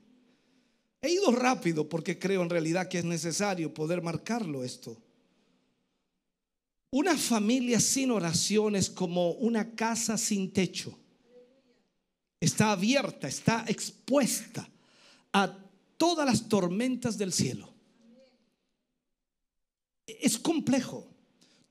He 1.01 1.11
ido 1.11 1.31
rápido 1.31 1.89
porque 1.89 2.19
creo 2.19 2.43
en 2.43 2.49
realidad 2.49 2.87
que 2.87 2.99
es 2.99 3.05
necesario 3.05 3.73
poder 3.73 4.01
marcarlo 4.01 4.63
esto. 4.63 4.95
Una 6.91 7.17
familia 7.17 7.79
sin 7.79 8.11
oración 8.11 8.75
es 8.75 8.89
como 8.89 9.31
una 9.31 9.75
casa 9.75 10.17
sin 10.17 10.53
techo. 10.53 10.97
Está 12.39 12.71
abierta, 12.71 13.27
está 13.27 13.65
expuesta 13.67 14.69
a 15.33 15.57
todas 15.97 16.25
las 16.27 16.47
tormentas 16.47 17.17
del 17.17 17.33
cielo. 17.33 17.73
Es 20.05 20.37
complejo 20.37 21.12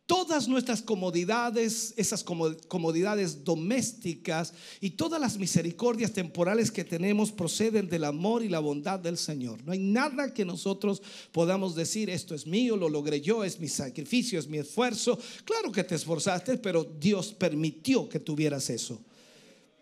todas 0.07 0.49
nuestras 0.49 0.83
comodidades, 0.83 1.95
esas 1.97 2.25
comodidades 2.25 3.45
domésticas 3.45 4.53
y 4.81 4.91
todas 4.91 5.21
las 5.21 5.39
misericordias 5.39 6.13
temporales 6.13 6.71
que 6.71 6.85
tenemos 6.85 7.33
proceden 7.33 7.89
del 7.89 8.05
amor 8.05 8.43
y 8.43 8.49
la 8.49 8.59
bondad 8.59 8.99
del 8.99 9.17
Señor. 9.17 9.63
No 9.65 9.73
hay 9.73 9.79
nada 9.79 10.35
que 10.35 10.45
nosotros 10.45 11.03
podamos 11.31 11.75
decir, 11.75 12.11
esto 12.11 12.35
es 12.35 12.47
mío, 12.47 12.77
lo 12.77 12.89
logré 12.89 13.21
yo, 13.21 13.45
es 13.45 13.61
mi 13.61 13.69
sacrificio, 13.69 14.39
es 14.39 14.49
mi 14.49 14.59
esfuerzo. 14.59 15.19
Claro 15.45 15.71
que 15.71 15.85
te 15.85 15.95
esforzaste, 15.95 16.59
pero 16.59 16.85
Dios 16.85 17.33
permitió 17.33 18.09
que 18.09 18.19
tuvieras 18.19 18.69
eso. 18.71 19.01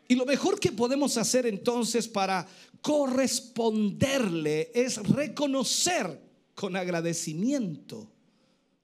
Y 0.06 0.16
lo 0.16 0.26
mejor 0.26 0.58
que 0.58 0.72
podemos 0.72 1.16
hacer 1.16 1.46
entonces 1.46 2.08
para 2.08 2.46
corresponderle 2.82 4.70
es 4.74 4.96
reconocer 4.96 6.20
con 6.54 6.76
agradecimiento 6.76 8.10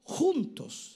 juntos 0.05 0.96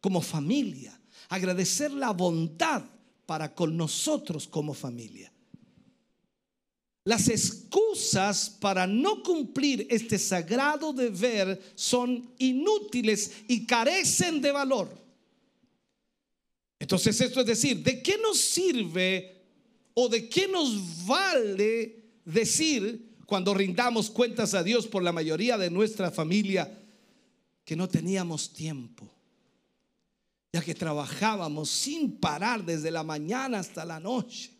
como 0.00 0.20
familia, 0.20 0.98
agradecer 1.28 1.90
la 1.92 2.12
bondad 2.12 2.82
para 3.26 3.54
con 3.54 3.76
nosotros 3.76 4.48
como 4.48 4.74
familia. 4.74 5.32
Las 7.04 7.28
excusas 7.28 8.50
para 8.50 8.86
no 8.86 9.22
cumplir 9.22 9.86
este 9.90 10.18
sagrado 10.18 10.92
deber 10.92 11.60
son 11.74 12.30
inútiles 12.38 13.32
y 13.48 13.66
carecen 13.66 14.40
de 14.40 14.52
valor. 14.52 15.00
Entonces 16.78 17.20
esto 17.20 17.40
es 17.40 17.46
decir, 17.46 17.82
¿de 17.82 18.02
qué 18.02 18.18
nos 18.18 18.38
sirve 18.38 19.42
o 19.94 20.08
de 20.08 20.28
qué 20.28 20.48
nos 20.48 21.06
vale 21.06 22.04
decir 22.24 23.16
cuando 23.26 23.54
rindamos 23.54 24.10
cuentas 24.10 24.54
a 24.54 24.62
Dios 24.62 24.86
por 24.86 25.02
la 25.02 25.12
mayoría 25.12 25.56
de 25.56 25.70
nuestra 25.70 26.10
familia 26.10 26.78
que 27.64 27.76
no 27.76 27.88
teníamos 27.88 28.52
tiempo? 28.52 29.19
Ya 30.52 30.62
que 30.62 30.74
trabajábamos 30.74 31.70
sin 31.70 32.18
parar 32.18 32.64
desde 32.64 32.90
la 32.90 33.04
mañana 33.04 33.60
hasta 33.60 33.84
la 33.84 34.00
noche. 34.00 34.50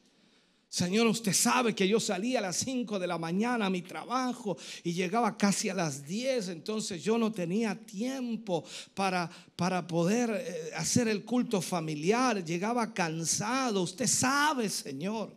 Señor, 0.68 1.08
usted 1.08 1.32
sabe 1.32 1.74
que 1.74 1.88
yo 1.88 1.98
salía 1.98 2.38
a 2.38 2.42
las 2.42 2.58
5 2.58 3.00
de 3.00 3.08
la 3.08 3.18
mañana 3.18 3.66
a 3.66 3.70
mi 3.70 3.82
trabajo 3.82 4.56
y 4.84 4.92
llegaba 4.92 5.36
casi 5.36 5.68
a 5.68 5.74
las 5.74 6.06
10, 6.06 6.48
entonces 6.50 7.02
yo 7.02 7.18
no 7.18 7.32
tenía 7.32 7.74
tiempo 7.74 8.64
para, 8.94 9.28
para 9.56 9.84
poder 9.84 10.30
eh, 10.30 10.70
hacer 10.76 11.08
el 11.08 11.24
culto 11.24 11.60
familiar, 11.60 12.44
llegaba 12.44 12.94
cansado, 12.94 13.82
usted 13.82 14.06
sabe, 14.06 14.68
Señor. 14.68 15.36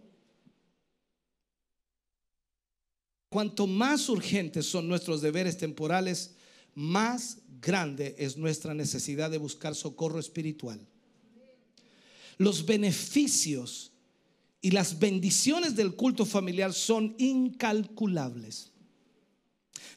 Cuanto 3.28 3.66
más 3.66 4.08
urgentes 4.10 4.68
son 4.68 4.88
nuestros 4.88 5.20
deberes 5.20 5.58
temporales, 5.58 6.36
más 6.76 7.40
grande 7.62 8.16
es 8.18 8.38
nuestra 8.38 8.74
necesidad 8.74 9.32
de 9.32 9.38
buscar 9.38 9.76
socorro 9.76 10.20
espiritual. 10.20 10.80
Los 12.38 12.66
beneficios 12.66 13.92
y 14.62 14.72
las 14.72 14.98
bendiciones 15.00 15.76
del 15.76 15.96
culto 15.96 16.26
familiar 16.26 16.74
son 16.74 17.16
incalculables. 17.18 18.72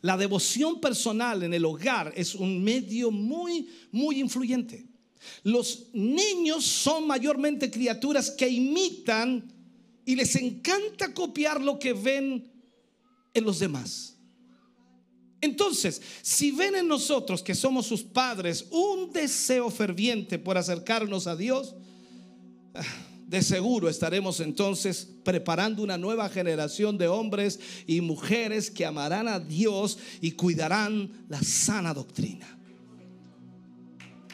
La 0.03 0.17
devoción 0.17 0.81
personal 0.81 1.43
en 1.43 1.55
el 1.55 1.65
hogar 1.65 2.13
es 2.17 2.35
un 2.35 2.63
medio 2.63 3.11
muy, 3.11 3.69
muy 3.91 4.21
influyente. 4.21 4.87
Los 5.43 5.87
niños 5.93 6.65
son 6.65 7.07
mayormente 7.07 7.71
criaturas 7.71 8.31
que 8.31 8.49
imitan 8.49 9.53
y 10.05 10.15
les 10.15 10.37
encanta 10.37 11.13
copiar 11.13 11.61
lo 11.61 11.79
que 11.79 11.93
ven 11.93 12.51
en 13.35 13.45
los 13.45 13.59
demás. 13.59 14.16
Entonces, 15.47 16.03
si 16.23 16.51
ven 16.51 16.75
en 16.75 16.89
nosotros 16.89 17.41
que 17.41 17.55
somos 17.55 17.87
sus 17.87 18.03
padres 18.03 18.67
un 18.71 19.13
deseo 19.13 19.71
ferviente 19.71 20.41
por 20.41 20.59
acercarnos 20.59 21.29
a 21.29 21.37
Dios, 21.37 21.77
de 23.29 23.43
seguro 23.43 23.89
estaremos 23.89 24.41
entonces 24.41 25.09
preparando 25.23 25.85
una 25.85 25.97
nueva 25.97 26.29
generación 26.29 26.99
de 26.99 27.07
hombres 27.07 27.61
y 27.87 28.01
mujeres 28.01 28.73
que 28.73 28.85
amarán 28.85 29.29
a 29.29 29.39
Dios 29.39 29.99
y 30.21 30.33
cuidarán 30.33 31.25
la 31.29 31.41
sana 31.41 31.95
doctrina. 31.95 32.59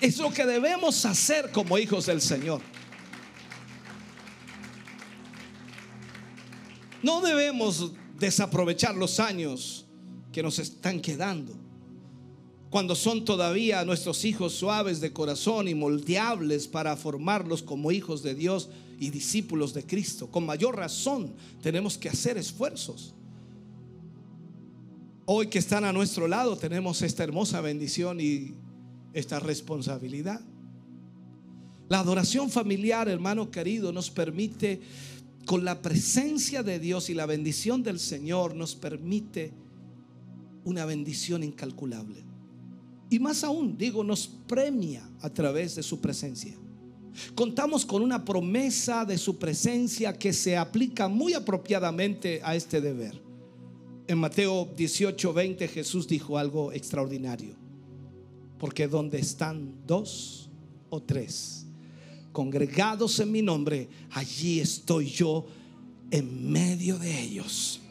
Es 0.01 0.17
lo 0.17 0.33
que 0.33 0.47
debemos 0.47 1.05
hacer 1.05 1.51
como 1.53 1.77
hijos 1.77 2.07
del 2.07 2.23
Señor. 2.23 2.63
No 7.03 7.21
debemos 7.21 7.93
desaprovechar 8.19 8.95
los 8.95 9.21
años 9.21 9.87
que 10.33 10.43
nos 10.43 10.59
están 10.59 11.01
quedando. 11.01 11.53
Cuando 12.71 12.95
son 12.95 13.25
todavía 13.25 13.85
nuestros 13.85 14.25
hijos 14.25 14.55
suaves 14.55 15.01
de 15.01 15.13
corazón 15.13 15.69
y 15.69 15.75
moldeables 15.75 16.67
para 16.67 16.97
formarlos 16.97 17.63
como 17.63 17.93
hijos 17.93 18.23
de 18.23 18.35
Dios 18.35 18.71
y 18.99 19.11
discípulos 19.11 19.75
de 19.75 19.85
Cristo. 19.85 20.29
Con 20.29 20.47
mayor 20.47 20.77
razón 20.77 21.35
tenemos 21.61 21.99
que 21.99 22.09
hacer 22.09 22.39
esfuerzos. 22.39 23.15
Hoy 25.27 25.49
que 25.49 25.59
están 25.59 25.85
a 25.85 25.93
nuestro 25.93 26.27
lado 26.27 26.57
tenemos 26.57 27.03
esta 27.03 27.25
hermosa 27.25 27.61
bendición 27.61 28.21
y 28.21 28.55
esta 29.13 29.39
responsabilidad. 29.39 30.41
La 31.89 31.99
adoración 31.99 32.49
familiar, 32.49 33.09
hermano 33.09 33.51
querido, 33.51 33.93
nos 33.93 34.11
permite, 34.11 34.81
con 35.45 35.65
la 35.65 35.83
presencia 35.83 36.63
de 36.63 36.79
Dios 36.79 37.11
y 37.11 37.15
la 37.15 37.27
bendición 37.27 37.83
del 37.83 38.01
Señor, 38.01 38.55
nos 38.55 38.75
permite 38.75 39.53
una 40.65 40.85
bendición 40.85 41.43
incalculable. 41.43 42.25
Y 43.11 43.19
más 43.19 43.45
aún, 43.45 43.77
digo, 43.77 44.03
nos 44.03 44.27
premia 44.27 45.09
a 45.21 45.29
través 45.29 45.75
de 45.77 45.83
su 45.83 46.01
presencia. 46.01 46.55
Contamos 47.35 47.85
con 47.85 48.03
una 48.03 48.25
promesa 48.25 49.05
de 49.05 49.19
su 49.19 49.39
presencia 49.39 50.17
que 50.19 50.33
se 50.33 50.57
aplica 50.57 51.09
muy 51.09 51.35
apropiadamente 51.35 52.41
a 52.43 52.57
este 52.57 52.81
deber. 52.81 53.21
En 54.07 54.19
Mateo 54.19 54.71
18, 54.77 55.33
20 55.33 55.69
Jesús 55.69 56.09
dijo 56.09 56.39
algo 56.39 56.73
extraordinario. 56.73 57.55
Porque 58.59 58.89
donde 58.89 59.19
están 59.19 59.75
dos 59.87 60.49
o 60.89 61.03
tres 61.03 61.67
congregados 62.33 63.21
en 63.21 63.31
mi 63.31 63.43
nombre, 63.43 63.89
allí 64.11 64.61
estoy 64.61 65.07
yo 65.11 65.45
en 66.11 66.51
medio 66.51 66.99
de 66.99 67.21
ellos. 67.21 67.82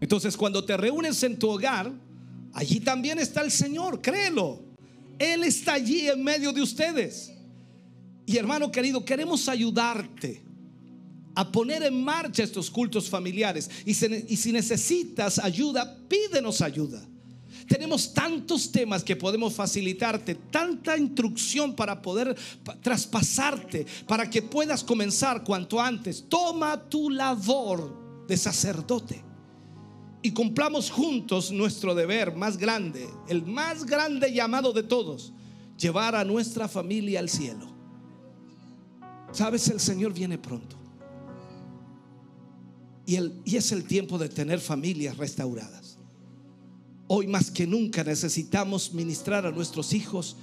Entonces 0.00 0.36
cuando 0.36 0.64
te 0.64 0.76
reúnes 0.76 1.22
en 1.22 1.38
tu 1.38 1.48
hogar, 1.48 1.92
allí 2.52 2.80
también 2.80 3.18
está 3.18 3.40
el 3.42 3.50
Señor, 3.50 4.00
créelo. 4.00 4.62
Él 5.18 5.42
está 5.44 5.74
allí 5.74 6.08
en 6.08 6.22
medio 6.22 6.52
de 6.52 6.62
ustedes. 6.62 7.32
Y 8.26 8.36
hermano 8.36 8.70
querido, 8.70 9.04
queremos 9.04 9.48
ayudarte 9.48 10.42
a 11.34 11.50
poner 11.50 11.82
en 11.82 12.02
marcha 12.02 12.42
estos 12.42 12.70
cultos 12.70 13.08
familiares. 13.08 13.70
Y, 13.84 13.94
si 13.94 14.52
necesitas 14.52 15.38
ayuda, 15.38 15.98
pídenos 16.08 16.60
ayuda. 16.60 17.02
Tenemos 17.66 18.14
tantos 18.14 18.70
temas 18.70 19.02
que 19.02 19.16
podemos 19.16 19.54
facilitarte, 19.54 20.34
tanta 20.34 20.96
instrucción 20.96 21.74
para 21.74 22.00
poder 22.00 22.34
traspasarte, 22.82 23.86
para 24.06 24.30
que 24.30 24.42
puedas 24.42 24.84
comenzar 24.84 25.44
cuanto 25.44 25.80
antes. 25.80 26.24
Toma 26.28 26.88
tu 26.88 27.10
labor 27.10 28.26
de 28.26 28.36
sacerdote 28.36 29.27
y 30.28 30.32
cumplamos 30.32 30.90
juntos 30.90 31.50
nuestro 31.50 31.94
deber 31.94 32.36
más 32.36 32.58
grande, 32.58 33.08
el 33.28 33.46
más 33.46 33.86
grande 33.86 34.30
llamado 34.30 34.74
de 34.74 34.82
todos, 34.82 35.32
llevar 35.78 36.14
a 36.14 36.22
nuestra 36.22 36.68
familia 36.68 37.20
al 37.20 37.30
cielo. 37.30 37.66
Sabes, 39.32 39.68
el 39.68 39.80
Señor 39.80 40.12
viene 40.12 40.36
pronto. 40.36 40.76
Y, 43.06 43.16
el, 43.16 43.40
y 43.46 43.56
es 43.56 43.72
el 43.72 43.84
tiempo 43.84 44.18
de 44.18 44.28
tener 44.28 44.60
familias 44.60 45.16
restauradas. 45.16 45.96
Hoy 47.06 47.26
más 47.26 47.50
que 47.50 47.66
nunca 47.66 48.04
necesitamos 48.04 48.92
ministrar 48.92 49.46
a 49.46 49.50
nuestros 49.50 49.94
hijos 49.94 50.36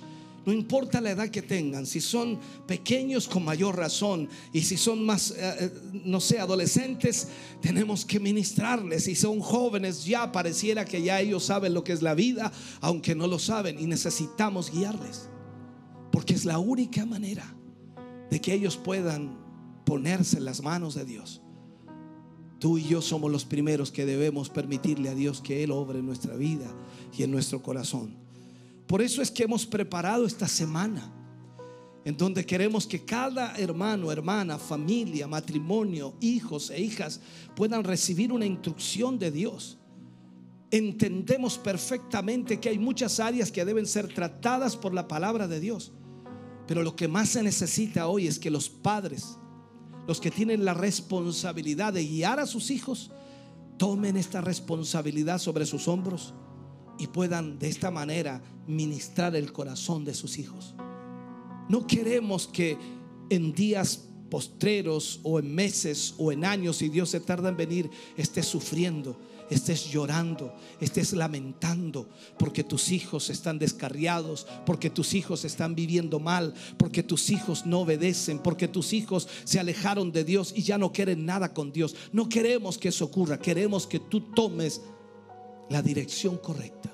no 0.45 0.53
importa 0.53 1.01
la 1.01 1.11
edad 1.11 1.29
que 1.29 1.41
tengan, 1.41 1.87
si 1.87 1.99
son 1.99 2.39
pequeños 2.67 3.27
con 3.27 3.43
mayor 3.43 3.75
razón 3.75 4.29
y 4.53 4.61
si 4.61 4.77
son 4.77 5.03
más, 5.03 5.31
eh, 5.31 5.35
eh, 5.41 5.71
no 6.05 6.21
sé, 6.21 6.39
adolescentes, 6.39 7.29
tenemos 7.61 8.05
que 8.05 8.19
ministrarles. 8.19 9.05
Si 9.05 9.15
son 9.15 9.39
jóvenes, 9.39 10.05
ya 10.05 10.31
pareciera 10.31 10.85
que 10.85 11.01
ya 11.01 11.19
ellos 11.19 11.45
saben 11.45 11.73
lo 11.73 11.83
que 11.83 11.93
es 11.93 12.03
la 12.03 12.13
vida, 12.13 12.51
aunque 12.81 13.15
no 13.15 13.25
lo 13.25 13.39
saben, 13.39 13.79
y 13.79 13.87
necesitamos 13.87 14.71
guiarles. 14.71 15.29
Porque 16.11 16.35
es 16.35 16.45
la 16.45 16.59
única 16.59 17.05
manera 17.05 17.55
de 18.29 18.39
que 18.39 18.53
ellos 18.53 18.77
puedan 18.77 19.39
ponerse 19.83 20.37
en 20.37 20.45
las 20.45 20.61
manos 20.61 20.93
de 20.93 21.05
Dios. 21.05 21.41
Tú 22.59 22.77
y 22.77 22.83
yo 22.83 23.01
somos 23.01 23.31
los 23.31 23.45
primeros 23.45 23.91
que 23.91 24.05
debemos 24.05 24.49
permitirle 24.49 25.09
a 25.09 25.15
Dios 25.15 25.41
que 25.41 25.63
Él 25.63 25.71
obre 25.71 25.99
en 25.99 26.05
nuestra 26.05 26.35
vida 26.35 26.67
y 27.17 27.23
en 27.23 27.31
nuestro 27.31 27.63
corazón. 27.63 28.24
Por 28.87 29.01
eso 29.01 29.21
es 29.21 29.31
que 29.31 29.43
hemos 29.43 29.65
preparado 29.65 30.25
esta 30.25 30.47
semana 30.47 31.11
en 32.05 32.15
donde 32.15 32.45
queremos 32.45 32.85
que 32.85 33.03
cada 33.03 33.55
hermano, 33.57 34.11
hermana, 34.11 34.59
familia, 34.59 35.27
matrimonio, 35.27 36.15
hijos 36.21 36.69
e 36.69 36.79
hijas 36.79 37.19
puedan 37.55 37.83
recibir 37.83 38.31
una 38.31 38.45
instrucción 38.45 39.17
de 39.19 39.31
Dios. 39.31 39.79
entendemos 40.71 41.57
perfectamente 41.57 42.59
que 42.59 42.67
hay 42.67 42.77
muchas 42.77 43.19
áreas 43.19 43.51
que 43.51 43.63
deben 43.63 43.85
ser 43.85 44.13
tratadas 44.13 44.75
por 44.75 44.93
la 44.93 45.07
palabra 45.07 45.47
de 45.47 45.59
Dios. 45.59 45.93
Pero 46.67 46.83
lo 46.83 46.95
que 46.95 47.07
más 47.07 47.29
se 47.29 47.43
necesita 47.43 48.07
hoy 48.07 48.27
es 48.27 48.39
que 48.39 48.49
los 48.49 48.69
padres, 48.69 49.37
los 50.05 50.19
que 50.19 50.31
tienen 50.31 50.65
la 50.65 50.73
responsabilidad 50.73 51.93
de 51.93 52.05
guiar 52.05 52.39
a 52.39 52.45
sus 52.45 52.71
hijos, 52.71 53.11
tomen 53.77 54.17
esta 54.17 54.41
responsabilidad 54.41 55.39
sobre 55.39 55.65
sus 55.65 55.87
hombros 55.87 56.33
y 56.97 57.07
puedan 57.07 57.59
de 57.59 57.69
esta 57.69 57.91
manera 57.91 58.41
ministrar 58.67 59.35
el 59.35 59.51
corazón 59.51 60.05
de 60.05 60.13
sus 60.13 60.37
hijos. 60.37 60.75
No 61.69 61.87
queremos 61.87 62.47
que 62.47 62.77
en 63.29 63.53
días 63.53 64.07
postreros 64.29 65.19
o 65.23 65.39
en 65.39 65.53
meses 65.53 66.13
o 66.17 66.31
en 66.31 66.45
años, 66.45 66.77
si 66.77 66.89
Dios 66.89 67.09
se 67.09 67.19
tarda 67.19 67.49
en 67.49 67.57
venir, 67.57 67.89
estés 68.17 68.45
sufriendo 68.45 69.17
estés 69.49 69.89
llorando, 69.91 70.53
estés 70.79 71.13
lamentando 71.13 72.09
porque 72.37 72.63
tus 72.63 72.91
hijos 72.91 73.29
están 73.29 73.59
descarriados, 73.59 74.47
porque 74.65 74.89
tus 74.89 75.13
hijos 75.13 75.45
están 75.45 75.75
viviendo 75.75 76.19
mal, 76.19 76.53
porque 76.77 77.03
tus 77.03 77.29
hijos 77.29 77.65
no 77.65 77.81
obedecen, 77.81 78.39
porque 78.39 78.67
tus 78.67 78.93
hijos 78.93 79.27
se 79.43 79.59
alejaron 79.59 80.11
de 80.11 80.23
Dios 80.23 80.53
y 80.55 80.63
ya 80.63 80.77
no 80.77 80.91
quieren 80.91 81.25
nada 81.25 81.53
con 81.53 81.71
Dios. 81.71 81.95
No 82.11 82.29
queremos 82.29 82.77
que 82.77 82.89
eso 82.89 83.05
ocurra, 83.05 83.39
queremos 83.39 83.87
que 83.87 83.99
tú 83.99 84.21
tomes 84.21 84.81
la 85.69 85.81
dirección 85.81 86.37
correcta. 86.37 86.91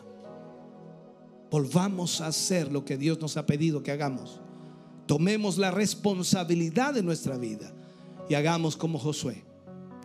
Volvamos 1.49 2.21
a 2.21 2.27
hacer 2.27 2.71
lo 2.71 2.85
que 2.85 2.97
Dios 2.97 3.19
nos 3.19 3.35
ha 3.37 3.45
pedido 3.45 3.83
que 3.83 3.91
hagamos. 3.91 4.39
Tomemos 5.05 5.57
la 5.57 5.71
responsabilidad 5.71 6.93
de 6.93 7.03
nuestra 7.03 7.37
vida 7.37 7.73
y 8.29 8.35
hagamos 8.35 8.77
como 8.77 8.97
Josué. 8.97 9.43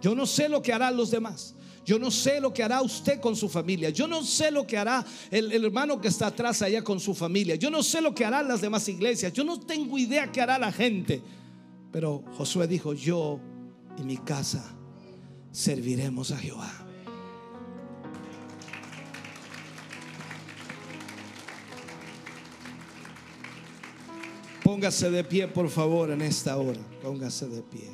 Yo 0.01 0.15
no 0.15 0.27
sé 0.27 0.49
lo 0.49 0.63
que 0.63 0.73
harán 0.73 0.97
los 0.97 1.11
demás. 1.11 1.55
Yo 1.85 2.01
no 2.01 2.11
sé 2.11 2.41
lo 2.41 2.53
que 2.53 2.65
hará 2.65 2.83
usted 2.83 3.21
con 3.21 3.37
su 3.37 3.49
familia. 3.49 3.91
Yo 3.91 4.09
no 4.09 4.25
sé 4.25 4.51
lo 4.51 4.67
que 4.67 4.77
hará 4.77 5.07
el, 5.31 5.65
hermano 5.65 6.01
que 6.01 6.09
está 6.09 6.27
atrás 6.27 6.61
allá 6.63 6.83
con 6.83 6.99
su 6.99 7.15
familia. 7.15 7.55
Yo 7.55 7.71
no 7.71 7.81
sé 7.85 8.01
lo 8.01 8.13
que 8.13 8.25
harán 8.25 8.49
las 8.49 8.61
demás 8.61 8.89
iglesias. 8.89 9.33
Yo 9.33 9.45
no 9.45 9.61
tengo 9.61 9.97
idea 9.97 10.33
qué 10.33 10.41
hará 10.41 10.59
la 10.59 10.73
gente. 10.73 11.23
Pero 11.93 12.25
Josué 12.37 12.67
dijo, 12.67 12.93
yo 12.93 13.39
y 13.97 14.03
mi 14.03 14.17
casa 14.17 14.77
serviremos 15.53 16.33
a 16.33 16.39
Jehová. 16.39 16.86
Póngase 24.67 25.13
de 25.13 25.23
pie, 25.23 25.47
por 25.47 25.69
favor, 25.69 26.11
en 26.11 26.23
esta 26.23 26.57
hora. 26.57 26.81
Póngase 27.01 27.47
de 27.47 27.63
pie. 27.63 27.89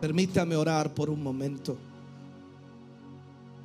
Permítame 0.00 0.56
orar 0.56 0.94
por 0.94 1.10
un 1.10 1.22
momento. 1.22 1.76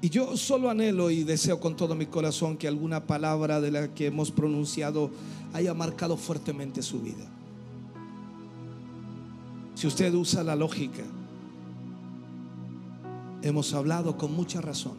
Y 0.01 0.09
yo 0.09 0.35
solo 0.35 0.69
anhelo 0.69 1.09
y 1.09 1.23
deseo 1.23 1.61
con 1.61 1.77
todo 1.77 1.95
mi 1.95 2.07
corazón 2.07 2.57
que 2.57 2.67
alguna 2.67 3.07
palabra 3.07 3.61
de 3.61 3.71
la 3.71 3.93
que 3.93 4.07
hemos 4.07 4.31
pronunciado 4.31 5.09
haya 5.53 5.73
marcado 5.73 6.17
fuertemente 6.17 6.81
su 6.81 6.99
vida. 6.99 7.25
Si 9.75 9.87
usted 9.87 10.13
usa 10.13 10.43
la 10.43 10.57
lógica, 10.57 11.03
hemos 13.41 13.73
hablado 13.73 14.17
con 14.17 14.33
mucha 14.33 14.59
razón. 14.59 14.97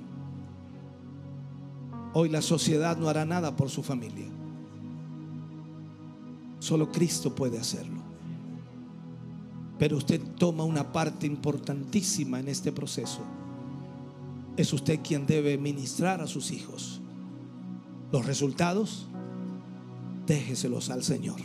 Hoy 2.14 2.30
la 2.30 2.40
sociedad 2.40 2.97
no 2.97 3.11
hará 3.11 3.26
nada 3.26 3.55
por 3.55 3.68
su 3.68 3.82
familia. 3.82 4.41
Solo 6.63 6.93
Cristo 6.93 7.35
puede 7.35 7.59
hacerlo. 7.59 8.01
Pero 9.81 9.97
usted 9.97 10.21
toma 10.39 10.63
una 10.63 10.93
parte 10.93 11.27
importantísima 11.27 12.39
en 12.39 12.47
este 12.47 12.71
proceso. 12.71 13.19
Es 14.57 14.73
usted 14.73 15.01
quien 15.03 15.27
debe 15.27 15.59
ministrar 15.59 16.21
a 16.21 16.29
sus 16.29 16.53
hijos. 16.53 17.01
Los 18.13 18.27
resultados, 18.27 19.09
déjeselos 20.25 20.89
al 20.91 21.03
Señor. 21.03 21.41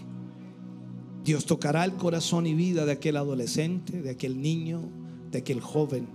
Dios 1.24 1.48
tocará 1.48 1.84
el 1.84 1.94
corazón 1.94 2.46
y 2.46 2.54
vida 2.54 2.86
de 2.86 2.92
aquel 2.92 3.18
adolescente, 3.18 4.04
de 4.04 4.12
aquel 4.12 4.40
niño, 4.40 4.84
de 5.32 5.40
aquel 5.40 5.62
joven, 5.62 6.08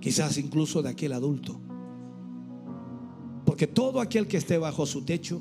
quizás 0.00 0.36
incluso 0.36 0.82
de 0.82 0.90
aquel 0.90 1.14
adulto. 1.14 1.58
Porque 3.46 3.66
todo 3.66 4.02
aquel 4.02 4.28
que 4.28 4.36
esté 4.36 4.58
bajo 4.58 4.84
su 4.84 5.06
techo 5.06 5.40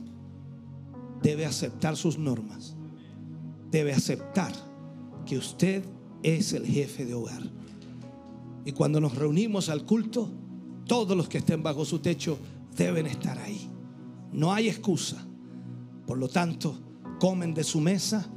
debe 1.22 1.46
aceptar 1.46 1.98
sus 1.98 2.18
normas, 2.18 2.77
debe 3.72 3.94
aceptar 3.94 4.54
que 5.26 5.38
usted 5.38 5.84
es 6.24 6.54
el 6.54 6.66
jefe 6.66 7.06
de 7.06 7.14
hogar. 7.14 7.44
Y 8.66 8.72
cuando 8.72 9.00
nos 9.00 9.16
reunimos 9.16 9.70
al 9.70 9.86
culto, 9.86 10.30
todos 10.86 11.16
los 11.16 11.28
que 11.30 11.40
estén 11.40 11.64
bajo 11.64 11.86
su 11.86 12.00
techo 12.00 12.38
deben 12.76 13.06
estar 13.06 13.38
ahí. 13.38 13.70
No 14.32 14.54
hay 14.54 14.68
excusa. 14.70 15.26
Por 16.06 16.18
lo 16.18 16.28
tanto, 16.28 16.78
comen 17.20 17.54
de 17.54 17.64
su 17.64 17.82
mesa, 17.82 18.30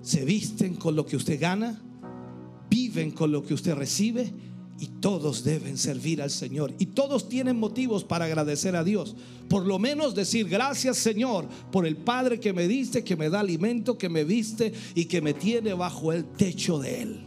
se 0.00 0.24
visten 0.24 0.74
con 0.74 0.96
lo 0.96 1.04
que 1.06 1.16
usted 1.16 1.40
gana, 1.40 1.82
viven 2.70 3.10
con 3.10 3.32
lo 3.32 3.42
que 3.42 3.54
usted 3.54 3.74
recibe 3.74 4.32
y 4.78 4.86
todos 4.86 5.44
deben 5.44 5.78
servir 5.78 6.20
al 6.22 6.30
Señor. 6.30 6.74
Y 6.78 6.86
todos 6.86 7.28
tienen 7.28 7.58
motivos 7.58 8.04
para 8.04 8.24
agradecer 8.24 8.74
a 8.74 8.82
Dios. 8.82 9.14
Por 9.48 9.66
lo 9.66 9.78
menos 9.78 10.14
decir 10.14 10.48
gracias 10.48 10.96
Señor 10.98 11.46
por 11.70 11.86
el 11.86 11.96
Padre 11.96 12.40
que 12.40 12.52
me 12.52 12.66
diste, 12.66 13.04
que 13.04 13.16
me 13.16 13.30
da 13.30 13.40
alimento, 13.40 13.96
que 13.96 14.08
me 14.08 14.24
viste 14.24 14.72
y 14.94 15.04
que 15.04 15.20
me 15.20 15.34
tiene 15.34 15.74
bajo 15.74 16.12
el 16.12 16.24
techo 16.24 16.78
de 16.78 17.02
Él. 17.02 17.20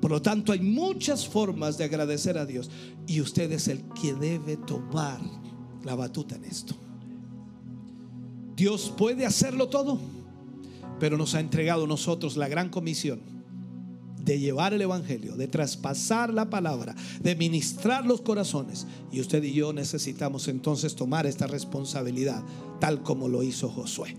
Por 0.00 0.10
lo 0.10 0.22
tanto, 0.22 0.52
hay 0.52 0.60
muchas 0.60 1.28
formas 1.28 1.76
de 1.76 1.84
agradecer 1.84 2.38
a 2.38 2.46
Dios. 2.46 2.70
Y 3.06 3.20
usted 3.20 3.52
es 3.52 3.68
el 3.68 3.82
que 4.00 4.14
debe 4.14 4.56
tomar 4.56 5.20
la 5.84 5.94
batuta 5.94 6.36
en 6.36 6.44
esto. 6.46 6.74
Dios 8.56 8.92
puede 8.96 9.26
hacerlo 9.26 9.68
todo, 9.68 9.98
pero 10.98 11.18
nos 11.18 11.34
ha 11.34 11.40
entregado 11.40 11.86
nosotros 11.86 12.38
la 12.38 12.48
gran 12.48 12.70
comisión 12.70 13.39
de 14.24 14.38
llevar 14.38 14.74
el 14.74 14.82
Evangelio, 14.82 15.36
de 15.36 15.48
traspasar 15.48 16.32
la 16.32 16.50
palabra, 16.50 16.94
de 17.20 17.34
ministrar 17.36 18.06
los 18.06 18.20
corazones. 18.20 18.86
Y 19.10 19.20
usted 19.20 19.42
y 19.42 19.52
yo 19.52 19.72
necesitamos 19.72 20.48
entonces 20.48 20.94
tomar 20.94 21.26
esta 21.26 21.46
responsabilidad, 21.46 22.42
tal 22.80 23.02
como 23.02 23.28
lo 23.28 23.42
hizo 23.42 23.68
Josué. 23.68 24.16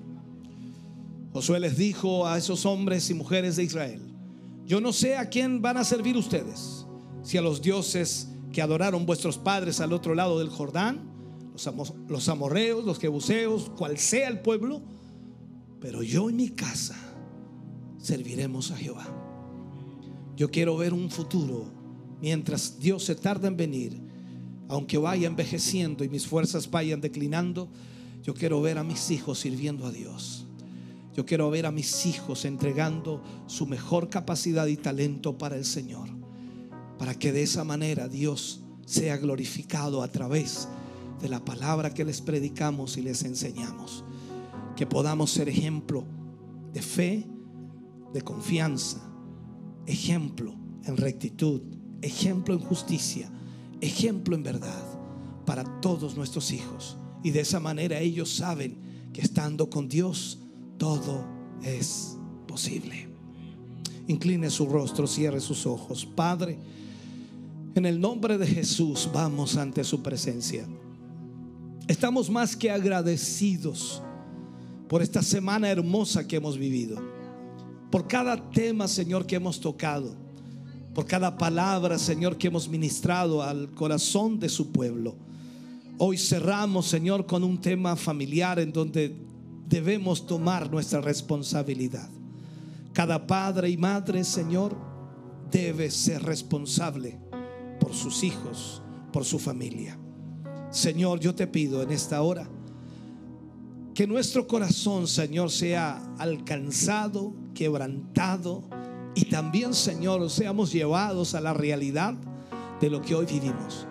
Josué 1.34 1.60
les 1.60 1.78
dijo 1.78 2.28
a 2.28 2.38
esos 2.38 2.66
hombres 2.66 3.10
y 3.10 3.14
mujeres 3.14 3.56
de 3.56 3.64
Israel, 3.64 4.02
yo 4.66 4.82
no 4.82 4.94
sé 4.94 5.16
a 5.16 5.30
quién 5.30 5.62
van 5.62 5.78
a 5.78 5.84
servir 5.84 6.18
ustedes, 6.18 6.86
si 7.24 7.38
a 7.38 7.42
los 7.42 7.62
dioses 7.62 8.30
que 8.52 8.62
adoraron 8.62 9.06
vuestros 9.06 9.38
padres 9.38 9.80
al 9.80 9.94
otro 9.94 10.14
lado 10.14 10.40
del 10.40 10.50
Jordán, 10.50 11.10
los, 12.08 12.30
amorreos, 12.30 12.86
los 12.86 13.00
jebuseos, 13.00 13.70
cual 13.78 13.98
sea 13.98 14.28
el 14.28 14.40
pueblo, 14.40 14.82
pero 15.80 16.04
yo 16.04 16.30
y 16.30 16.34
mi 16.34 16.50
casa 16.50 16.96
serviremos 17.98 18.72
a 18.72 18.78
Jehová. 18.78 19.21
Yo 20.42 20.50
quiero 20.50 20.76
ver 20.76 20.92
un 20.92 21.12
futuro 21.12 21.66
mientras 22.20 22.80
Dios 22.80 23.04
se 23.06 23.14
tarda 23.14 23.48
en 23.48 23.58
venir, 23.58 24.02
aunque 24.70 24.98
vaya 24.98 25.28
envejeciendo 25.28 26.04
y 26.04 26.10
mis 26.10 26.26
fuerzas 26.26 26.72
vayan 26.72 27.00
declinando, 27.00 27.70
yo 28.24 28.34
quiero 28.34 28.60
ver 28.60 28.80
a 28.80 28.84
mis 28.84 29.12
hijos 29.12 29.38
sirviendo 29.38 29.86
a 29.86 29.92
Dios. 29.92 30.48
Yo 31.16 31.28
quiero 31.28 31.52
ver 31.52 31.68
a 31.68 31.72
mis 31.72 32.08
hijos 32.08 32.44
entregando 32.46 33.22
su 33.46 33.68
mejor 33.68 34.10
capacidad 34.10 34.66
y 34.66 34.78
talento 34.78 35.38
para 35.38 35.58
el 35.58 35.64
Señor, 35.64 36.10
para 36.98 37.14
que 37.14 37.32
de 37.32 37.44
esa 37.44 37.64
manera 37.64 38.08
Dios 38.08 38.62
sea 38.88 39.18
glorificado 39.18 40.02
a 40.02 40.08
través 40.08 40.68
de 41.22 41.30
la 41.30 41.46
palabra 41.46 41.94
que 41.94 42.04
les 42.04 42.20
predicamos 42.20 42.98
y 42.98 43.04
les 43.04 43.22
enseñamos. 43.26 44.04
Que 44.76 44.88
podamos 44.88 45.30
ser 45.30 45.50
ejemplo 45.50 46.04
de 46.74 46.82
fe, 46.82 47.28
de 48.12 48.24
confianza, 48.24 49.11
ejemplo 49.92 50.56
en 50.86 50.98
rectitud, 50.98 51.62
ejemplo 52.02 52.54
en 52.54 52.62
justicia, 52.62 53.30
ejemplo 53.82 54.36
en 54.36 54.44
verdad 54.44 54.84
para 55.46 55.64
todos 55.82 56.16
nuestros 56.16 56.52
hijos. 56.52 56.98
Y 57.24 57.32
de 57.32 57.42
esa 57.42 57.60
manera 57.60 58.00
ellos 58.00 58.34
saben 58.34 58.78
que 59.14 59.22
estando 59.22 59.70
con 59.70 59.90
Dios 59.90 60.40
todo 60.78 61.26
es 61.62 62.18
posible. 62.48 63.10
Incline 64.08 64.50
su 64.50 64.66
rostro, 64.66 65.08
cierre 65.08 65.42
sus 65.42 65.66
ojos. 65.66 66.06
Padre, 66.06 66.58
en 67.76 67.86
el 67.86 68.00
nombre 68.00 68.38
de 68.38 68.48
Jesús 68.48 69.10
vamos 69.14 69.58
ante 69.58 69.84
su 69.84 70.02
presencia. 70.02 70.66
Estamos 71.88 72.30
más 72.30 72.56
que 72.56 72.72
agradecidos 72.72 74.02
por 74.88 75.02
esta 75.02 75.22
semana 75.22 75.70
hermosa 75.70 76.28
que 76.28 76.38
hemos 76.38 76.58
vivido 76.58 77.21
por 77.92 78.08
cada 78.08 78.50
tema, 78.52 78.88
Señor, 78.88 79.26
que 79.26 79.36
hemos 79.36 79.60
tocado, 79.60 80.16
por 80.96 81.06
cada 81.06 81.38
palabra, 81.38 82.00
Señor, 82.00 82.38
que 82.38 82.48
hemos 82.48 82.70
ministrado 82.70 83.44
al 83.44 83.70
corazón 83.72 84.40
de 84.40 84.50
su 84.50 84.72
pueblo. 84.72 85.16
Hoy 85.98 86.18
cerramos, 86.18 86.88
Señor, 86.88 87.26
con 87.26 87.44
un 87.44 87.60
tema 87.60 87.96
familiar 87.96 88.60
en 88.60 88.72
donde 88.72 89.16
debemos 89.68 90.26
tomar 90.26 90.72
nuestra 90.72 91.02
responsabilidad. 91.02 92.10
Cada 92.94 93.28
padre 93.28 93.70
y 93.70 93.78
madre, 93.78 94.24
Señor, 94.24 94.76
debe 95.52 95.92
ser 95.92 96.24
responsable 96.24 97.20
por 97.80 97.94
sus 97.94 98.24
hijos, 98.24 98.82
por 99.12 99.26
su 99.26 99.38
familia. 99.38 99.98
Señor, 100.72 101.20
yo 101.20 101.36
te 101.36 101.48
pido 101.48 101.84
en 101.84 101.92
esta 101.92 102.22
hora 102.22 102.50
que 103.94 104.08
nuestro 104.08 104.48
corazón, 104.48 105.08
Señor, 105.08 105.52
sea 105.52 106.02
alcanzado, 106.18 107.34
quebrantado 107.54 108.64
y 109.16 109.26
también, 109.26 109.74
Señor, 109.74 110.30
seamos 110.30 110.72
llevados 110.72 111.36
a 111.36 111.42
la 111.42 111.54
realidad 111.54 112.16
de 112.80 112.90
lo 112.90 113.02
que 113.02 113.16
hoy 113.16 113.26
vivimos. 113.26 113.88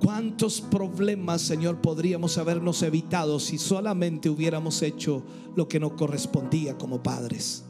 ¿Cuántos 0.00 0.60
problemas, 0.60 1.40
Señor, 1.40 1.80
podríamos 1.80 2.36
habernos 2.36 2.82
evitado 2.82 3.38
si 3.38 3.56
solamente 3.56 4.28
hubiéramos 4.28 4.82
hecho 4.82 5.22
lo 5.54 5.68
que 5.68 5.80
nos 5.80 5.92
correspondía 5.92 6.76
como 6.76 7.02
padres? 7.02 7.64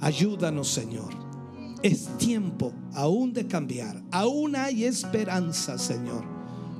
Ayúdanos, 0.00 0.68
Señor. 0.68 1.14
Es 1.82 2.18
tiempo 2.18 2.72
aún 2.94 3.32
de 3.32 3.46
cambiar. 3.46 4.02
Aún 4.10 4.56
hay 4.56 4.84
esperanza, 4.84 5.78
Señor. 5.78 6.31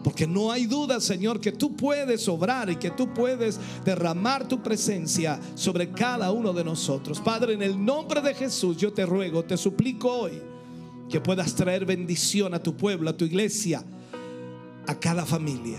Porque 0.03 0.27
no 0.27 0.51
hay 0.51 0.67
duda, 0.67 1.01
Señor, 1.01 1.41
que 1.41 1.53
tú 1.53 1.77
puedes 1.77 2.29
obrar 2.29 2.69
y 2.71 2.77
que 2.77 2.91
tú 2.91 3.13
puedes 3.15 3.59
derramar 3.85 4.49
tu 4.49 4.63
presencia 4.63 5.39
sobre 5.55 5.91
cada 5.91 6.33
uno 6.33 6.53
de 6.53 6.65
nosotros. 6.65 7.21
Padre, 7.21 7.55
en 7.55 7.63
el 7.63 7.83
nombre 7.83 8.21
de 8.21 8.35
Jesús, 8.35 8.77
yo 8.77 8.93
te 8.93 9.07
ruego, 9.07 9.45
te 9.45 9.57
suplico 9.57 10.11
hoy 10.11 10.43
que 11.09 11.21
puedas 11.21 11.55
traer 11.55 11.85
bendición 11.85 12.55
a 12.55 12.63
tu 12.63 12.77
pueblo, 12.77 13.11
a 13.11 13.17
tu 13.17 13.25
iglesia, 13.25 13.85
a 14.87 14.99
cada 14.99 15.25
familia. 15.25 15.79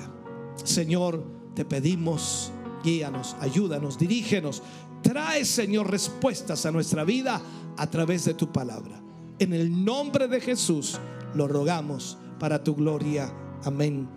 Señor, 0.64 1.24
te 1.56 1.66
pedimos, 1.66 2.52
guíanos, 2.84 3.36
ayúdanos, 3.40 3.98
dirígenos. 3.98 4.64
Trae, 5.02 5.44
Señor, 5.44 5.92
respuestas 5.92 6.66
a 6.66 6.72
nuestra 6.72 7.04
vida 7.04 7.42
a 7.76 7.90
través 7.90 8.26
de 8.26 8.36
tu 8.36 8.52
palabra. 8.52 9.02
En 9.40 9.54
el 9.54 9.84
nombre 9.84 10.28
de 10.28 10.40
Jesús 10.40 11.00
lo 11.34 11.48
rogamos 11.48 12.18
para 12.40 12.64
tu 12.64 12.76
gloria. 12.76 13.34
Amén 13.66 14.08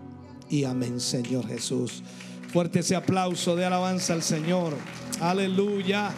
y 0.49 0.64
amén, 0.64 1.01
Señor 1.01 1.47
Jesús. 1.47 2.03
Fuerte 2.53 2.80
ese 2.80 2.97
aplauso 2.97 3.55
de 3.55 3.64
alabanza 3.64 4.12
al 4.12 4.22
Señor. 4.22 4.74
Aleluya. 5.20 6.11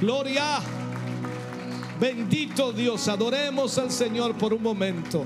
Gloria. 0.00 0.60
Bendito 2.00 2.72
Dios. 2.72 3.08
Adoremos 3.08 3.78
al 3.78 3.90
Señor 3.90 4.36
por 4.36 4.52
un 4.54 4.62
momento. 4.62 5.24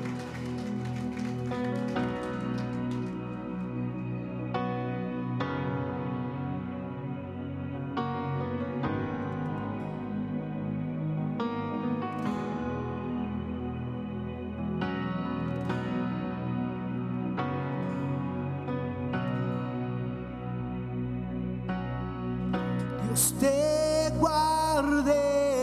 te 23.41 24.13
guarde. 24.19 25.56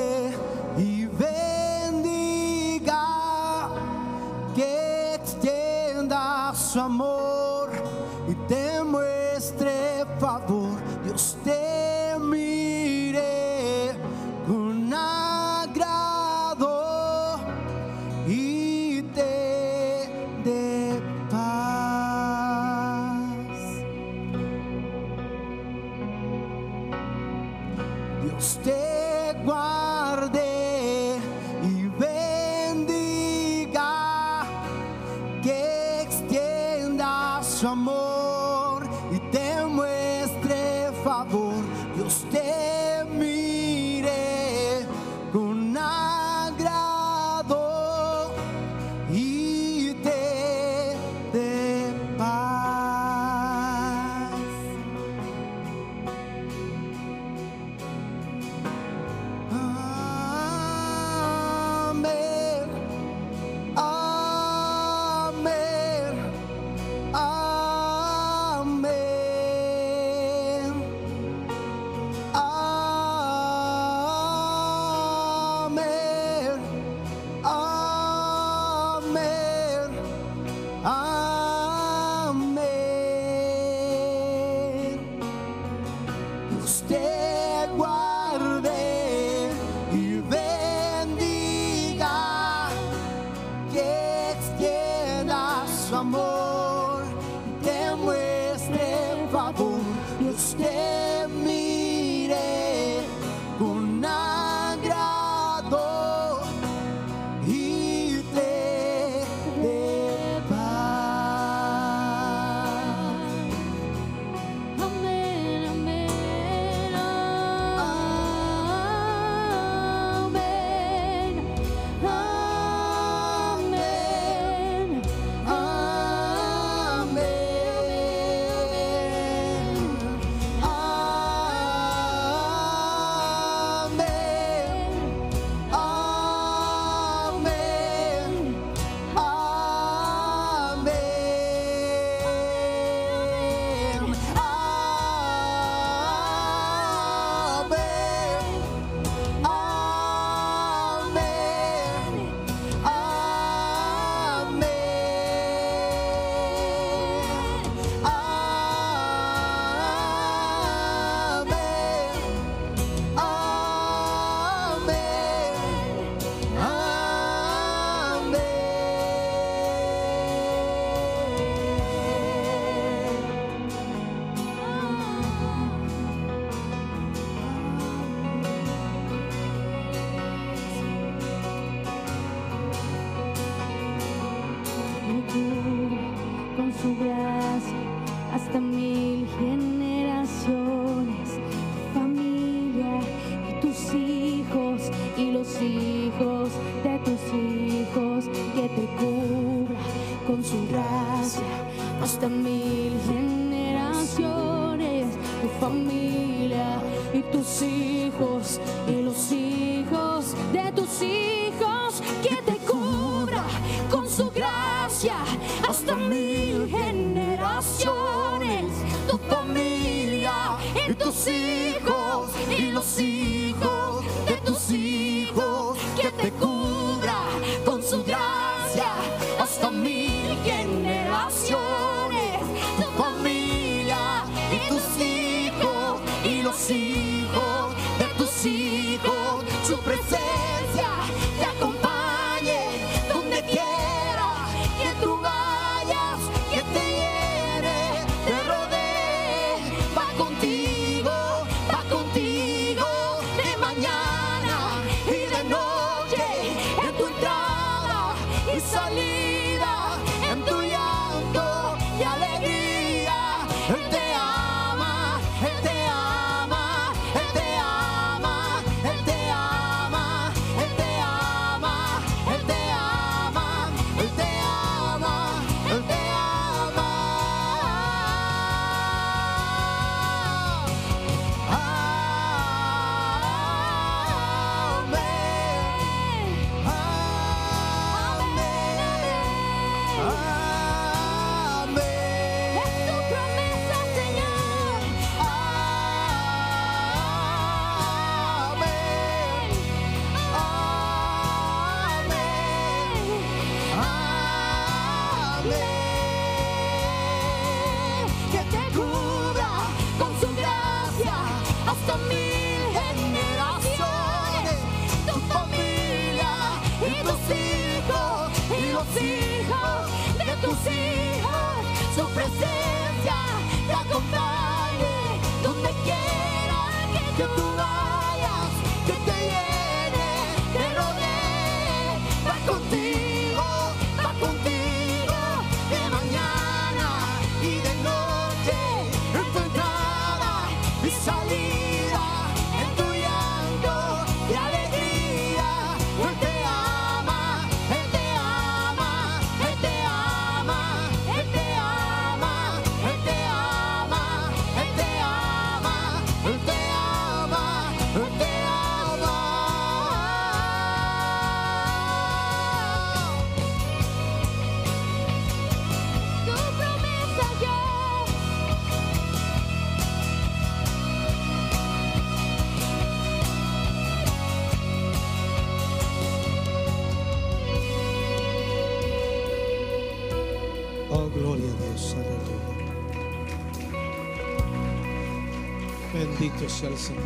Sea 386.47 386.69
el 386.69 386.77
Señor. 386.77 387.03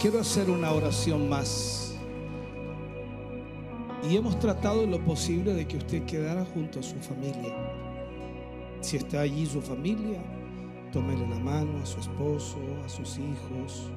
Quiero 0.00 0.20
hacer 0.20 0.50
una 0.50 0.72
oración 0.72 1.28
más. 1.28 1.94
Y 4.08 4.16
hemos 4.16 4.38
tratado 4.38 4.84
lo 4.86 5.00
posible 5.04 5.54
de 5.54 5.66
que 5.66 5.76
usted 5.76 6.04
quedara 6.04 6.44
junto 6.44 6.80
a 6.80 6.82
su 6.82 6.96
familia. 6.96 7.54
Si 8.80 8.96
está 8.96 9.20
allí 9.20 9.46
su 9.46 9.62
familia, 9.62 10.20
tómele 10.92 11.26
la 11.28 11.38
mano 11.38 11.78
a 11.82 11.86
su 11.86 12.00
esposo, 12.00 12.58
a 12.84 12.88
sus 12.88 13.18
hijos 13.18 13.90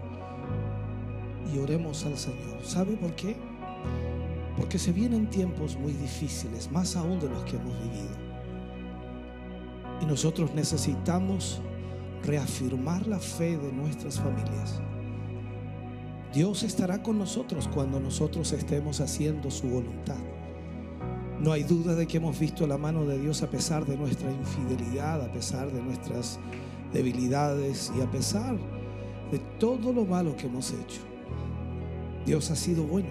y 1.54 1.58
oremos 1.58 2.06
al 2.06 2.18
Señor. 2.18 2.64
¿Sabe 2.64 2.98
por 2.98 3.16
qué? 3.16 3.36
Porque 4.56 4.78
se 4.78 4.92
vienen 4.92 5.30
tiempos 5.30 5.76
muy 5.76 5.94
difíciles, 5.94 6.72
más 6.72 6.96
aún 6.96 7.20
de 7.20 7.30
los 7.30 7.44
que 7.46 7.56
hemos 7.58 7.74
vivido. 7.82 8.16
Y 10.02 10.06
nosotros 10.06 10.54
necesitamos 10.54 11.62
reafirmar 12.24 13.08
la 13.08 13.20
fe 13.20 13.58
de 13.58 13.72
nuestras 13.72 14.20
familias. 14.20 14.82
Dios 16.34 16.64
estará 16.64 17.02
con 17.02 17.18
nosotros 17.18 17.68
cuando 17.68 18.00
nosotros 18.00 18.52
estemos 18.52 19.02
haciendo 19.02 19.50
su 19.50 19.68
voluntad. 19.68 20.20
No 21.40 21.54
hay 21.54 21.64
duda 21.64 21.96
de 21.96 22.06
que 22.06 22.18
hemos 22.18 22.38
visto 22.38 22.68
la 22.68 22.78
mano 22.78 23.06
de 23.06 23.18
Dios 23.18 23.42
a 23.42 23.50
pesar 23.50 23.86
de 23.86 23.98
nuestra 23.98 24.32
infidelidad, 24.32 25.22
a 25.24 25.32
pesar 25.32 25.72
de 25.72 25.82
nuestras 25.82 26.40
debilidades 26.94 27.92
y 27.98 28.02
a 28.02 28.12
pesar 28.12 28.58
de 29.32 29.40
todo 29.58 29.94
lo 29.94 30.06
malo 30.06 30.36
que 30.36 30.48
hemos 30.48 30.72
hecho. 30.72 31.02
Dios 32.26 32.52
ha 32.52 32.56
sido 32.56 32.84
bueno. 32.84 33.10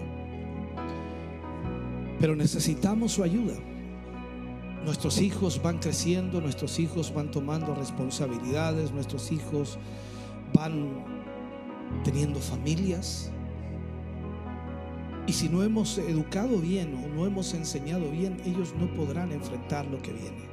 Pero 2.20 2.36
necesitamos 2.36 3.12
su 3.12 3.22
ayuda. 3.22 3.54
Nuestros 4.88 5.20
hijos 5.20 5.60
van 5.62 5.80
creciendo, 5.80 6.40
nuestros 6.40 6.78
hijos 6.78 7.12
van 7.12 7.30
tomando 7.30 7.74
responsabilidades, 7.74 8.90
nuestros 8.90 9.30
hijos 9.30 9.78
van 10.54 11.04
teniendo 12.04 12.40
familias. 12.40 13.30
Y 15.26 15.34
si 15.34 15.50
no 15.50 15.62
hemos 15.62 15.98
educado 15.98 16.56
bien 16.56 16.94
o 17.04 17.14
no 17.14 17.26
hemos 17.26 17.52
enseñado 17.52 18.10
bien, 18.10 18.40
ellos 18.46 18.72
no 18.80 18.90
podrán 18.94 19.30
enfrentar 19.30 19.84
lo 19.84 20.00
que 20.00 20.14
viene. 20.14 20.48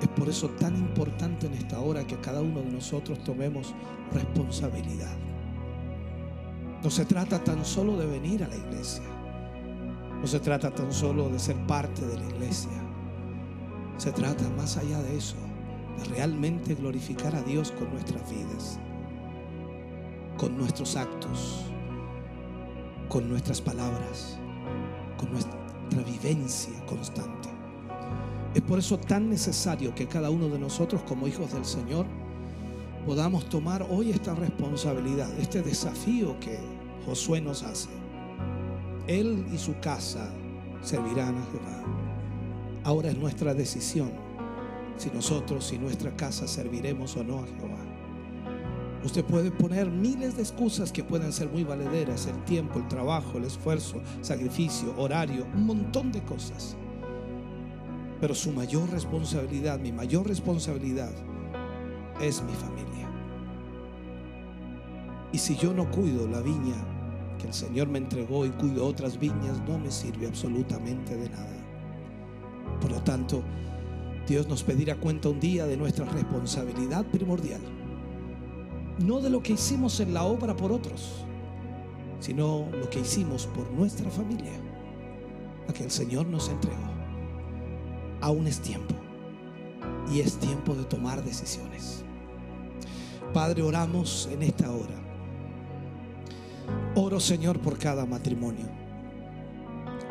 Es 0.00 0.06
por 0.06 0.28
eso 0.28 0.48
tan 0.50 0.76
importante 0.76 1.48
en 1.48 1.54
esta 1.54 1.80
hora 1.80 2.06
que 2.06 2.16
cada 2.20 2.40
uno 2.40 2.60
de 2.60 2.70
nosotros 2.70 3.18
tomemos 3.24 3.74
responsabilidad. 4.12 5.16
No 6.84 6.88
se 6.88 7.04
trata 7.04 7.42
tan 7.42 7.64
solo 7.64 7.96
de 7.96 8.06
venir 8.06 8.44
a 8.44 8.48
la 8.48 8.56
iglesia. 8.56 9.02
No 10.20 10.26
se 10.28 10.38
trata 10.38 10.70
tan 10.70 10.92
solo 10.92 11.28
de 11.30 11.40
ser 11.40 11.56
parte 11.66 12.06
de 12.06 12.16
la 12.16 12.26
iglesia. 12.26 12.83
Se 13.96 14.12
trata 14.12 14.48
más 14.56 14.76
allá 14.76 15.00
de 15.02 15.16
eso, 15.16 15.36
de 15.98 16.04
realmente 16.14 16.74
glorificar 16.74 17.34
a 17.34 17.42
Dios 17.42 17.70
con 17.70 17.90
nuestras 17.92 18.28
vidas, 18.30 18.78
con 20.36 20.56
nuestros 20.58 20.96
actos, 20.96 21.64
con 23.08 23.28
nuestras 23.28 23.60
palabras, 23.60 24.38
con 25.16 25.32
nuestra 25.32 25.58
vivencia 26.04 26.84
constante. 26.86 27.48
Es 28.54 28.62
por 28.62 28.78
eso 28.78 28.98
tan 28.98 29.30
necesario 29.30 29.94
que 29.94 30.06
cada 30.06 30.30
uno 30.30 30.48
de 30.48 30.58
nosotros 30.58 31.02
como 31.02 31.26
hijos 31.26 31.52
del 31.52 31.64
Señor 31.64 32.06
podamos 33.06 33.48
tomar 33.48 33.86
hoy 33.90 34.10
esta 34.10 34.34
responsabilidad, 34.34 35.30
este 35.38 35.62
desafío 35.62 36.38
que 36.40 36.58
Josué 37.04 37.40
nos 37.40 37.62
hace. 37.62 37.90
Él 39.06 39.46
y 39.52 39.58
su 39.58 39.78
casa 39.80 40.30
servirán 40.82 41.36
a 41.36 41.46
Jehová. 41.46 42.03
Ahora 42.84 43.08
es 43.08 43.16
nuestra 43.16 43.54
decisión 43.54 44.10
si 44.98 45.10
nosotros 45.10 45.72
y 45.72 45.78
nuestra 45.78 46.14
casa 46.14 46.46
serviremos 46.46 47.16
o 47.16 47.24
no 47.24 47.38
a 47.38 47.46
Jehová. 47.46 47.78
Usted 49.02 49.24
puede 49.24 49.50
poner 49.50 49.90
miles 49.90 50.36
de 50.36 50.42
excusas 50.42 50.92
que 50.92 51.02
pueden 51.02 51.32
ser 51.32 51.48
muy 51.48 51.64
valederas, 51.64 52.26
el 52.26 52.44
tiempo, 52.44 52.78
el 52.78 52.88
trabajo, 52.88 53.38
el 53.38 53.44
esfuerzo, 53.44 54.02
sacrificio, 54.20 54.94
horario, 54.98 55.46
un 55.54 55.66
montón 55.66 56.12
de 56.12 56.22
cosas. 56.22 56.76
Pero 58.20 58.34
su 58.34 58.52
mayor 58.52 58.90
responsabilidad, 58.90 59.78
mi 59.78 59.90
mayor 59.90 60.28
responsabilidad 60.28 61.12
es 62.20 62.42
mi 62.42 62.52
familia. 62.52 63.10
Y 65.32 65.38
si 65.38 65.56
yo 65.56 65.72
no 65.72 65.90
cuido 65.90 66.28
la 66.28 66.40
viña 66.40 66.76
que 67.38 67.46
el 67.46 67.54
Señor 67.54 67.88
me 67.88 67.98
entregó 67.98 68.44
y 68.46 68.50
cuido 68.50 68.86
otras 68.86 69.18
viñas, 69.18 69.60
no 69.66 69.78
me 69.78 69.90
sirve 69.90 70.26
absolutamente 70.26 71.16
de 71.16 71.30
nada. 71.30 71.63
Por 72.80 72.90
lo 72.90 73.02
tanto, 73.02 73.42
Dios 74.26 74.48
nos 74.48 74.62
pedirá 74.62 74.96
cuenta 74.96 75.28
un 75.28 75.40
día 75.40 75.66
de 75.66 75.76
nuestra 75.76 76.06
responsabilidad 76.06 77.04
primordial. 77.06 77.60
No 78.98 79.20
de 79.20 79.28
lo 79.28 79.42
que 79.42 79.52
hicimos 79.52 80.00
en 80.00 80.14
la 80.14 80.24
obra 80.24 80.56
por 80.56 80.72
otros, 80.72 81.24
sino 82.20 82.66
lo 82.72 82.88
que 82.88 83.00
hicimos 83.00 83.46
por 83.46 83.70
nuestra 83.72 84.10
familia, 84.10 84.52
a 85.68 85.72
que 85.72 85.84
el 85.84 85.90
Señor 85.90 86.26
nos 86.26 86.48
entregó. 86.48 86.94
Aún 88.20 88.46
es 88.46 88.60
tiempo. 88.60 88.94
Y 90.10 90.20
es 90.20 90.36
tiempo 90.36 90.74
de 90.74 90.84
tomar 90.84 91.22
decisiones. 91.24 92.04
Padre, 93.32 93.62
oramos 93.62 94.28
en 94.32 94.42
esta 94.42 94.70
hora. 94.70 94.94
Oro, 96.94 97.20
Señor, 97.20 97.58
por 97.58 97.78
cada 97.78 98.06
matrimonio. 98.06 98.66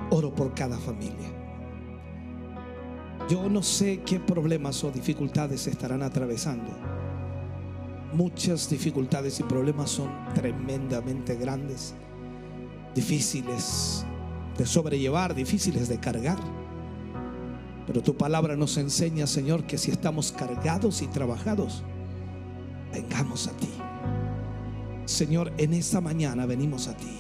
Oro 0.09 0.33
por 0.33 0.53
cada 0.53 0.77
familia. 0.77 1.42
Yo 3.29 3.49
no 3.49 3.63
sé 3.63 4.01
qué 4.05 4.19
problemas 4.19 4.83
o 4.83 4.91
dificultades 4.91 5.67
estarán 5.67 6.03
atravesando. 6.03 6.69
Muchas 8.13 8.69
dificultades 8.69 9.39
y 9.39 9.43
problemas 9.43 9.91
son 9.91 10.09
tremendamente 10.33 11.35
grandes, 11.35 11.95
difíciles 12.93 14.05
de 14.57 14.65
sobrellevar, 14.65 15.33
difíciles 15.33 15.87
de 15.87 15.99
cargar. 15.99 16.37
Pero 17.87 18.03
tu 18.03 18.15
palabra 18.15 18.55
nos 18.55 18.77
enseña, 18.77 19.25
Señor, 19.25 19.65
que 19.65 19.77
si 19.77 19.91
estamos 19.91 20.31
cargados 20.31 21.01
y 21.01 21.07
trabajados, 21.07 21.83
vengamos 22.93 23.47
a 23.47 23.51
ti. 23.51 23.69
Señor, 25.05 25.51
en 25.57 25.73
esta 25.73 26.01
mañana 26.01 26.45
venimos 26.45 26.87
a 26.87 26.95
ti. 26.95 27.19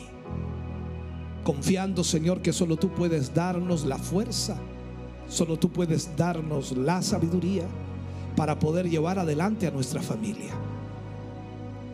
Confiando, 1.43 2.03
Señor, 2.03 2.41
que 2.41 2.53
solo 2.53 2.77
tú 2.77 2.93
puedes 2.93 3.33
darnos 3.33 3.83
la 3.85 3.97
fuerza, 3.97 4.57
solo 5.33 5.57
tú 5.57 5.69
puedes 5.69 6.15
darnos 6.15 6.77
la 6.77 7.01
sabiduría 7.01 7.63
para 8.35 8.59
poder 8.59 8.89
llevar 8.89 9.19
adelante 9.19 9.67
a 9.67 9.71
nuestra 9.71 10.01
familia. 10.01 10.53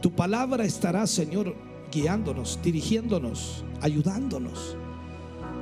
Tu 0.01 0.11
palabra 0.11 0.65
estará, 0.65 1.07
Señor, 1.07 1.55
guiándonos, 1.91 2.59
dirigiéndonos, 2.61 3.63
ayudándonos. 3.81 4.75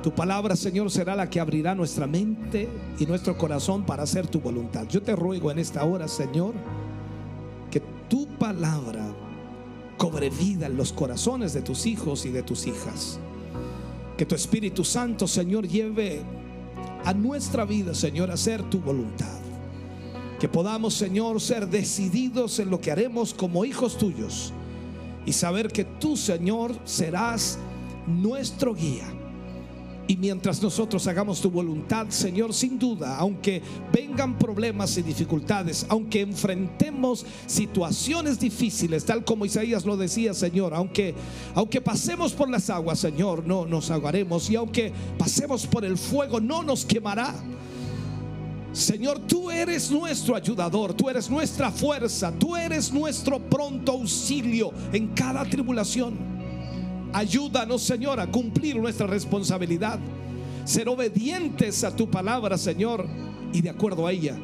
Tu 0.02 0.12
palabra, 0.12 0.54
Señor, 0.56 0.90
será 0.90 1.16
la 1.16 1.28
que 1.30 1.40
abrirá 1.40 1.74
nuestra 1.74 2.06
mente 2.06 2.68
y 2.98 3.06
nuestro 3.06 3.36
corazón 3.36 3.84
para 3.84 4.04
hacer 4.04 4.26
tu 4.26 4.40
voluntad. 4.40 4.86
Yo 4.88 5.02
te 5.02 5.16
ruego 5.16 5.50
en 5.50 5.58
esta 5.58 5.84
hora, 5.84 6.06
Señor, 6.06 6.54
que 7.70 7.82
tu 8.08 8.26
palabra 8.38 9.06
cobre 9.96 10.30
vida 10.30 10.66
en 10.66 10.76
los 10.76 10.92
corazones 10.92 11.52
de 11.52 11.62
tus 11.62 11.86
hijos 11.86 12.26
y 12.26 12.30
de 12.30 12.42
tus 12.42 12.66
hijas. 12.66 13.18
Que 14.16 14.26
tu 14.26 14.34
Espíritu 14.34 14.84
Santo, 14.84 15.26
Señor, 15.26 15.66
lleve 15.66 16.22
a 17.04 17.14
nuestra 17.14 17.64
vida, 17.64 17.94
Señor, 17.94 18.30
hacer 18.30 18.62
tu 18.70 18.80
voluntad. 18.80 19.38
Que 20.40 20.48
podamos, 20.48 20.94
Señor, 20.94 21.40
ser 21.40 21.68
decididos 21.68 22.58
en 22.58 22.70
lo 22.70 22.80
que 22.80 22.92
haremos 22.92 23.34
como 23.34 23.64
hijos 23.64 23.98
tuyos 23.98 24.52
y 25.26 25.32
saber 25.32 25.68
que 25.72 25.84
tú, 25.84 26.16
Señor, 26.16 26.74
serás 26.84 27.58
nuestro 28.06 28.74
guía 28.74 29.17
y 30.08 30.16
mientras 30.16 30.62
nosotros 30.62 31.06
hagamos 31.06 31.38
tu 31.42 31.50
voluntad, 31.50 32.06
Señor, 32.08 32.54
sin 32.54 32.78
duda, 32.78 33.18
aunque 33.18 33.60
vengan 33.92 34.38
problemas 34.38 34.96
y 34.96 35.02
dificultades, 35.02 35.84
aunque 35.90 36.22
enfrentemos 36.22 37.26
situaciones 37.46 38.40
difíciles, 38.40 39.04
tal 39.04 39.22
como 39.22 39.44
Isaías 39.44 39.84
lo 39.84 39.98
decía, 39.98 40.32
Señor, 40.32 40.72
aunque, 40.72 41.14
aunque 41.54 41.82
pasemos 41.82 42.32
por 42.32 42.48
las 42.48 42.70
aguas, 42.70 42.98
Señor, 42.98 43.46
no 43.46 43.66
nos 43.66 43.90
ahogaremos. 43.90 44.48
Y 44.48 44.56
aunque 44.56 44.94
pasemos 45.18 45.66
por 45.66 45.84
el 45.84 45.98
fuego, 45.98 46.40
no 46.40 46.62
nos 46.62 46.86
quemará. 46.86 47.34
Señor, 48.72 49.18
tú 49.18 49.50
eres 49.50 49.90
nuestro 49.90 50.34
ayudador, 50.34 50.94
tú 50.94 51.10
eres 51.10 51.28
nuestra 51.28 51.70
fuerza, 51.70 52.32
tú 52.32 52.56
eres 52.56 52.90
nuestro 52.90 53.38
pronto 53.38 53.92
auxilio 53.92 54.72
en 54.90 55.08
cada 55.08 55.44
tribulación. 55.44 56.37
Ayúdanos, 57.12 57.82
Señor, 57.82 58.20
a 58.20 58.30
cumplir 58.30 58.76
nuestra 58.76 59.06
responsabilidad. 59.06 59.98
Ser 60.64 60.88
obedientes 60.88 61.82
a 61.84 61.94
tu 61.94 62.10
palabra, 62.10 62.58
Señor, 62.58 63.06
y 63.52 63.62
de 63.62 63.70
acuerdo 63.70 64.06
a 64.06 64.12
ella, 64.12 64.36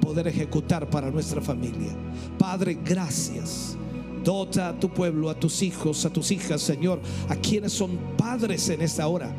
poder 0.00 0.28
ejecutar 0.28 0.88
para 0.88 1.10
nuestra 1.10 1.40
familia. 1.42 1.94
Padre, 2.38 2.78
gracias. 2.84 3.76
Dota 4.24 4.70
a 4.70 4.80
tu 4.80 4.88
pueblo, 4.88 5.30
a 5.30 5.38
tus 5.38 5.62
hijos, 5.62 6.04
a 6.04 6.10
tus 6.10 6.30
hijas, 6.30 6.60
Señor, 6.60 7.00
a 7.28 7.36
quienes 7.36 7.72
son 7.72 7.96
padres 8.16 8.68
en 8.70 8.82
esta 8.82 9.06
hora. 9.06 9.32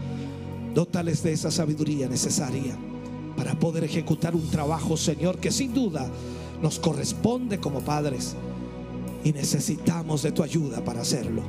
Dótales 0.73 1.23
de 1.23 1.33
esa 1.33 1.51
sabiduría 1.51 2.07
necesaria 2.07 2.77
para 3.35 3.57
poder 3.57 3.83
ejecutar 3.83 4.35
un 4.35 4.49
trabajo, 4.49 4.97
Señor, 4.97 5.39
que 5.39 5.51
sin 5.51 5.73
duda 5.73 6.09
nos 6.61 6.79
corresponde 6.79 7.59
como 7.59 7.81
padres 7.81 8.35
y 9.23 9.31
necesitamos 9.31 10.23
de 10.23 10.31
tu 10.31 10.43
ayuda 10.43 10.83
para 10.83 11.01
hacerlo. 11.01 11.43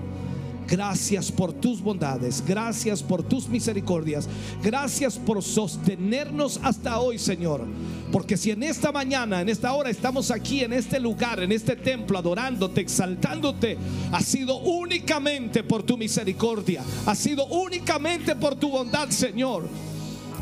Gracias 0.69 1.33
por 1.33 1.55
tus 1.55 1.81
bondades, 1.81 2.45
gracias 2.47 3.03
por 3.03 3.23
tus 3.23 3.49
misericordias, 3.49 4.29
gracias 4.62 5.16
por 5.16 5.43
sostenernos 5.43 6.61
hasta 6.62 7.01
hoy, 7.01 7.19
Señor. 7.19 7.64
Porque 8.12 8.37
si 8.37 8.51
en 8.51 8.62
esta 8.62 8.93
mañana, 8.93 9.41
en 9.41 9.49
esta 9.49 9.73
hora 9.73 9.89
estamos 9.89 10.31
aquí, 10.31 10.61
en 10.61 10.75
este 10.75 11.01
lugar, 11.01 11.41
en 11.41 11.53
este 11.53 11.75
templo, 11.75 12.19
adorándote, 12.19 12.83
exaltándote, 12.83 13.79
ha 14.12 14.21
sido 14.21 14.59
únicamente 14.59 15.64
por 15.64 15.85
tu 15.85 15.97
misericordia, 15.97 16.85
ha 17.07 17.14
sido 17.14 17.47
únicamente 17.47 18.37
por 18.37 18.55
tu 18.57 18.69
bondad, 18.69 19.09
Señor. 19.09 19.66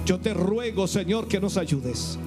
Yo 0.05 0.18
te 0.18 0.35
ruego, 0.35 0.89
Señor, 0.89 1.29
que 1.29 1.39
nos 1.39 1.57
ayudes. 1.57 2.18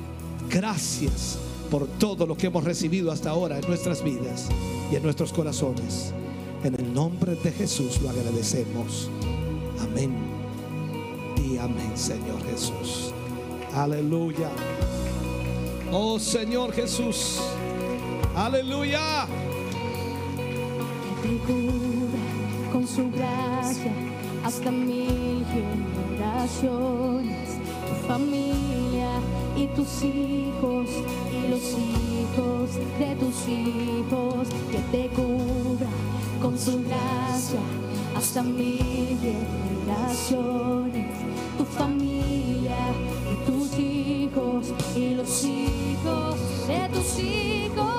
Gracias 0.49 1.37
por 1.69 1.85
todo 1.85 2.25
lo 2.25 2.37
que 2.37 2.47
hemos 2.47 2.63
recibido 2.63 3.11
hasta 3.11 3.31
ahora 3.31 3.59
en 3.59 3.67
nuestras 3.67 4.01
vidas 4.01 4.47
y 4.89 4.95
en 4.95 5.03
nuestros 5.03 5.33
corazones. 5.33 6.13
En 6.61 6.75
el 6.75 6.93
nombre 6.93 7.35
de 7.35 7.51
Jesús 7.53 8.01
lo 8.01 8.09
agradecemos. 8.09 9.09
Amén. 9.81 10.13
Y 11.37 11.57
amén, 11.57 11.91
Señor 11.95 12.43
Jesús. 12.51 13.13
Aleluya. 13.73 14.49
Oh 15.89 16.19
Señor 16.19 16.73
Jesús. 16.73 17.39
Aleluya. 18.35 19.25
Que 21.21 21.29
te 21.29 21.37
cubra 21.45 22.71
con 22.73 22.85
su 22.85 23.09
gracia 23.09 23.93
hasta 24.43 24.69
mil 24.69 25.45
generaciones. 25.53 27.49
Tu 27.87 28.07
familia 28.07 29.11
y 29.55 29.67
tus 29.67 30.03
hijos 30.03 30.89
y 31.31 31.47
los 31.47 31.63
hijos 31.71 32.75
de 32.99 33.15
tus 33.15 33.47
hijos. 33.47 34.49
Que 34.69 34.79
te 34.91 35.07
cubra 35.15 35.87
con 36.41 36.57
su 36.57 36.81
gracia 36.83 37.59
hasta 38.15 38.41
mil 38.41 39.17
generaciones. 39.21 41.15
Tu 41.57 41.65
familia 41.65 42.77
y 43.31 43.35
tus 43.49 43.77
hijos 43.77 44.73
y 44.95 45.15
los 45.15 45.43
hijos 45.43 46.35
de 46.67 46.89
tus 46.89 47.19
hijos. 47.19 47.98